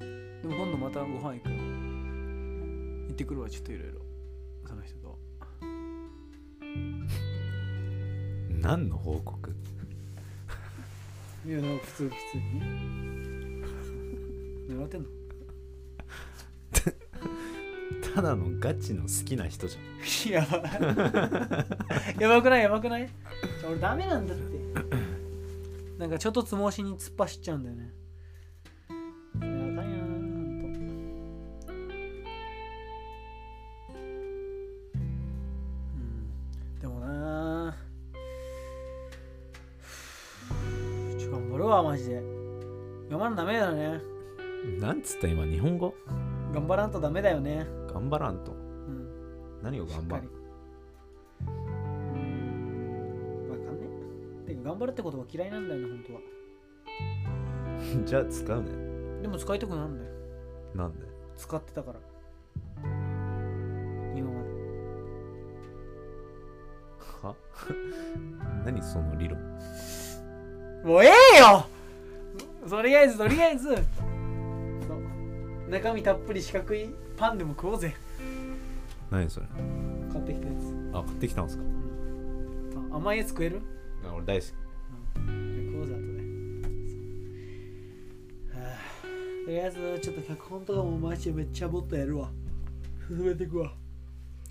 [0.00, 1.50] でも今度またご飯行く。
[1.50, 4.00] 行ってくるわちょっといろいろ。
[4.66, 5.16] その人と。
[8.50, 9.54] 何の報告？
[11.46, 12.42] いやなんか普通普通に。
[14.74, 15.15] 狙ってんの？
[18.14, 20.32] ただのガチの好きな人じゃん。
[20.32, 20.46] や。
[20.46, 20.56] ば
[22.18, 22.62] やばくない？
[22.62, 23.08] やばくない？
[23.68, 24.56] 俺ダメなんだって。
[25.98, 27.92] なんかちょっとつもしに突っ走っちゃうんだよね。
[29.40, 30.78] いやあかんやなほんと。
[35.94, 36.78] うん。
[36.80, 37.76] でもな。
[41.18, 42.22] ちょ頑張るわマジで。
[43.10, 44.00] 頑張らんダメだよね。
[44.80, 45.94] なんつった今日本語？
[46.56, 49.06] 頑張らんとダメだよね頑張らんとうん
[49.62, 50.22] 何を頑張る
[51.42, 51.52] うん
[53.50, 53.86] わかんね
[54.46, 56.20] えてか頑張るってことは嫌いなんだよね本当は
[58.06, 58.70] じゃあ使うね
[59.20, 60.10] でも使いたくなるんだよ
[60.74, 61.04] なんで
[61.36, 61.98] 使ってたから
[64.16, 64.48] 今まで
[67.22, 67.34] は
[68.64, 69.38] 何その理論
[70.86, 71.66] もうええよ
[72.66, 73.76] とりあえずとりあえず
[75.68, 77.94] 中身たっぷり四角いパンでも食おうぜ。
[79.10, 79.46] 何それ？
[80.12, 80.74] 買ってきたやつ。
[80.92, 81.64] あ買ってきたんですか？
[82.92, 83.60] あ甘いやつ食える？
[84.08, 84.48] あ俺大好き。
[84.48, 86.22] 食おうぜ後で。
[88.60, 89.44] はあ。
[89.44, 92.30] とりあえずちょっと脚本とかもマジでめっちゃもっとやるわ。
[93.08, 93.72] 進めていくわ。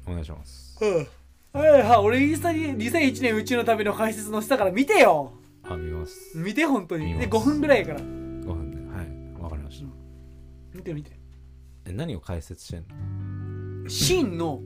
[0.08, 0.78] お願いします。
[0.82, 1.08] うん。
[1.60, 5.32] はいはい俺インスタに2001年宇宙の旅の解説載せたから見てよ。
[5.64, 6.38] あ見ます。
[6.38, 7.08] 見て本当に。
[7.08, 7.30] で見ます。
[7.30, 8.00] 5分ぐらいやから。
[8.00, 8.04] 5
[8.46, 10.05] 分ではいわかりました
[10.76, 11.12] 見て見て。
[11.86, 13.90] え何を解説してんの？
[13.90, 14.62] シーンの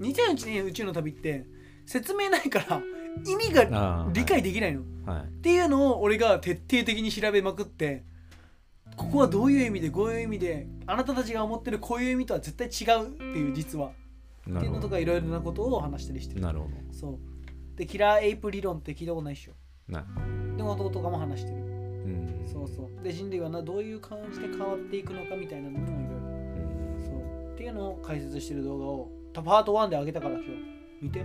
[0.00, 1.46] 2001年宇宙の旅って
[1.86, 2.82] 説明ないから
[3.24, 5.22] 意味が理解できないの、はい。
[5.24, 8.04] っていうのを俺が徹底的に調べまくって
[8.96, 13.92] ここはどういう意味でこういう意味であなたたちが思ってるこういう意味とは絶対違うっていう実は。
[14.42, 16.40] っていうのとかいろいろなことを話したりしてる。
[16.40, 17.18] なるほそう。
[17.76, 19.52] でキラーエイプ理論って聞いたことないっしょ。
[19.88, 20.04] どな
[20.56, 21.61] でも弟とかも話してる
[22.04, 22.46] うん。
[22.52, 23.04] そうそう。
[23.04, 26.00] で人類はなどういう感じで変わっていくのかみたいなのもいろいろ。
[26.00, 26.04] う
[26.98, 27.02] ん。
[27.04, 27.54] そう。
[27.54, 30.50] っていうのを解説してる動画をパート1で上げたから今日。
[31.00, 31.24] 見て。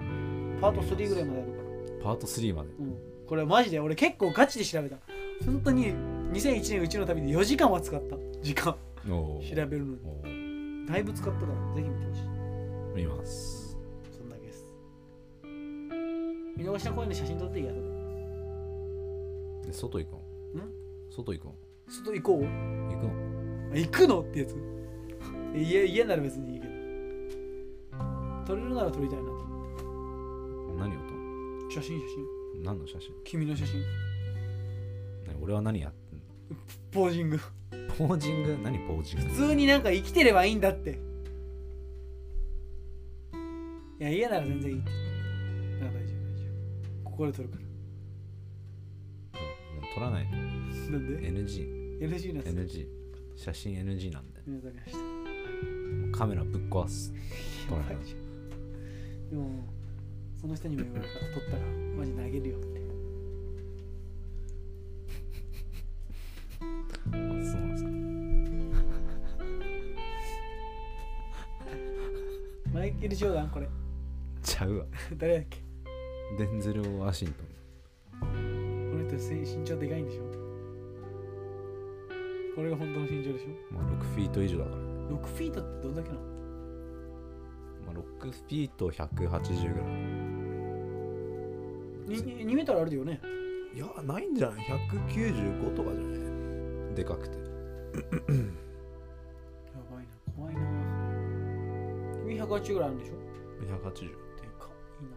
[0.62, 1.58] パート3ぐらいまでやるか
[2.00, 2.04] ら。
[2.04, 2.70] パート3まで。
[2.80, 2.98] うん、
[3.28, 4.98] これマジで俺結構ガチで調べた。
[5.46, 5.94] 本当に
[6.32, 8.16] 2001年うちの旅で4時間は使った。
[8.42, 8.76] 時間。
[9.10, 9.56] おー。
[9.56, 10.00] 調べるのに。
[10.04, 10.88] おー。
[10.88, 12.22] だいぶ使ったからぜひ見てほしい。
[12.96, 13.78] 見ます。
[14.12, 14.66] そんだけです。
[15.44, 17.80] 見逃しの声の写真撮っていいやで。
[19.72, 20.22] 外行くの？
[21.18, 21.56] 外行くの？
[21.88, 22.44] 外行こう？
[22.44, 22.48] 行
[23.00, 23.12] くの？
[23.74, 24.22] あ行くの？
[24.22, 24.56] ってやつ？
[25.56, 26.74] え家家なら別にいいけど。
[28.46, 29.78] 撮れるなら撮りたいなと思っ
[30.76, 30.80] て。
[30.80, 32.64] 何を撮る写真写真。
[32.64, 33.12] の何の写真？
[33.24, 33.80] 君の写真。
[33.82, 33.88] ね
[35.42, 35.90] 俺は何や？
[35.90, 36.22] ってん
[36.92, 37.38] ポージング。
[37.38, 37.42] の
[37.96, 38.56] ポージング？
[38.64, 39.26] 何ポージング？
[39.30, 41.00] 普通になんか生きてればいいんだって。
[44.00, 44.92] いや家なら全然いいって。
[45.80, 46.46] だから大丈夫大丈
[47.04, 47.10] 夫。
[47.10, 47.62] ここで撮るから。
[47.62, 47.68] うん
[49.96, 50.28] 撮らない
[50.92, 52.88] なんで？NG NG なんですよ NG
[53.36, 54.42] 写真 NG なんで。
[56.12, 57.14] カメラぶっ壊す。
[57.70, 58.06] 撮らないやばい。
[58.08, 58.20] じゃん
[59.30, 59.68] でも
[60.40, 61.64] その人にも言われた撮ったら
[61.98, 62.68] マジ投げるよって。
[66.60, 67.90] あそうなんですか。
[72.74, 73.68] マイケル・ジョーダンこれ。
[74.44, 74.86] ちゃうわ。
[75.18, 75.60] 誰だっけ？
[76.38, 77.44] デンゼル・ワシント
[78.20, 80.27] この人身身長でかいんでしょ？
[82.58, 83.50] これが本当の身長でしょ？
[83.76, 84.78] ンもう6フィート以上だから。
[84.78, 84.82] 6
[85.22, 86.22] フィートってどんだけなの？
[87.86, 89.88] まあ、6フィート180ぐらい
[92.08, 93.22] 2, 2メートルあるよね。
[93.76, 96.08] いやないんじゃない？195とかじゃな
[96.92, 96.96] い？
[96.96, 97.38] でかくて。
[97.38, 97.44] や
[99.92, 100.10] ばいな。
[100.36, 100.62] 怖いな。
[102.24, 103.14] 君180ぐらいあるんでしょ
[103.66, 105.16] ？180でかいな。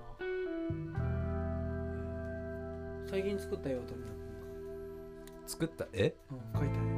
[3.09, 4.07] 最近作ったよ鳥の
[5.47, 5.87] 作った？
[5.95, 6.90] 絵うん書いたね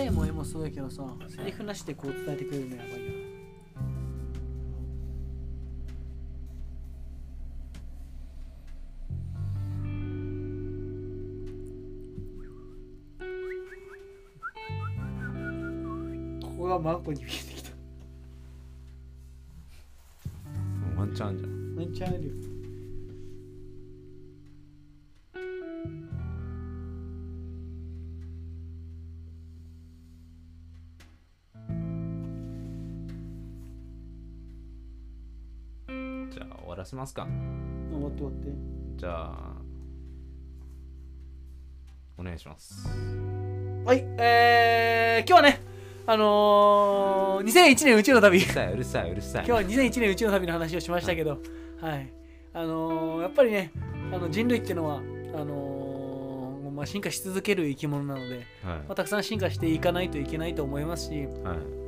[0.00, 2.96] レエも絵もそうやけどさセリフなしでこう伝えてくれるのやばいな。
[16.42, 17.49] ここがマンコに見えて
[36.96, 37.26] わらせますか？
[37.92, 38.48] 終わって終わって。
[38.96, 39.52] じゃあ
[42.18, 42.88] お願いします。
[43.84, 45.60] はいえー、今日はね
[46.06, 48.38] あのー、2001年宇宙の旅。
[48.38, 49.46] うるさいうるさいうるさい。
[49.46, 51.38] 今日は2001年宇宙の旅の話をしましたけど、
[51.80, 52.12] はい、
[52.52, 53.70] あのーやっぱりね、
[54.12, 55.00] あの人類っていうのは、あ
[55.44, 58.44] のーまあ、進化し続ける生き物なので、はい。
[58.64, 61.79] まあ、たくさん進化していかないといけないと思いますし、はい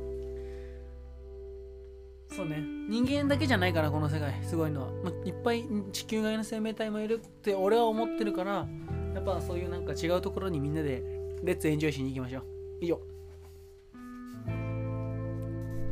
[2.35, 4.91] そうね、人間だけじゃないから、この世界、すごいのは。
[5.03, 8.67] まあ、いっぱい地球外の生命体もいるって俺は思ってるから、
[9.13, 11.03] やっぱそういうなんか違うところにみんなで、
[11.43, 12.43] let's enjoy しに行きましょう。
[12.81, 12.99] 以上、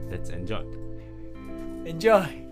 [0.09, 0.65] Let's enjoy
[1.85, 2.50] enjoy